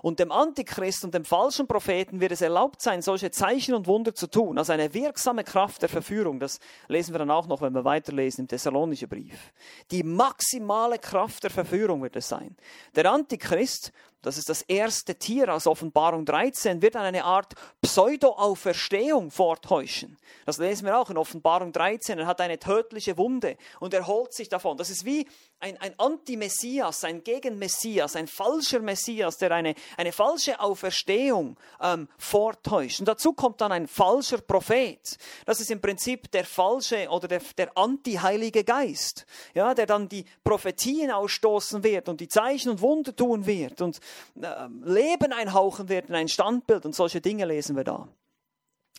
Und 0.02 0.20
dem 0.20 0.30
Antichrist 0.30 1.02
und 1.02 1.14
dem 1.14 1.24
falschen 1.24 1.66
Propheten 1.66 2.20
wird 2.20 2.30
es 2.30 2.40
erlaubt 2.40 2.80
sein, 2.80 3.02
solche 3.02 3.32
Zeichen 3.32 3.74
und 3.74 3.88
Wunder 3.88 4.14
zu 4.14 4.28
tun, 4.28 4.56
als 4.56 4.70
eine 4.70 4.94
wirksame 4.94 5.42
Kraft 5.42 5.82
der 5.82 5.88
Verführung. 5.88 6.38
Das 6.38 6.60
lesen 6.86 7.12
wir 7.12 7.18
dann 7.18 7.32
auch 7.32 7.48
noch, 7.48 7.60
wenn 7.60 7.74
wir 7.74 7.84
weiterlesen 7.84 8.42
im 8.42 8.48
Thessalonischen 8.48 9.08
Brief. 9.08 9.52
Die 9.90 10.04
maximale 10.04 11.00
Kraft 11.00 11.42
der 11.42 11.50
Verführung 11.50 12.04
wird 12.04 12.14
es 12.14 12.28
sein. 12.28 12.56
Der 12.94 13.10
Antichrist 13.10 13.92
das 14.22 14.38
ist 14.38 14.48
das 14.48 14.62
erste 14.62 15.16
Tier 15.16 15.52
aus 15.52 15.66
Offenbarung 15.66 16.24
13, 16.24 16.80
wird 16.80 16.94
dann 16.94 17.02
eine 17.02 17.24
Art 17.24 17.54
Pseudo-Auferstehung 17.82 19.30
vortäuschen. 19.30 20.16
Das 20.46 20.58
lesen 20.58 20.86
wir 20.86 20.98
auch 20.98 21.10
in 21.10 21.18
Offenbarung 21.18 21.72
13. 21.72 22.20
Er 22.20 22.26
hat 22.26 22.40
eine 22.40 22.58
tödliche 22.58 23.18
Wunde 23.18 23.56
und 23.80 23.94
er 23.94 24.06
holt 24.06 24.32
sich 24.32 24.48
davon. 24.48 24.76
Das 24.76 24.90
ist 24.90 25.04
wie 25.04 25.26
ein, 25.62 25.80
ein 25.80 25.94
Anti-Messias, 25.96 27.04
ein 27.04 27.22
Gegen-Messias, 27.22 28.16
ein 28.16 28.26
falscher 28.26 28.80
Messias, 28.80 29.38
der 29.38 29.52
eine, 29.52 29.74
eine 29.96 30.12
falsche 30.12 30.58
Auferstehung 30.58 31.56
ähm, 31.80 32.08
vortäuscht. 32.18 32.98
Und 33.00 33.06
dazu 33.06 33.32
kommt 33.32 33.60
dann 33.60 33.70
ein 33.70 33.86
falscher 33.86 34.38
Prophet. 34.38 35.16
Das 35.46 35.60
ist 35.60 35.70
im 35.70 35.80
Prinzip 35.80 36.30
der 36.32 36.44
falsche 36.44 37.08
oder 37.08 37.28
der, 37.28 37.40
der 37.56 37.76
Anti-Heilige 37.76 38.64
Geist, 38.64 39.24
ja, 39.54 39.72
der 39.72 39.86
dann 39.86 40.08
die 40.08 40.24
Prophetien 40.42 41.12
ausstoßen 41.12 41.84
wird 41.84 42.08
und 42.08 42.20
die 42.20 42.28
Zeichen 42.28 42.70
und 42.70 42.80
Wunder 42.80 43.14
tun 43.14 43.46
wird 43.46 43.80
und 43.80 44.00
äh, 44.40 44.66
Leben 44.82 45.32
einhauchen 45.32 45.88
wird 45.88 46.08
in 46.08 46.16
ein 46.16 46.28
Standbild 46.28 46.84
und 46.84 46.94
solche 46.94 47.20
Dinge 47.20 47.44
lesen 47.44 47.76
wir 47.76 47.84
da. 47.84 48.08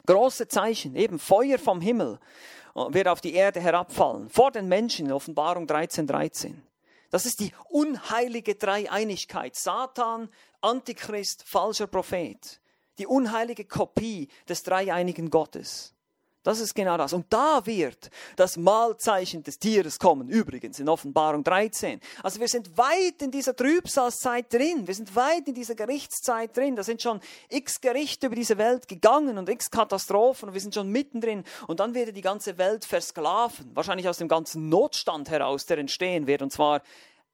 Große 0.06 0.47
Zeichen, 0.47 0.95
eben 0.95 1.18
Feuer 1.18 1.58
vom 1.58 1.80
Himmel 1.80 2.20
äh, 2.76 2.80
wird 2.89 3.08
auf 3.08 3.22
die 3.22 3.34
Erde 3.34 3.62
herabfallen, 3.62 4.30
vor 4.30 4.51
den 4.51 4.68
Menschen 4.68 5.06
in 5.06 5.12
Offenbarung 5.12 5.68
13, 5.68 6.08
13. 6.08 6.62
Das 7.10 7.26
ist 7.26 7.39
die 7.39 7.54
unheilige 7.70 8.56
Dreieinigkeit. 8.56 9.56
Satan, 9.56 10.30
Antichrist, 10.62 11.43
falscher 11.45 11.88
Prophet. 11.88 12.60
Die 12.97 13.08
unheilige 13.08 13.66
Kopie 13.66 14.30
des 14.49 14.64
dreieinigen 14.64 15.30
Gottes. 15.30 15.93
Das 16.44 16.60
ist 16.60 16.76
genau 16.76 16.98
das. 16.98 17.14
Und 17.14 17.26
da 17.30 17.66
wird 17.66 18.10
das 18.36 18.58
Mahlzeichen 18.58 19.44
des 19.44 19.60
Tieres 19.60 19.98
kommen, 19.98 20.28
übrigens 20.28 20.78
in 20.80 20.89
Offenbarung 20.89 21.44
13. 21.44 22.02
Also 22.22 22.41
wir 22.41 22.50
sind 22.50 22.78
weit 22.78 23.22
in 23.22 23.32
dieser 23.32 23.56
Trübsalzeit 23.56 24.52
drin, 24.52 24.86
wir 24.86 24.94
sind 24.94 25.16
weit 25.16 25.48
in 25.48 25.54
dieser 25.54 25.76
Gerichtszeit 25.76 26.56
drin. 26.56 26.76
Da 26.76 26.84
sind 26.84 27.02
schon 27.02 27.22
x 27.50 27.80
Gerichte 27.80 28.28
über 28.28 28.36
diese 28.36 28.58
Welt 28.58 28.89
gegangen 28.89 29.38
und 29.38 29.48
x 29.48 29.72
Katastrophen 29.72 30.50
und 30.50 30.54
wir 30.54 30.62
sind 30.62 30.76
schon 30.76 30.89
mittendrin. 30.89 31.46
Und 31.68 31.80
dann 31.80 31.94
wird 31.94 32.16
die 32.16 32.22
ganze 32.22 32.58
Welt 32.58 32.84
versklaven, 32.84 33.72
wahrscheinlich 33.74 34.10
aus 34.10 34.18
dem 34.18 34.28
ganzen 34.28 34.68
Notstand 34.68 35.30
heraus, 35.30 35.66
der 35.66 35.78
entstehen 35.78 36.28
wird. 36.28 36.41
Und 36.41 36.52
zwar 36.52 36.82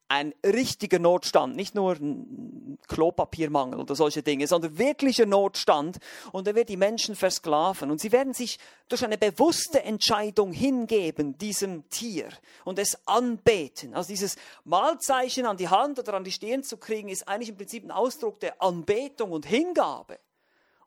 ein 0.09 0.33
richtiger 0.43 0.97
Notstand, 0.97 1.55
nicht 1.55 1.75
nur 1.75 1.93
ein 1.93 2.79
Klopapiermangel 2.87 3.79
oder 3.79 3.93
solche 3.93 4.23
Dinge, 4.23 4.47
sondern 4.47 4.77
wirklicher 4.77 5.27
Notstand. 5.27 5.99
Und 6.31 6.47
er 6.47 6.55
wird 6.55 6.69
die 6.69 6.77
Menschen 6.77 7.15
versklaven. 7.15 7.91
Und 7.91 8.01
sie 8.01 8.11
werden 8.11 8.33
sich 8.33 8.57
durch 8.89 9.05
eine 9.05 9.19
bewusste 9.19 9.83
Entscheidung 9.83 10.51
hingeben 10.51 11.37
diesem 11.37 11.87
Tier 11.89 12.29
und 12.65 12.79
es 12.79 12.97
anbeten. 13.07 13.93
Also 13.93 14.09
dieses 14.09 14.35
Mahlzeichen 14.63 15.45
an 15.45 15.57
die 15.57 15.69
Hand 15.69 15.99
oder 15.99 16.15
an 16.15 16.23
die 16.23 16.31
Stirn 16.31 16.63
zu 16.63 16.77
kriegen, 16.77 17.09
ist 17.09 17.27
eigentlich 17.27 17.49
im 17.49 17.57
Prinzip 17.57 17.83
ein 17.85 17.91
Ausdruck 17.91 18.39
der 18.39 18.59
Anbetung 18.61 19.31
und 19.31 19.45
Hingabe. 19.45 20.17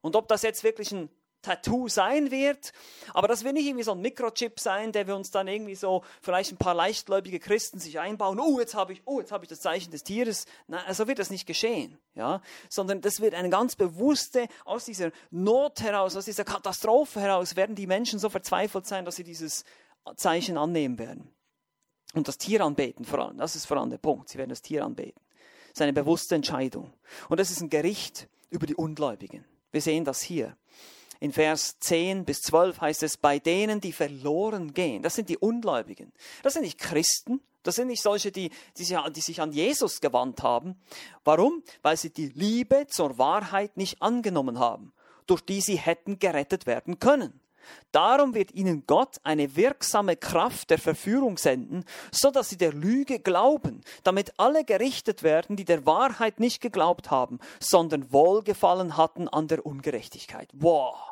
Und 0.00 0.16
ob 0.16 0.26
das 0.26 0.42
jetzt 0.42 0.64
wirklich 0.64 0.90
ein 0.90 1.08
Tattoo 1.42 1.88
sein 1.88 2.30
wird. 2.30 2.72
Aber 3.12 3.28
das 3.28 3.44
wird 3.44 3.54
nicht 3.54 3.66
irgendwie 3.66 3.84
so 3.84 3.92
ein 3.92 4.00
Mikrochip 4.00 4.58
sein, 4.58 4.92
der 4.92 5.06
wir 5.06 5.16
uns 5.16 5.30
dann 5.30 5.48
irgendwie 5.48 5.74
so, 5.74 6.02
vielleicht 6.22 6.52
ein 6.52 6.56
paar 6.56 6.74
leichtgläubige 6.74 7.40
Christen 7.40 7.78
sich 7.78 7.98
einbauen. 7.98 8.40
Oh, 8.40 8.58
jetzt 8.60 8.74
habe 8.74 8.92
ich, 8.92 9.02
oh, 9.04 9.20
jetzt 9.20 9.32
habe 9.32 9.44
ich 9.44 9.48
das 9.48 9.60
Zeichen 9.60 9.90
des 9.90 10.04
Tieres. 10.04 10.46
Nein, 10.68 10.82
so 10.94 11.06
wird 11.06 11.18
das 11.18 11.30
nicht 11.30 11.46
geschehen. 11.46 11.98
Ja? 12.14 12.40
Sondern 12.68 13.00
das 13.00 13.20
wird 13.20 13.34
eine 13.34 13.50
ganz 13.50 13.76
bewusste, 13.76 14.46
aus 14.64 14.84
dieser 14.84 15.10
Not 15.30 15.80
heraus, 15.80 16.16
aus 16.16 16.24
dieser 16.24 16.44
Katastrophe 16.44 17.20
heraus, 17.20 17.56
werden 17.56 17.74
die 17.74 17.86
Menschen 17.86 18.18
so 18.18 18.30
verzweifelt 18.30 18.86
sein, 18.86 19.04
dass 19.04 19.16
sie 19.16 19.24
dieses 19.24 19.64
Zeichen 20.16 20.56
annehmen 20.56 20.98
werden. 20.98 21.32
Und 22.14 22.28
das 22.28 22.38
Tier 22.38 22.60
anbeten 22.60 23.04
vor 23.04 23.20
allem. 23.20 23.38
Das 23.38 23.56
ist 23.56 23.66
vor 23.66 23.78
allem 23.78 23.90
der 23.90 23.98
Punkt. 23.98 24.28
Sie 24.28 24.38
werden 24.38 24.50
das 24.50 24.62
Tier 24.62 24.84
anbeten. 24.84 25.20
Das 25.68 25.78
ist 25.78 25.82
eine 25.82 25.92
bewusste 25.94 26.34
Entscheidung. 26.34 26.92
Und 27.28 27.40
das 27.40 27.50
ist 27.50 27.62
ein 27.62 27.70
Gericht 27.70 28.28
über 28.50 28.66
die 28.66 28.74
Ungläubigen. 28.74 29.44
Wir 29.70 29.80
sehen 29.80 30.04
das 30.04 30.20
hier 30.20 30.56
in 31.22 31.32
Vers 31.32 31.78
10 31.78 32.24
bis 32.24 32.40
12 32.40 32.80
heißt 32.80 33.04
es, 33.04 33.16
bei 33.16 33.38
denen, 33.38 33.80
die 33.80 33.92
verloren 33.92 34.74
gehen. 34.74 35.04
Das 35.04 35.14
sind 35.14 35.28
die 35.28 35.38
Ungläubigen. 35.38 36.12
Das 36.42 36.54
sind 36.54 36.62
nicht 36.62 36.80
Christen. 36.80 37.40
Das 37.62 37.76
sind 37.76 37.86
nicht 37.86 38.02
solche, 38.02 38.32
die, 38.32 38.50
die, 38.76 38.82
sich, 38.82 38.98
die 39.14 39.20
sich 39.20 39.40
an 39.40 39.52
Jesus 39.52 40.00
gewandt 40.00 40.42
haben. 40.42 40.74
Warum? 41.22 41.62
Weil 41.80 41.96
sie 41.96 42.10
die 42.10 42.30
Liebe 42.30 42.88
zur 42.88 43.18
Wahrheit 43.18 43.76
nicht 43.76 44.02
angenommen 44.02 44.58
haben, 44.58 44.92
durch 45.26 45.42
die 45.42 45.60
sie 45.60 45.76
hätten 45.76 46.18
gerettet 46.18 46.66
werden 46.66 46.98
können. 46.98 47.40
Darum 47.92 48.34
wird 48.34 48.52
ihnen 48.52 48.82
Gott 48.88 49.18
eine 49.22 49.54
wirksame 49.54 50.16
Kraft 50.16 50.70
der 50.70 50.78
Verführung 50.78 51.38
senden, 51.38 51.84
so 52.10 52.32
dass 52.32 52.48
sie 52.48 52.56
der 52.56 52.72
Lüge 52.72 53.20
glauben, 53.20 53.82
damit 54.02 54.32
alle 54.40 54.64
gerichtet 54.64 55.22
werden, 55.22 55.54
die 55.54 55.64
der 55.64 55.86
Wahrheit 55.86 56.40
nicht 56.40 56.60
geglaubt 56.60 57.12
haben, 57.12 57.38
sondern 57.60 58.12
Wohlgefallen 58.12 58.96
hatten 58.96 59.28
an 59.28 59.46
der 59.46 59.64
Ungerechtigkeit. 59.64 60.48
Wow! 60.54 61.11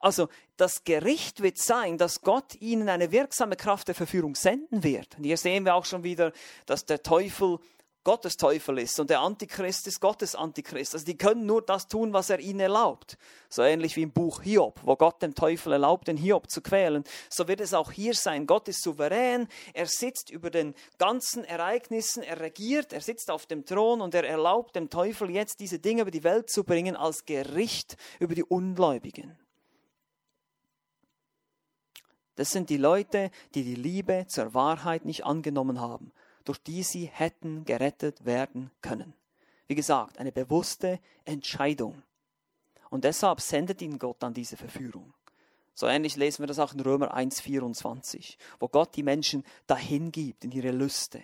Also 0.00 0.28
das 0.56 0.84
Gericht 0.84 1.42
wird 1.42 1.58
sein, 1.58 1.98
dass 1.98 2.22
Gott 2.22 2.56
ihnen 2.60 2.88
eine 2.88 3.12
wirksame 3.12 3.56
Kraft 3.56 3.88
der 3.88 3.94
Verführung 3.94 4.34
senden 4.34 4.82
wird. 4.82 5.16
Und 5.18 5.24
hier 5.24 5.36
sehen 5.36 5.64
wir 5.64 5.74
auch 5.74 5.84
schon 5.84 6.02
wieder, 6.02 6.32
dass 6.66 6.86
der 6.86 7.02
Teufel 7.02 7.58
Gottes 8.02 8.38
Teufel 8.38 8.78
ist 8.78 8.98
und 8.98 9.10
der 9.10 9.20
Antichrist 9.20 9.86
ist 9.86 10.00
Gottes 10.00 10.34
Antichrist. 10.34 10.94
Also 10.94 11.04
die 11.04 11.18
können 11.18 11.44
nur 11.44 11.60
das 11.60 11.86
tun, 11.86 12.14
was 12.14 12.30
er 12.30 12.40
ihnen 12.40 12.60
erlaubt. 12.60 13.18
So 13.50 13.60
ähnlich 13.60 13.94
wie 13.94 14.02
im 14.02 14.10
Buch 14.10 14.40
Hiob, 14.40 14.80
wo 14.84 14.96
Gott 14.96 15.20
dem 15.20 15.34
Teufel 15.34 15.74
erlaubt, 15.74 16.08
den 16.08 16.16
Hiob 16.16 16.50
zu 16.50 16.62
quälen. 16.62 17.04
So 17.28 17.46
wird 17.46 17.60
es 17.60 17.74
auch 17.74 17.92
hier 17.92 18.14
sein. 18.14 18.46
Gott 18.46 18.68
ist 18.68 18.82
souverän, 18.82 19.48
er 19.74 19.84
sitzt 19.84 20.30
über 20.30 20.48
den 20.48 20.74
ganzen 20.96 21.44
Ereignissen, 21.44 22.22
er 22.22 22.40
regiert, 22.40 22.94
er 22.94 23.02
sitzt 23.02 23.30
auf 23.30 23.44
dem 23.44 23.66
Thron 23.66 24.00
und 24.00 24.14
er 24.14 24.24
erlaubt 24.24 24.76
dem 24.76 24.88
Teufel 24.88 25.28
jetzt 25.28 25.60
diese 25.60 25.78
Dinge 25.78 26.00
über 26.00 26.10
die 26.10 26.24
Welt 26.24 26.48
zu 26.48 26.64
bringen 26.64 26.96
als 26.96 27.26
Gericht 27.26 27.98
über 28.18 28.34
die 28.34 28.44
Ungläubigen. 28.44 29.36
Das 32.40 32.50
sind 32.50 32.70
die 32.70 32.78
Leute, 32.78 33.30
die 33.54 33.64
die 33.64 33.74
Liebe 33.74 34.24
zur 34.26 34.54
Wahrheit 34.54 35.04
nicht 35.04 35.24
angenommen 35.24 35.80
haben 35.80 36.10
durch 36.44 36.58
die 36.62 36.82
sie 36.82 37.06
hätten 37.06 37.64
gerettet 37.64 38.24
werden 38.24 38.70
können. 38.82 39.14
Wie 39.66 39.74
gesagt, 39.74 40.18
eine 40.18 40.32
bewusste 40.32 40.98
Entscheidung. 41.24 42.02
Und 42.90 43.04
deshalb 43.04 43.40
sendet 43.40 43.82
ihnen 43.82 43.98
Gott 43.98 44.16
dann 44.20 44.34
diese 44.34 44.56
Verführung. 44.56 45.14
So 45.74 45.86
ähnlich 45.86 46.16
lesen 46.16 46.42
wir 46.42 46.48
das 46.48 46.58
auch 46.58 46.74
in 46.74 46.80
Römer 46.80 47.16
1,24, 47.16 48.36
wo 48.58 48.68
Gott 48.68 48.96
die 48.96 49.04
Menschen 49.04 49.44
dahin 49.66 50.10
gibt 50.10 50.44
in 50.44 50.50
ihre 50.50 50.72
Lüste. 50.72 51.22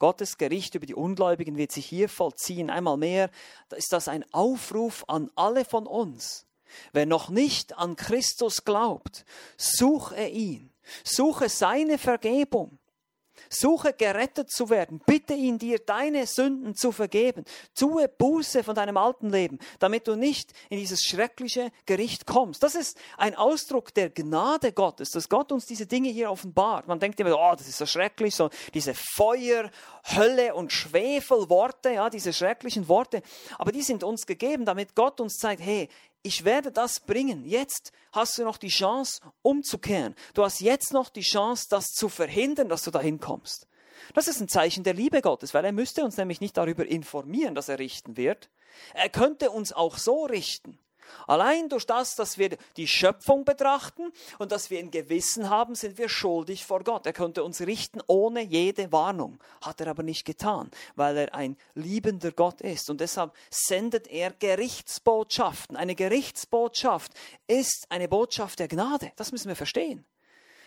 Gottes 0.00 0.38
Gericht 0.38 0.74
über 0.74 0.86
die 0.86 0.94
Ungläubigen 0.94 1.56
wird 1.56 1.72
sich 1.72 1.86
hier 1.86 2.08
vollziehen. 2.08 2.70
Einmal 2.70 2.96
mehr 2.96 3.30
ist 3.76 3.92
das 3.92 4.08
ein 4.08 4.24
Aufruf 4.32 5.04
an 5.08 5.30
alle 5.36 5.64
von 5.64 5.86
uns. 5.86 6.47
Wer 6.92 7.06
noch 7.06 7.28
nicht 7.28 7.76
an 7.76 7.96
Christus 7.96 8.64
glaubt, 8.64 9.24
suche 9.56 10.26
ihn, 10.26 10.70
suche 11.04 11.48
seine 11.48 11.98
Vergebung, 11.98 12.78
Suche 13.50 13.92
gerettet 13.92 14.50
zu 14.50 14.70
werden. 14.70 15.00
Bitte 15.06 15.34
ihn 15.34 15.58
dir, 15.58 15.78
deine 15.78 16.26
Sünden 16.26 16.74
zu 16.74 16.92
vergeben. 16.92 17.44
Tue 17.74 18.08
Buße 18.08 18.62
von 18.62 18.74
deinem 18.74 18.96
alten 18.96 19.30
Leben, 19.30 19.58
damit 19.78 20.06
du 20.06 20.16
nicht 20.16 20.52
in 20.68 20.78
dieses 20.78 21.02
schreckliche 21.02 21.70
Gericht 21.86 22.26
kommst. 22.26 22.62
Das 22.62 22.74
ist 22.74 22.98
ein 23.16 23.34
Ausdruck 23.34 23.94
der 23.94 24.10
Gnade 24.10 24.72
Gottes, 24.72 25.10
dass 25.10 25.28
Gott 25.28 25.52
uns 25.52 25.66
diese 25.66 25.86
Dinge 25.86 26.10
hier 26.10 26.30
offenbart. 26.30 26.88
Man 26.88 27.00
denkt 27.00 27.20
immer, 27.20 27.36
oh, 27.38 27.54
das 27.56 27.68
ist 27.68 27.78
so 27.78 27.86
schrecklich, 27.86 28.34
so 28.34 28.50
diese 28.74 28.94
Feuer, 28.94 29.70
Hölle 30.04 30.54
und 30.54 30.72
Schwefelworte, 30.72 31.90
ja, 31.90 32.10
diese 32.10 32.32
schrecklichen 32.32 32.88
Worte. 32.88 33.22
Aber 33.58 33.72
die 33.72 33.82
sind 33.82 34.04
uns 34.04 34.26
gegeben, 34.26 34.64
damit 34.64 34.94
Gott 34.94 35.20
uns 35.20 35.36
zeigt, 35.36 35.62
hey, 35.62 35.88
ich 36.22 36.44
werde 36.44 36.72
das 36.72 37.00
bringen. 37.00 37.44
Jetzt 37.44 37.92
hast 38.12 38.38
du 38.38 38.44
noch 38.44 38.56
die 38.56 38.68
Chance, 38.68 39.20
umzukehren. 39.42 40.14
Du 40.34 40.44
hast 40.44 40.60
jetzt 40.60 40.92
noch 40.92 41.08
die 41.08 41.22
Chance, 41.22 41.66
das 41.70 41.86
zu 41.88 42.08
verhindern, 42.08 42.68
dass 42.68 42.82
du 42.82 42.90
dahin 42.90 43.20
kommst. 43.20 43.66
Das 44.14 44.28
ist 44.28 44.40
ein 44.40 44.48
Zeichen 44.48 44.84
der 44.84 44.94
Liebe 44.94 45.22
Gottes, 45.22 45.54
weil 45.54 45.64
er 45.64 45.72
müsste 45.72 46.04
uns 46.04 46.16
nämlich 46.16 46.40
nicht 46.40 46.56
darüber 46.56 46.86
informieren, 46.86 47.54
dass 47.54 47.68
er 47.68 47.78
richten 47.78 48.16
wird. 48.16 48.50
Er 48.94 49.08
könnte 49.08 49.50
uns 49.50 49.72
auch 49.72 49.98
so 49.98 50.24
richten. 50.24 50.78
Allein 51.26 51.68
durch 51.68 51.86
das, 51.86 52.16
dass 52.16 52.38
wir 52.38 52.56
die 52.76 52.88
Schöpfung 52.88 53.44
betrachten 53.44 54.12
und 54.38 54.52
dass 54.52 54.70
wir 54.70 54.78
ein 54.78 54.90
Gewissen 54.90 55.50
haben, 55.50 55.74
sind 55.74 55.98
wir 55.98 56.08
schuldig 56.08 56.64
vor 56.64 56.84
Gott. 56.84 57.06
Er 57.06 57.12
könnte 57.12 57.44
uns 57.44 57.60
richten 57.60 58.00
ohne 58.06 58.42
jede 58.42 58.90
Warnung. 58.92 59.38
Hat 59.60 59.80
er 59.80 59.88
aber 59.88 60.02
nicht 60.02 60.24
getan, 60.24 60.70
weil 60.96 61.16
er 61.16 61.34
ein 61.34 61.56
liebender 61.74 62.32
Gott 62.32 62.60
ist. 62.60 62.90
Und 62.90 63.00
deshalb 63.00 63.32
sendet 63.50 64.08
er 64.08 64.32
Gerichtsbotschaften. 64.32 65.76
Eine 65.76 65.94
Gerichtsbotschaft 65.94 67.12
ist 67.46 67.86
eine 67.88 68.08
Botschaft 68.08 68.58
der 68.58 68.68
Gnade. 68.68 69.12
Das 69.16 69.32
müssen 69.32 69.48
wir 69.48 69.56
verstehen. 69.56 70.04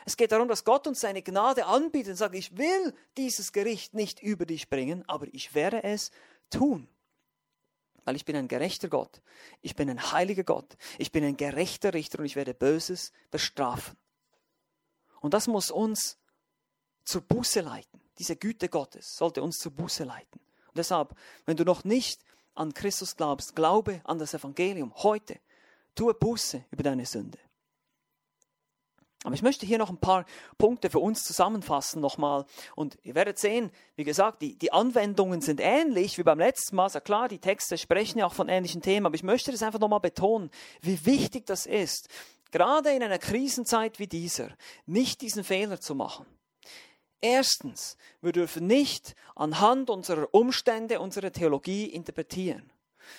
Es 0.05 0.17
geht 0.17 0.31
darum, 0.31 0.47
dass 0.47 0.63
Gott 0.63 0.87
uns 0.87 0.99
seine 0.99 1.21
Gnade 1.21 1.65
anbietet 1.65 2.11
und 2.11 2.17
sagt, 2.17 2.35
ich 2.35 2.57
will 2.57 2.93
dieses 3.17 3.51
Gericht 3.51 3.93
nicht 3.93 4.21
über 4.21 4.45
dich 4.45 4.69
bringen, 4.69 5.03
aber 5.07 5.27
ich 5.31 5.53
werde 5.53 5.83
es 5.83 6.11
tun. 6.49 6.87
Weil 8.03 8.15
ich 8.15 8.25
bin 8.25 8.35
ein 8.35 8.47
gerechter 8.47 8.87
Gott. 8.87 9.21
Ich 9.61 9.75
bin 9.75 9.89
ein 9.89 10.11
heiliger 10.11 10.43
Gott. 10.43 10.77
Ich 10.97 11.11
bin 11.11 11.23
ein 11.23 11.37
gerechter 11.37 11.93
Richter 11.93 12.19
und 12.19 12.25
ich 12.25 12.35
werde 12.35 12.53
Böses 12.53 13.11
bestrafen. 13.29 13.97
Und 15.19 15.33
das 15.33 15.47
muss 15.47 15.69
uns 15.69 16.17
zur 17.03 17.21
Buße 17.21 17.61
leiten. 17.61 18.01
Diese 18.17 18.35
Güte 18.35 18.69
Gottes 18.69 19.15
sollte 19.15 19.41
uns 19.43 19.57
zur 19.57 19.71
Buße 19.71 20.03
leiten. 20.03 20.39
Und 20.67 20.77
deshalb, 20.77 21.15
wenn 21.45 21.57
du 21.57 21.63
noch 21.63 21.83
nicht 21.83 22.23
an 22.55 22.73
Christus 22.73 23.15
glaubst, 23.15 23.55
glaube 23.55 24.01
an 24.03 24.19
das 24.19 24.33
Evangelium 24.33 24.93
heute. 24.95 25.39
Tue 25.95 26.13
Buße 26.13 26.65
über 26.71 26.83
deine 26.83 27.05
Sünde. 27.05 27.37
Aber 29.23 29.35
ich 29.35 29.43
möchte 29.43 29.67
hier 29.67 29.77
noch 29.77 29.89
ein 29.89 29.99
paar 29.99 30.25
Punkte 30.57 30.89
für 30.89 30.99
uns 30.99 31.23
zusammenfassen 31.23 32.01
nochmal. 32.01 32.45
Und 32.75 32.97
ihr 33.03 33.13
werdet 33.13 33.37
sehen, 33.37 33.69
wie 33.95 34.03
gesagt, 34.03 34.41
die, 34.41 34.57
die 34.57 34.73
Anwendungen 34.73 35.41
sind 35.41 35.59
ähnlich 35.61 36.17
wie 36.17 36.23
beim 36.23 36.39
letzten 36.39 36.75
Mal. 36.75 36.85
Also 36.85 37.01
klar, 37.01 37.27
die 37.27 37.39
Texte 37.39 37.77
sprechen 37.77 38.17
ja 38.17 38.25
auch 38.25 38.33
von 38.33 38.49
ähnlichen 38.49 38.81
Themen, 38.81 39.05
aber 39.05 39.15
ich 39.15 39.23
möchte 39.23 39.51
das 39.51 39.61
einfach 39.61 39.79
nochmal 39.79 39.99
betonen, 39.99 40.49
wie 40.81 41.05
wichtig 41.05 41.45
das 41.45 41.67
ist, 41.67 42.09
gerade 42.51 42.91
in 42.91 43.03
einer 43.03 43.19
Krisenzeit 43.19 43.99
wie 43.99 44.07
dieser, 44.07 44.49
nicht 44.87 45.21
diesen 45.21 45.43
Fehler 45.43 45.79
zu 45.79 45.93
machen. 45.93 46.25
Erstens, 47.21 47.97
wir 48.21 48.31
dürfen 48.31 48.65
nicht 48.65 49.15
anhand 49.35 49.91
unserer 49.91 50.33
Umstände 50.33 50.99
unsere 50.99 51.31
Theologie 51.31 51.85
interpretieren 51.85 52.71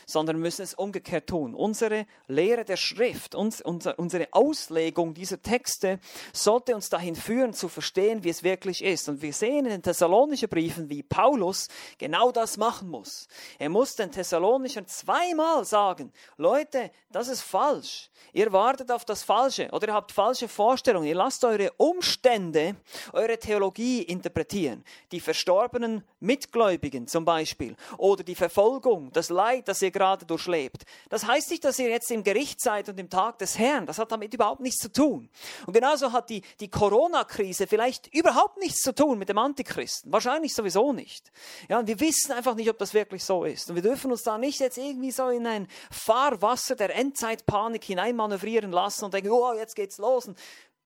sondern 0.07 0.39
müssen 0.39 0.63
es 0.63 0.75
umgekehrt 0.75 1.29
tun. 1.29 1.55
Unsere 1.55 2.07
Lehre 2.29 2.65
der 2.65 2.77
Schrift, 2.77 3.35
uns, 3.35 3.61
unser, 3.61 3.99
unsere 3.99 4.29
Auslegung 4.33 5.15
dieser 5.15 5.41
Texte 5.41 5.99
sollte 6.33 6.75
uns 6.75 6.89
dahin 6.89 7.17
führen, 7.17 7.53
zu 7.53 7.69
verstehen, 7.69 8.25
wie 8.25 8.31
es 8.31 8.43
wirklich 8.43 8.83
ist. 8.83 9.09
Und 9.09 9.23
wir 9.23 9.33
sehen 9.33 9.65
in 9.67 9.73
den 9.73 9.83
Thessalonischen 9.83 10.49
Briefen, 10.49 10.89
wie 10.89 11.03
Paulus 11.03 11.69
genau 11.99 12.33
das 12.33 12.57
machen 12.57 12.89
muss. 12.89 13.29
Er 13.59 13.69
muss 13.69 13.95
den 13.95 14.11
Thessalonichern 14.11 14.87
zweimal 14.87 15.65
sagen, 15.65 16.13
Leute, 16.37 16.91
das 17.11 17.29
ist 17.29 17.43
falsch. 17.43 18.11
Ihr 18.33 18.53
wartet 18.53 18.91
auf 18.91 19.05
das 19.05 19.23
Falsche 19.23 19.69
oder 19.73 19.89
ihr 19.89 19.95
habt 19.95 20.13
falsche 20.13 20.49
Vorstellungen. 20.49 21.07
Ihr 21.07 21.15
lasst 21.15 21.45
eure 21.45 21.73
Umstände, 21.77 22.77
eure 23.13 23.39
Theologie 23.39 24.03
interpretieren. 24.03 24.85
Die 25.11 25.21
verstorbenen 25.21 26.03
Mitgläubigen 26.21 27.07
zum 27.07 27.25
Beispiel 27.25 27.77
oder 27.99 28.23
die 28.23 28.35
Verfolgung, 28.35 29.13
das 29.13 29.29
Leid, 29.29 29.69
das 29.73 29.81
ihr 29.81 29.91
gerade 29.91 30.27
durchlebt. 30.27 30.85
Das 31.09 31.27
heißt 31.27 31.51
nicht, 31.51 31.65
dass 31.65 31.79
ihr 31.79 31.89
jetzt 31.89 32.11
im 32.11 32.23
Gericht 32.23 32.61
seid 32.61 32.91
und 32.91 33.01
im 33.01 33.09
Tag 33.09 33.39
des 33.39 33.59
Herrn. 33.59 33.87
Das 33.87 33.99
hat 33.99 34.13
damit 34.13 34.35
überhaupt 34.35 34.61
nichts 34.61 34.83
zu 34.83 34.93
tun. 34.93 35.31
Und 35.67 35.73
genauso 35.73 36.13
hat 36.13 36.29
die, 36.29 36.43
die 36.61 36.71
Corona-Krise 36.71 37.67
vielleicht 37.67 38.15
überhaupt 38.15 38.59
nichts 38.59 38.83
zu 38.83 38.95
tun 38.95 39.19
mit 39.19 39.31
dem 39.31 39.39
Antichristen. 39.39 40.13
Wahrscheinlich 40.13 40.55
sowieso 40.55 40.93
nicht. 40.93 41.33
Ja, 41.71 41.79
und 41.79 41.87
wir 41.87 41.99
wissen 42.01 42.33
einfach 42.33 42.55
nicht, 42.55 42.69
ob 42.69 42.79
das 42.79 42.93
wirklich 42.93 43.25
so 43.25 43.45
ist. 43.45 43.71
Und 43.71 43.77
wir 43.77 43.83
dürfen 43.83 44.11
uns 44.13 44.23
da 44.23 44.37
nicht 44.37 44.61
jetzt 44.61 44.77
irgendwie 44.77 45.11
so 45.11 45.29
in 45.31 45.47
ein 45.47 45.67
Fahrwasser 45.91 46.77
der 46.77 46.95
Endzeitpanik 46.95 47.83
hineinmanövrieren 47.83 48.73
lassen 48.73 49.07
und 49.07 49.15
denken, 49.15 49.31
oh, 49.31 49.55
jetzt 49.55 49.75
geht's 49.75 49.97
los. 49.97 50.29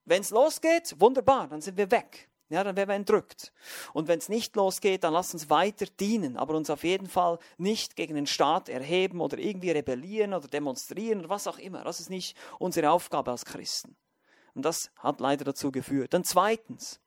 wenn 0.04 0.20
es 0.20 0.30
losgeht, 0.30 0.94
wunderbar, 1.00 1.48
dann 1.48 1.60
sind 1.60 1.76
wir 1.76 1.90
weg 1.90 2.28
ja, 2.48 2.62
dann 2.62 2.76
werden 2.76 2.90
wir 2.90 2.94
entrückt. 2.94 3.52
Und 3.92 4.08
wenn 4.08 4.18
es 4.18 4.28
nicht 4.28 4.54
losgeht, 4.56 5.04
dann 5.04 5.12
lass 5.12 5.34
uns 5.34 5.50
weiter 5.50 5.86
dienen, 5.98 6.36
aber 6.36 6.54
uns 6.54 6.70
auf 6.70 6.84
jeden 6.84 7.08
Fall 7.08 7.38
nicht 7.58 7.96
gegen 7.96 8.14
den 8.14 8.26
Staat 8.26 8.68
erheben 8.68 9.20
oder 9.20 9.38
irgendwie 9.38 9.70
rebellieren 9.72 10.32
oder 10.32 10.46
demonstrieren 10.46 11.20
oder 11.20 11.28
was 11.28 11.46
auch 11.46 11.58
immer. 11.58 11.82
Das 11.84 12.00
ist 12.00 12.10
nicht 12.10 12.36
unsere 12.58 12.90
Aufgabe 12.90 13.30
als 13.30 13.44
Christen. 13.44 13.96
Und 14.54 14.64
das 14.64 14.90
hat 14.96 15.20
leider 15.20 15.44
dazu 15.44 15.72
geführt. 15.72 16.14
Dann 16.14 16.24
zweitens, 16.24 17.00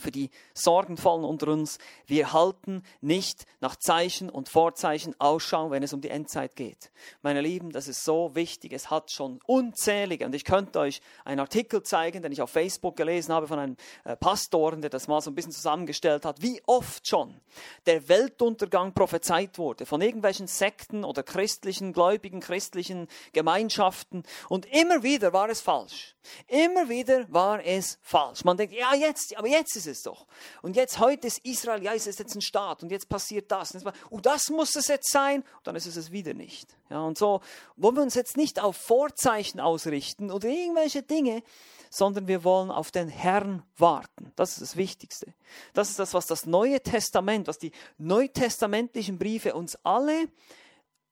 für 0.00 0.10
die 0.10 0.30
Sorgenvollen 0.54 1.24
unter 1.24 1.48
uns, 1.48 1.78
wir 2.06 2.32
halten 2.32 2.82
nicht 3.00 3.46
nach 3.60 3.76
Zeichen 3.76 4.30
und 4.30 4.48
Vorzeichen 4.48 5.14
Ausschau, 5.20 5.70
wenn 5.70 5.82
es 5.82 5.92
um 5.92 6.00
die 6.00 6.10
Endzeit 6.10 6.56
geht. 6.56 6.90
Meine 7.22 7.40
Lieben, 7.40 7.70
das 7.70 7.88
ist 7.88 8.04
so 8.04 8.34
wichtig. 8.34 8.72
Es 8.72 8.90
hat 8.90 9.10
schon 9.10 9.40
unzählige, 9.46 10.26
und 10.26 10.34
ich 10.34 10.44
könnte 10.44 10.78
euch 10.80 11.00
einen 11.24 11.40
Artikel 11.40 11.82
zeigen, 11.82 12.22
den 12.22 12.32
ich 12.32 12.42
auf 12.42 12.50
Facebook 12.50 12.96
gelesen 12.96 13.32
habe 13.32 13.46
von 13.46 13.58
einem 13.58 13.76
äh, 14.04 14.16
Pastoren, 14.16 14.80
der 14.80 14.90
das 14.90 15.08
mal 15.08 15.20
so 15.20 15.30
ein 15.30 15.34
bisschen 15.34 15.52
zusammengestellt 15.52 16.24
hat, 16.24 16.42
wie 16.42 16.62
oft 16.66 17.06
schon 17.06 17.40
der 17.86 18.08
Weltuntergang 18.08 18.92
prophezeit 18.92 19.58
wurde 19.58 19.86
von 19.86 20.00
irgendwelchen 20.00 20.46
Sekten 20.46 21.04
oder 21.04 21.22
christlichen, 21.22 21.92
gläubigen, 21.92 22.40
christlichen 22.40 23.08
Gemeinschaften. 23.32 24.24
Und 24.48 24.66
immer 24.66 25.02
wieder 25.02 25.32
war 25.32 25.48
es 25.48 25.60
falsch. 25.60 26.16
Immer 26.48 26.88
wieder 26.88 27.26
war 27.32 27.64
es 27.64 27.98
falsch. 28.02 28.44
Man 28.44 28.56
denkt, 28.56 28.74
ja, 28.74 28.94
jetzt, 28.94 29.36
aber 29.36 29.48
jetzt 29.48 29.76
ist 29.76 29.85
es 29.86 30.02
doch. 30.02 30.26
Und 30.62 30.76
jetzt, 30.76 30.98
heute 30.98 31.26
ist 31.26 31.38
Israel, 31.44 31.82
ja, 31.82 31.92
ist 31.92 32.06
es 32.06 32.18
jetzt 32.18 32.34
ein 32.34 32.42
Staat 32.42 32.82
und 32.82 32.90
jetzt 32.90 33.08
passiert 33.08 33.50
das. 33.50 33.72
Und 33.72 33.92
oh, 34.10 34.20
das 34.20 34.48
muss 34.48 34.76
es 34.76 34.88
jetzt 34.88 35.10
sein. 35.10 35.42
Und 35.42 35.66
dann 35.66 35.76
ist 35.76 35.86
es 35.86 35.96
es 35.96 36.10
wieder 36.10 36.34
nicht. 36.34 36.76
Ja, 36.90 37.00
und 37.00 37.18
so 37.18 37.40
wollen 37.76 37.96
wir 37.96 38.02
uns 38.02 38.14
jetzt 38.14 38.36
nicht 38.36 38.60
auf 38.60 38.76
Vorzeichen 38.76 39.60
ausrichten 39.60 40.30
oder 40.30 40.48
irgendwelche 40.48 41.02
Dinge, 41.02 41.42
sondern 41.90 42.28
wir 42.28 42.44
wollen 42.44 42.70
auf 42.70 42.90
den 42.90 43.08
Herrn 43.08 43.62
warten. 43.76 44.32
Das 44.36 44.52
ist 44.52 44.60
das 44.60 44.76
Wichtigste. 44.76 45.32
Das 45.72 45.90
ist 45.90 45.98
das, 45.98 46.14
was 46.14 46.26
das 46.26 46.46
Neue 46.46 46.80
Testament, 46.80 47.48
was 47.48 47.58
die 47.58 47.72
neutestamentlichen 47.98 49.18
Briefe 49.18 49.54
uns 49.54 49.78
alle 49.84 50.28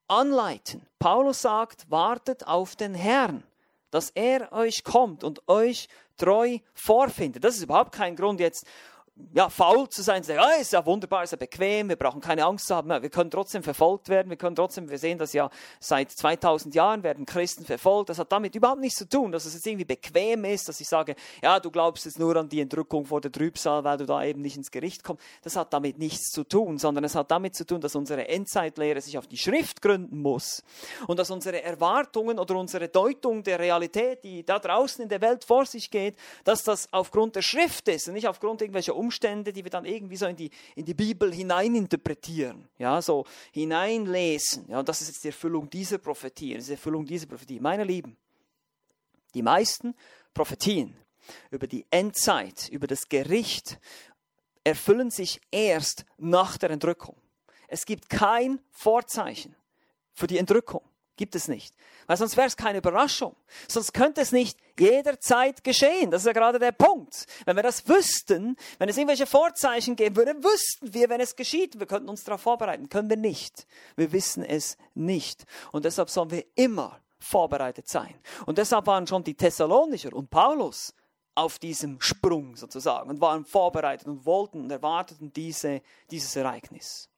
anleiten. 0.08 0.86
Paulus 0.98 1.42
sagt, 1.42 1.90
wartet 1.90 2.46
auf 2.46 2.76
den 2.76 2.94
Herrn 2.94 3.44
dass 3.94 4.10
er 4.10 4.50
euch 4.50 4.82
kommt 4.82 5.22
und 5.22 5.48
euch 5.48 5.86
treu 6.16 6.58
vorfindet. 6.74 7.44
Das 7.44 7.56
ist 7.56 7.62
überhaupt 7.62 7.92
kein 7.92 8.16
Grund 8.16 8.40
jetzt 8.40 8.66
ja, 9.32 9.48
faul 9.48 9.88
zu 9.88 10.02
sein, 10.02 10.24
zu 10.24 10.28
sagen, 10.28 10.40
ah, 10.40 10.60
ist 10.60 10.72
ja 10.72 10.84
wunderbar, 10.84 11.22
ist 11.22 11.30
ja 11.30 11.36
bequem, 11.36 11.88
wir 11.88 11.96
brauchen 11.96 12.20
keine 12.20 12.44
Angst 12.44 12.66
zu 12.66 12.74
haben, 12.74 12.88
wir 12.88 13.10
können 13.10 13.30
trotzdem 13.30 13.62
verfolgt 13.62 14.08
werden, 14.08 14.28
wir 14.28 14.36
können 14.36 14.56
trotzdem, 14.56 14.90
wir 14.90 14.98
sehen 14.98 15.18
das 15.18 15.32
ja 15.32 15.50
seit 15.78 16.10
2000 16.10 16.74
Jahren 16.74 17.04
werden 17.04 17.24
Christen 17.24 17.64
verfolgt, 17.64 18.08
das 18.10 18.18
hat 18.18 18.32
damit 18.32 18.56
überhaupt 18.56 18.80
nichts 18.80 18.98
zu 18.98 19.08
tun, 19.08 19.30
dass 19.30 19.44
es 19.44 19.54
jetzt 19.54 19.66
irgendwie 19.66 19.84
bequem 19.84 20.44
ist, 20.44 20.68
dass 20.68 20.80
ich 20.80 20.88
sage, 20.88 21.14
ja, 21.42 21.60
du 21.60 21.70
glaubst 21.70 22.06
jetzt 22.06 22.18
nur 22.18 22.34
an 22.34 22.48
die 22.48 22.60
Entrückung 22.60 23.06
vor 23.06 23.20
der 23.20 23.30
Trübsal, 23.30 23.84
weil 23.84 23.98
du 23.98 24.06
da 24.06 24.24
eben 24.24 24.40
nicht 24.40 24.56
ins 24.56 24.72
Gericht 24.72 25.04
kommst, 25.04 25.22
das 25.42 25.54
hat 25.54 25.72
damit 25.72 25.96
nichts 25.98 26.30
zu 26.30 26.42
tun, 26.42 26.78
sondern 26.78 27.04
es 27.04 27.14
hat 27.14 27.30
damit 27.30 27.54
zu 27.54 27.64
tun, 27.64 27.80
dass 27.80 27.94
unsere 27.94 28.26
Endzeitlehre 28.26 29.00
sich 29.00 29.16
auf 29.16 29.28
die 29.28 29.38
Schrift 29.38 29.80
gründen 29.80 30.22
muss 30.22 30.64
und 31.06 31.20
dass 31.20 31.30
unsere 31.30 31.62
Erwartungen 31.62 32.40
oder 32.40 32.56
unsere 32.56 32.88
Deutung 32.88 33.44
der 33.44 33.60
Realität, 33.60 34.24
die 34.24 34.44
da 34.44 34.58
draußen 34.58 35.04
in 35.04 35.08
der 35.08 35.20
Welt 35.20 35.44
vor 35.44 35.66
sich 35.66 35.90
geht, 35.90 36.16
dass 36.42 36.64
das 36.64 36.92
aufgrund 36.92 37.36
der 37.36 37.42
Schrift 37.42 37.86
ist 37.88 38.08
und 38.08 38.14
nicht 38.14 38.26
aufgrund 38.26 38.60
irgendwelcher 38.60 39.03
Umstände, 39.04 39.52
die 39.52 39.64
wir 39.64 39.70
dann 39.70 39.84
irgendwie 39.84 40.16
so 40.16 40.26
in 40.26 40.36
die, 40.36 40.50
in 40.74 40.84
die 40.84 40.94
Bibel 40.94 41.32
hineininterpretieren, 41.32 42.68
ja, 42.78 43.00
so 43.02 43.24
hineinlesen. 43.52 44.66
Ja, 44.68 44.82
das 44.82 45.02
ist 45.02 45.08
jetzt 45.08 45.24
die 45.24 45.28
Erfüllung 45.28 45.68
dieser 45.68 45.98
Prophetie, 45.98 46.54
das 46.54 46.62
ist 46.62 46.68
die 46.68 46.72
Erfüllung 46.74 47.04
dieser 47.04 47.26
Prophetie. 47.26 47.60
Meine 47.60 47.84
Lieben, 47.84 48.16
die 49.34 49.42
meisten 49.42 49.94
Prophetien 50.32 50.96
über 51.50 51.66
die 51.66 51.86
Endzeit, 51.90 52.68
über 52.70 52.86
das 52.86 53.08
Gericht 53.08 53.78
erfüllen 54.62 55.10
sich 55.10 55.40
erst 55.50 56.06
nach 56.16 56.56
der 56.56 56.70
Entrückung. 56.70 57.16
Es 57.68 57.84
gibt 57.84 58.08
kein 58.08 58.60
Vorzeichen 58.70 59.54
für 60.12 60.26
die 60.26 60.38
Entrückung. 60.38 60.82
Gibt 61.16 61.36
es 61.36 61.46
nicht. 61.46 61.74
Weil 62.06 62.16
sonst 62.16 62.36
wäre 62.36 62.48
es 62.48 62.56
keine 62.56 62.78
Überraschung. 62.78 63.36
Sonst 63.68 63.94
könnte 63.94 64.20
es 64.20 64.32
nicht 64.32 64.58
jederzeit 64.78 65.62
geschehen. 65.62 66.10
Das 66.10 66.22
ist 66.22 66.26
ja 66.26 66.32
gerade 66.32 66.58
der 66.58 66.72
Punkt. 66.72 67.26
Wenn 67.44 67.54
wir 67.54 67.62
das 67.62 67.88
wüssten, 67.88 68.56
wenn 68.78 68.88
es 68.88 68.96
irgendwelche 68.96 69.26
Vorzeichen 69.26 69.94
geben 69.94 70.16
würde, 70.16 70.34
wüssten 70.42 70.92
wir, 70.92 71.08
wenn 71.08 71.20
es 71.20 71.36
geschieht. 71.36 71.78
Wir 71.78 71.86
könnten 71.86 72.08
uns 72.08 72.24
darauf 72.24 72.40
vorbereiten. 72.40 72.88
Können 72.88 73.08
wir 73.08 73.16
nicht. 73.16 73.66
Wir 73.94 74.10
wissen 74.10 74.44
es 74.44 74.76
nicht. 74.94 75.44
Und 75.70 75.84
deshalb 75.84 76.10
sollen 76.10 76.32
wir 76.32 76.44
immer 76.56 77.00
vorbereitet 77.20 77.88
sein. 77.88 78.14
Und 78.44 78.58
deshalb 78.58 78.86
waren 78.86 79.06
schon 79.06 79.22
die 79.22 79.34
Thessalonicher 79.34 80.12
und 80.12 80.30
Paulus 80.30 80.94
auf 81.36 81.58
diesem 81.58 82.00
Sprung 82.00 82.56
sozusagen 82.56 83.10
und 83.10 83.20
waren 83.20 83.44
vorbereitet 83.44 84.06
und 84.06 84.26
wollten 84.26 84.62
und 84.62 84.70
erwarteten 84.70 85.32
diese, 85.32 85.80
dieses 86.10 86.34
Ereignis. 86.36 87.08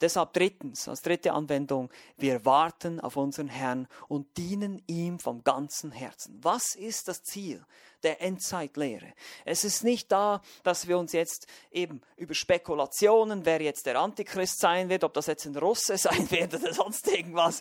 Deshalb 0.00 0.32
drittens, 0.32 0.88
als 0.88 1.02
dritte 1.02 1.32
Anwendung, 1.32 1.90
wir 2.16 2.44
warten 2.44 3.00
auf 3.00 3.16
unseren 3.16 3.48
Herrn 3.48 3.88
und 4.08 4.36
dienen 4.36 4.82
ihm 4.86 5.18
vom 5.18 5.44
ganzen 5.44 5.92
Herzen. 5.92 6.38
Was 6.42 6.74
ist 6.74 7.08
das 7.08 7.22
Ziel 7.22 7.64
der 8.02 8.22
Endzeitlehre? 8.22 9.12
Es 9.44 9.64
ist 9.64 9.84
nicht 9.84 10.10
da, 10.12 10.42
dass 10.62 10.88
wir 10.88 10.98
uns 10.98 11.12
jetzt 11.12 11.46
eben 11.70 12.00
über 12.16 12.34
Spekulationen, 12.34 13.44
wer 13.44 13.60
jetzt 13.62 13.86
der 13.86 13.98
Antichrist 13.98 14.60
sein 14.60 14.88
wird, 14.88 15.04
ob 15.04 15.14
das 15.14 15.26
jetzt 15.26 15.46
ein 15.46 15.56
Russe 15.56 15.96
sein 15.98 16.30
wird 16.30 16.54
oder 16.54 16.72
sonst 16.72 17.06
irgendwas. 17.08 17.60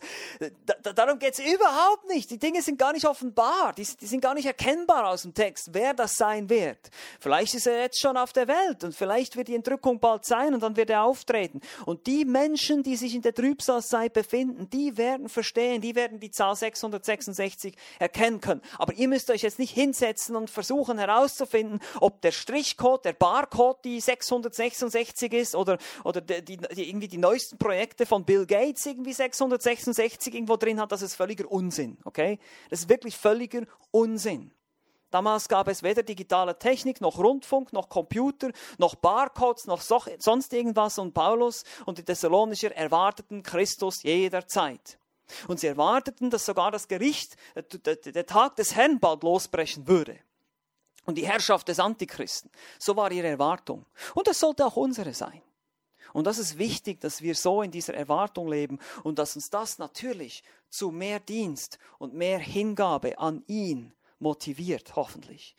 Da, 0.65 0.93
darum 0.93 1.19
geht 1.19 1.33
es 1.33 1.39
überhaupt 1.39 2.07
nicht. 2.07 2.29
Die 2.31 2.39
Dinge 2.39 2.61
sind 2.61 2.77
gar 2.77 2.93
nicht 2.93 3.05
offenbar, 3.05 3.73
die, 3.73 3.87
die 3.99 4.07
sind 4.07 4.21
gar 4.21 4.33
nicht 4.33 4.45
erkennbar 4.45 5.09
aus 5.09 5.23
dem 5.23 5.33
Text, 5.33 5.69
wer 5.73 5.93
das 5.93 6.15
sein 6.15 6.49
wird. 6.49 6.89
Vielleicht 7.19 7.53
ist 7.53 7.67
er 7.67 7.81
jetzt 7.81 7.99
schon 7.99 8.17
auf 8.17 8.33
der 8.33 8.47
Welt 8.47 8.83
und 8.83 8.95
vielleicht 8.95 9.35
wird 9.35 9.47
die 9.47 9.55
Entrückung 9.55 9.99
bald 9.99 10.25
sein 10.25 10.53
und 10.53 10.61
dann 10.61 10.75
wird 10.75 10.89
er 10.89 11.03
auftreten. 11.03 11.61
Und 11.85 12.07
die 12.07 12.25
Menschen, 12.25 12.83
die 12.83 12.95
sich 12.95 13.15
in 13.15 13.21
der 13.21 13.33
Trübsalzeit 13.33 14.13
befinden, 14.13 14.69
die 14.69 14.97
werden 14.97 15.29
verstehen, 15.29 15.81
die 15.81 15.95
werden 15.95 16.19
die 16.19 16.31
Zahl 16.31 16.55
666 16.55 17.75
erkennen 17.99 18.41
können. 18.41 18.61
Aber 18.77 18.93
ihr 18.93 19.07
müsst 19.07 19.29
euch 19.29 19.41
jetzt 19.41 19.59
nicht 19.59 19.73
hinsetzen 19.73 20.28
und 20.35 20.49
versuchen 20.49 20.97
herauszufinden, 20.97 21.79
ob 21.99 22.21
der 22.21 22.31
Strichcode, 22.31 23.05
der 23.05 23.13
Barcode 23.13 23.83
die 23.85 23.99
666 23.99 25.33
ist 25.33 25.55
oder, 25.55 25.77
oder 26.03 26.21
die, 26.21 26.43
die, 26.57 26.89
irgendwie 26.89 27.07
die 27.07 27.17
neuesten 27.17 27.57
Projekte 27.57 28.05
von 28.05 28.25
Bill 28.25 28.45
Gates 28.45 28.85
irgendwie 28.85 29.13
666 29.13 30.33
irgendwo 30.33 30.57
drin 30.57 30.79
hat. 30.79 30.91
Das 30.91 31.01
ist 31.01 31.15
völliger 31.15 31.49
Unsinn. 31.51 31.97
Okay? 32.03 32.39
Das 32.69 32.81
ist 32.81 32.89
wirklich 32.89 33.15
völliger 33.17 33.63
Unsinn. 33.91 34.51
Damals 35.11 35.47
gab 35.47 35.67
es 35.67 35.81
weder 35.81 36.03
digitale 36.03 36.57
Technik, 36.57 37.01
noch 37.01 37.17
Rundfunk, 37.17 37.73
noch 37.73 37.89
Computer, 37.89 38.51
noch 38.77 38.95
Barcodes, 38.95 39.65
noch 39.65 39.81
sonst 39.81 40.53
irgendwas. 40.53 40.99
Und 40.99 41.13
Paulus 41.13 41.63
und 41.85 41.97
die 41.97 42.03
Thessalonicher 42.03 42.75
erwarteten 42.75 43.41
Christus 43.41 44.03
jederzeit. 44.03 44.99
Und 45.47 45.59
sie 45.59 45.67
erwarteten, 45.67 46.29
dass 46.29 46.45
sogar 46.45 46.71
das 46.71 46.87
Gericht, 46.87 47.35
der 47.55 48.25
Tag 48.25 48.55
des 48.55 48.75
Herrn 48.75 48.99
bald 48.99 49.23
losbrechen 49.23 49.87
würde. 49.87 50.19
Und 51.05 51.15
die 51.15 51.25
Herrschaft 51.25 51.67
des 51.67 51.79
Antichristen. 51.79 52.51
So 52.77 52.95
war 52.95 53.11
ihre 53.11 53.27
Erwartung. 53.27 53.85
Und 54.13 54.27
das 54.27 54.39
sollte 54.39 54.65
auch 54.65 54.75
unsere 54.75 55.13
sein. 55.13 55.41
Und 56.13 56.25
das 56.25 56.37
ist 56.37 56.57
wichtig, 56.57 57.01
dass 57.01 57.21
wir 57.21 57.35
so 57.35 57.61
in 57.61 57.71
dieser 57.71 57.93
Erwartung 57.93 58.47
leben 58.47 58.79
und 59.03 59.19
dass 59.19 59.35
uns 59.35 59.49
das 59.49 59.77
natürlich 59.77 60.43
zu 60.69 60.91
mehr 60.91 61.19
Dienst 61.19 61.79
und 61.97 62.13
mehr 62.13 62.39
Hingabe 62.39 63.17
an 63.17 63.43
ihn 63.47 63.93
motiviert, 64.19 64.95
hoffentlich. 64.95 65.55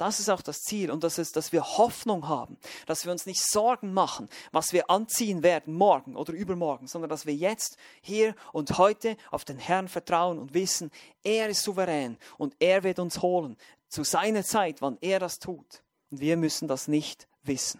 Das 0.00 0.18
ist 0.18 0.30
auch 0.30 0.40
das 0.40 0.62
Ziel 0.62 0.90
und 0.90 1.04
das 1.04 1.18
ist, 1.18 1.36
dass 1.36 1.52
wir 1.52 1.62
Hoffnung 1.62 2.26
haben, 2.26 2.56
dass 2.86 3.04
wir 3.04 3.12
uns 3.12 3.26
nicht 3.26 3.42
Sorgen 3.46 3.92
machen, 3.92 4.30
was 4.50 4.72
wir 4.72 4.88
anziehen 4.88 5.42
werden 5.42 5.74
morgen 5.74 6.16
oder 6.16 6.32
übermorgen, 6.32 6.86
sondern 6.86 7.10
dass 7.10 7.26
wir 7.26 7.34
jetzt, 7.34 7.76
hier 8.00 8.34
und 8.54 8.78
heute 8.78 9.18
auf 9.30 9.44
den 9.44 9.58
Herrn 9.58 9.88
vertrauen 9.88 10.38
und 10.38 10.54
wissen, 10.54 10.90
er 11.22 11.50
ist 11.50 11.62
souverän 11.64 12.16
und 12.38 12.56
er 12.60 12.82
wird 12.82 12.98
uns 12.98 13.20
holen 13.20 13.58
zu 13.90 14.02
seiner 14.02 14.42
Zeit, 14.42 14.80
wann 14.80 14.96
er 15.02 15.18
das 15.18 15.38
tut. 15.38 15.82
Und 16.10 16.20
wir 16.20 16.38
müssen 16.38 16.66
das 16.66 16.88
nicht 16.88 17.28
wissen. 17.42 17.78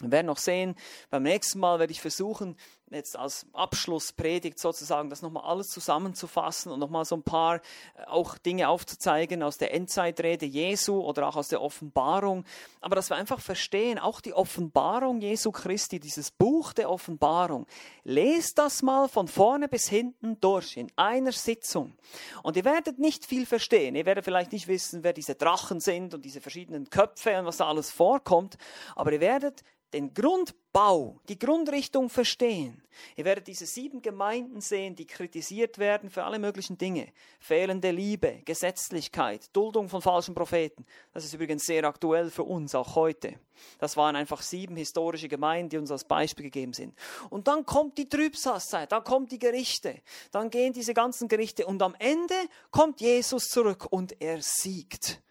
Wir 0.00 0.12
werden 0.12 0.28
noch 0.28 0.38
sehen, 0.38 0.76
beim 1.10 1.24
nächsten 1.24 1.58
Mal 1.58 1.78
werde 1.78 1.92
ich 1.92 2.00
versuchen, 2.00 2.56
jetzt 2.90 3.16
als 3.16 3.46
Abschlusspredigt 3.52 4.58
sozusagen 4.58 5.10
das 5.10 5.22
nochmal 5.22 5.44
alles 5.44 5.68
zusammenzufassen 5.68 6.70
und 6.70 6.78
nochmal 6.78 7.04
so 7.04 7.16
ein 7.16 7.22
paar 7.22 7.56
äh, 7.56 7.60
auch 8.06 8.38
Dinge 8.38 8.68
aufzuzeigen 8.68 9.42
aus 9.42 9.58
der 9.58 9.74
Endzeitrede 9.74 10.46
Jesu 10.46 11.00
oder 11.00 11.28
auch 11.28 11.36
aus 11.36 11.48
der 11.48 11.62
Offenbarung. 11.62 12.44
Aber 12.80 12.94
dass 12.94 13.10
wir 13.10 13.16
einfach 13.16 13.40
verstehen, 13.40 13.98
auch 13.98 14.20
die 14.20 14.34
Offenbarung 14.34 15.20
Jesu 15.20 15.50
Christi, 15.50 15.98
dieses 15.98 16.30
Buch 16.30 16.72
der 16.72 16.90
Offenbarung, 16.90 17.66
lest 18.04 18.58
das 18.58 18.82
mal 18.82 19.08
von 19.08 19.26
vorne 19.26 19.68
bis 19.68 19.88
hinten 19.88 20.40
durch 20.40 20.76
in 20.76 20.90
einer 20.96 21.32
Sitzung. 21.32 21.96
Und 22.42 22.56
ihr 22.56 22.64
werdet 22.64 22.98
nicht 22.98 23.26
viel 23.26 23.46
verstehen. 23.46 23.96
Ihr 23.96 24.06
werdet 24.06 24.24
vielleicht 24.24 24.52
nicht 24.52 24.68
wissen, 24.68 25.02
wer 25.02 25.12
diese 25.12 25.34
Drachen 25.34 25.80
sind 25.80 26.14
und 26.14 26.24
diese 26.24 26.40
verschiedenen 26.40 26.88
Köpfe 26.88 27.36
und 27.38 27.46
was 27.46 27.56
da 27.56 27.66
alles 27.66 27.90
vorkommt. 27.90 28.56
Aber 28.94 29.12
ihr 29.12 29.20
werdet 29.20 29.64
den 29.92 30.12
Grundbau, 30.14 31.20
die 31.28 31.38
Grundrichtung 31.38 32.10
verstehen. 32.10 32.82
Ihr 33.14 33.24
werdet 33.24 33.46
diese 33.46 33.66
sieben 33.66 34.02
Gemeinden 34.02 34.60
sehen, 34.60 34.94
die 34.94 35.06
kritisiert 35.06 35.78
werden 35.78 36.10
für 36.10 36.24
alle 36.24 36.38
möglichen 36.38 36.76
Dinge. 36.76 37.08
Fehlende 37.38 37.90
Liebe, 37.90 38.42
Gesetzlichkeit, 38.44 39.48
Duldung 39.54 39.88
von 39.88 40.02
falschen 40.02 40.34
Propheten. 40.34 40.84
Das 41.12 41.24
ist 41.24 41.34
übrigens 41.34 41.64
sehr 41.64 41.84
aktuell 41.84 42.30
für 42.30 42.42
uns, 42.42 42.74
auch 42.74 42.94
heute. 42.94 43.38
Das 43.78 43.96
waren 43.96 44.16
einfach 44.16 44.42
sieben 44.42 44.76
historische 44.76 45.28
Gemeinden, 45.28 45.70
die 45.70 45.78
uns 45.78 45.90
als 45.90 46.04
Beispiel 46.04 46.46
gegeben 46.46 46.72
sind. 46.72 46.94
Und 47.30 47.48
dann 47.48 47.64
kommt 47.64 47.96
die 47.98 48.08
Trübsalzeit, 48.08 48.92
dann 48.92 49.04
kommen 49.04 49.28
die 49.28 49.38
Gerichte, 49.38 50.00
dann 50.30 50.50
gehen 50.50 50.72
diese 50.72 50.94
ganzen 50.94 51.28
Gerichte 51.28 51.66
und 51.66 51.82
am 51.82 51.94
Ende 51.98 52.34
kommt 52.70 53.00
Jesus 53.00 53.48
zurück 53.48 53.86
und 53.90 54.20
er 54.20 54.42
siegt. 54.42 55.22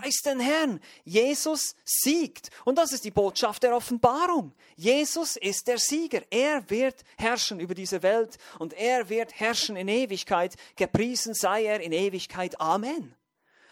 Preis 0.00 0.22
den 0.22 0.40
Herrn. 0.40 0.80
Jesus 1.04 1.74
siegt. 1.84 2.50
Und 2.64 2.78
das 2.78 2.92
ist 2.92 3.04
die 3.04 3.10
Botschaft 3.10 3.62
der 3.62 3.76
Offenbarung. 3.76 4.52
Jesus 4.76 5.36
ist 5.36 5.66
der 5.66 5.78
Sieger. 5.78 6.22
Er 6.30 6.68
wird 6.70 7.04
herrschen 7.18 7.60
über 7.60 7.74
diese 7.74 8.02
Welt 8.02 8.38
und 8.58 8.72
er 8.72 9.08
wird 9.08 9.38
herrschen 9.38 9.76
in 9.76 9.88
Ewigkeit. 9.88 10.56
Gepriesen 10.76 11.34
sei 11.34 11.64
er 11.64 11.80
in 11.80 11.92
Ewigkeit. 11.92 12.60
Amen. 12.60 13.14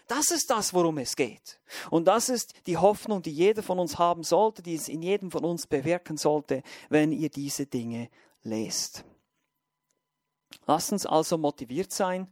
Das 0.06 0.30
ist 0.30 0.50
das, 0.50 0.72
worum 0.72 0.98
es 0.98 1.16
geht. 1.16 1.60
Und 1.90 2.06
das 2.06 2.28
ist 2.28 2.52
die 2.66 2.78
Hoffnung, 2.78 3.22
die 3.22 3.32
jeder 3.32 3.62
von 3.62 3.78
uns 3.78 3.98
haben 3.98 4.24
sollte, 4.24 4.62
die 4.62 4.74
es 4.74 4.88
in 4.88 5.02
jedem 5.02 5.30
von 5.30 5.44
uns 5.44 5.66
bewirken 5.66 6.16
sollte, 6.16 6.62
wenn 6.88 7.12
ihr 7.12 7.28
diese 7.28 7.66
Dinge 7.66 8.08
lest. 8.42 9.04
Lasst 10.66 10.92
uns 10.92 11.06
also 11.06 11.36
motiviert 11.36 11.92
sein. 11.92 12.26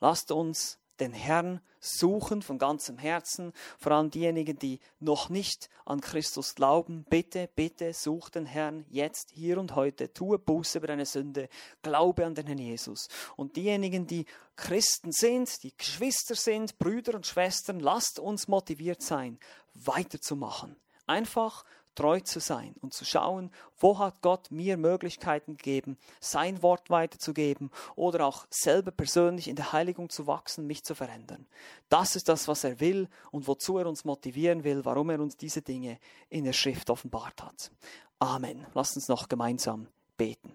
Lasst 0.00 0.30
uns 0.30 0.78
den 1.00 1.12
Herrn 1.12 1.60
suchen 1.80 2.42
von 2.42 2.58
ganzem 2.58 2.98
Herzen, 2.98 3.52
vor 3.78 3.92
allem 3.92 4.10
diejenigen, 4.10 4.58
die 4.58 4.80
noch 5.00 5.28
nicht 5.28 5.68
an 5.84 6.00
Christus 6.00 6.54
glauben. 6.54 7.04
Bitte, 7.08 7.48
bitte 7.54 7.92
such 7.92 8.30
den 8.30 8.46
Herrn 8.46 8.84
jetzt, 8.88 9.30
hier 9.32 9.58
und 9.58 9.74
heute, 9.74 10.12
tue 10.12 10.38
Buße 10.38 10.78
über 10.78 10.86
deine 10.86 11.06
Sünde, 11.06 11.48
glaube 11.82 12.24
an 12.24 12.34
den 12.34 12.46
Herrn 12.46 12.58
Jesus. 12.58 13.08
Und 13.36 13.56
diejenigen, 13.56 14.06
die 14.06 14.26
Christen 14.56 15.12
sind, 15.12 15.62
die 15.62 15.76
Geschwister 15.76 16.34
sind, 16.34 16.78
Brüder 16.78 17.14
und 17.14 17.26
Schwestern, 17.26 17.80
lasst 17.80 18.18
uns 18.18 18.48
motiviert 18.48 19.02
sein, 19.02 19.38
weiterzumachen. 19.74 20.76
Einfach 21.06 21.64
treu 21.94 22.20
zu 22.20 22.40
sein 22.40 22.74
und 22.80 22.92
zu 22.92 23.04
schauen, 23.04 23.50
wo 23.78 23.98
hat 23.98 24.20
Gott 24.22 24.50
mir 24.50 24.76
Möglichkeiten 24.76 25.56
gegeben, 25.56 25.98
sein 26.20 26.62
Wort 26.62 26.90
weiterzugeben 26.90 27.70
oder 27.96 28.26
auch 28.26 28.46
selber 28.50 28.90
persönlich 28.90 29.48
in 29.48 29.56
der 29.56 29.72
Heiligung 29.72 30.10
zu 30.10 30.26
wachsen, 30.26 30.66
mich 30.66 30.84
zu 30.84 30.94
verändern. 30.94 31.46
Das 31.88 32.16
ist 32.16 32.28
das, 32.28 32.48
was 32.48 32.64
er 32.64 32.80
will 32.80 33.08
und 33.30 33.46
wozu 33.46 33.78
er 33.78 33.86
uns 33.86 34.04
motivieren 34.04 34.64
will, 34.64 34.84
warum 34.84 35.10
er 35.10 35.20
uns 35.20 35.36
diese 35.36 35.62
Dinge 35.62 35.98
in 36.28 36.44
der 36.44 36.52
Schrift 36.52 36.90
offenbart 36.90 37.42
hat. 37.42 37.70
Amen. 38.18 38.66
Lass 38.74 38.96
uns 38.96 39.08
noch 39.08 39.28
gemeinsam 39.28 39.88
beten. 40.16 40.52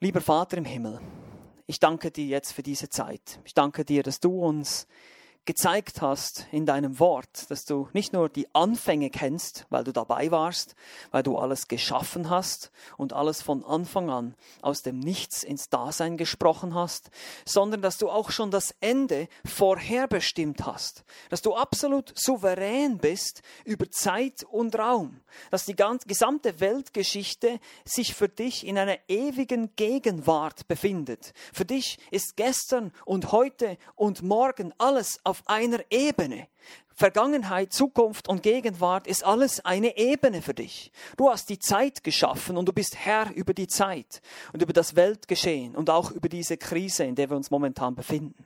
Lieber 0.00 0.20
Vater 0.20 0.56
im 0.56 0.64
Himmel, 0.64 1.00
ich 1.66 1.78
danke 1.78 2.10
dir 2.10 2.26
jetzt 2.26 2.52
für 2.52 2.62
diese 2.62 2.88
Zeit. 2.88 3.40
Ich 3.44 3.54
danke 3.54 3.84
dir, 3.84 4.02
dass 4.02 4.18
du 4.18 4.44
uns 4.44 4.86
gezeigt 5.44 6.00
hast 6.00 6.46
in 6.52 6.66
deinem 6.66 7.00
Wort, 7.00 7.50
dass 7.50 7.64
du 7.64 7.88
nicht 7.92 8.12
nur 8.12 8.28
die 8.28 8.46
Anfänge 8.54 9.10
kennst, 9.10 9.66
weil 9.70 9.82
du 9.82 9.92
dabei 9.92 10.30
warst, 10.30 10.76
weil 11.10 11.24
du 11.24 11.36
alles 11.36 11.66
geschaffen 11.66 12.30
hast 12.30 12.70
und 12.96 13.12
alles 13.12 13.42
von 13.42 13.64
Anfang 13.64 14.08
an 14.08 14.34
aus 14.60 14.82
dem 14.82 15.00
Nichts 15.00 15.42
ins 15.42 15.68
Dasein 15.68 16.16
gesprochen 16.16 16.74
hast, 16.74 17.10
sondern 17.44 17.82
dass 17.82 17.98
du 17.98 18.08
auch 18.08 18.30
schon 18.30 18.52
das 18.52 18.74
Ende 18.80 19.28
vorherbestimmt 19.44 20.64
hast, 20.64 21.04
dass 21.28 21.42
du 21.42 21.54
absolut 21.54 22.12
souverän 22.16 22.98
bist 22.98 23.42
über 23.64 23.90
Zeit 23.90 24.44
und 24.44 24.78
Raum, 24.78 25.20
dass 25.50 25.64
die 25.64 25.74
gesamte 25.74 26.60
Weltgeschichte 26.60 27.58
sich 27.84 28.14
für 28.14 28.28
dich 28.28 28.64
in 28.64 28.78
einer 28.78 28.98
ewigen 29.08 29.74
Gegenwart 29.74 30.68
befindet. 30.68 31.32
Für 31.52 31.64
dich 31.64 31.98
ist 32.12 32.36
gestern 32.36 32.92
und 33.04 33.32
heute 33.32 33.76
und 33.96 34.22
morgen 34.22 34.72
alles 34.78 35.18
auf 35.32 35.42
einer 35.46 35.80
Ebene. 35.88 36.46
Vergangenheit, 36.94 37.72
Zukunft 37.72 38.28
und 38.28 38.42
Gegenwart 38.42 39.06
ist 39.06 39.24
alles 39.24 39.64
eine 39.64 39.96
Ebene 39.96 40.42
für 40.42 40.52
dich. 40.52 40.92
Du 41.16 41.30
hast 41.30 41.48
die 41.48 41.58
Zeit 41.58 42.04
geschaffen 42.04 42.58
und 42.58 42.66
du 42.66 42.74
bist 42.74 42.96
Herr 42.96 43.32
über 43.34 43.54
die 43.54 43.66
Zeit 43.66 44.20
und 44.52 44.60
über 44.60 44.74
das 44.74 44.94
Weltgeschehen 44.94 45.74
und 45.74 45.88
auch 45.88 46.10
über 46.10 46.28
diese 46.28 46.58
Krise, 46.58 47.04
in 47.04 47.14
der 47.14 47.30
wir 47.30 47.36
uns 47.38 47.50
momentan 47.50 47.94
befinden. 47.94 48.44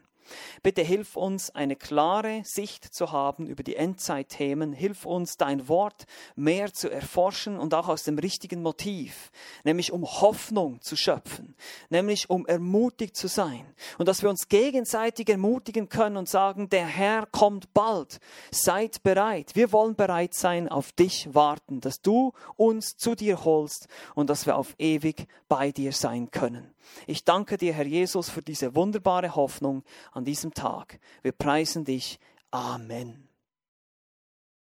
Bitte 0.63 0.83
hilf 0.83 1.17
uns, 1.17 1.51
eine 1.51 1.77
klare 1.77 2.43
Sicht 2.45 2.85
zu 2.85 3.13
haben 3.13 3.47
über 3.47 3.63
die 3.63 3.77
Endzeitthemen. 3.77 4.73
Hilf 4.73 5.07
uns, 5.07 5.37
dein 5.37 5.69
Wort 5.69 6.07
mehr 6.35 6.73
zu 6.73 6.91
erforschen 6.91 7.59
und 7.59 7.75
auch 7.75 7.89
aus 7.89 8.05
dem 8.05 8.19
richtigen 8.19 8.63
Motiv, 8.63 9.31
nämlich 9.65 9.93
um 9.93 10.05
Hoffnung 10.05 10.81
zu 10.81 10.97
schöpfen, 10.97 11.55
nämlich 11.91 12.31
um 12.31 12.47
ermutigt 12.47 13.17
zu 13.17 13.29
sein 13.29 13.67
und 13.99 14.09
dass 14.09 14.23
wir 14.23 14.31
uns 14.31 14.49
gegenseitig 14.49 15.29
ermutigen 15.29 15.89
können 15.89 16.17
und 16.17 16.29
sagen, 16.29 16.69
der 16.69 16.87
Herr 16.87 17.27
kommt 17.27 17.73
bald. 17.73 18.19
Seid 18.51 19.03
bereit. 19.03 19.55
Wir 19.55 19.73
wollen 19.73 19.95
bereit 19.95 20.35
sein, 20.35 20.69
auf 20.69 20.93
dich 20.93 21.29
warten, 21.35 21.81
dass 21.81 22.01
du 22.01 22.33
uns 22.57 22.97
zu 22.97 23.15
dir 23.15 23.45
holst 23.45 23.89
und 24.15 24.31
dass 24.31 24.47
wir 24.47 24.57
auf 24.57 24.75
ewig 24.79 25.27
bei 25.49 25.73
dir 25.73 25.93
sein 25.93 26.31
können. 26.31 26.75
Ich 27.07 27.25
danke 27.25 27.57
dir, 27.57 27.73
Herr 27.73 27.87
Jesus, 27.87 28.31
für 28.31 28.43
diese 28.43 28.75
wunderbare 28.75 29.35
Hoffnung 29.35 29.83
an 30.17 30.25
diesem 30.25 30.55
Tag. 30.55 30.99
Wir 31.23 31.33
preisen 31.33 31.85
dich. 31.85 32.19
Amen. 32.51 33.29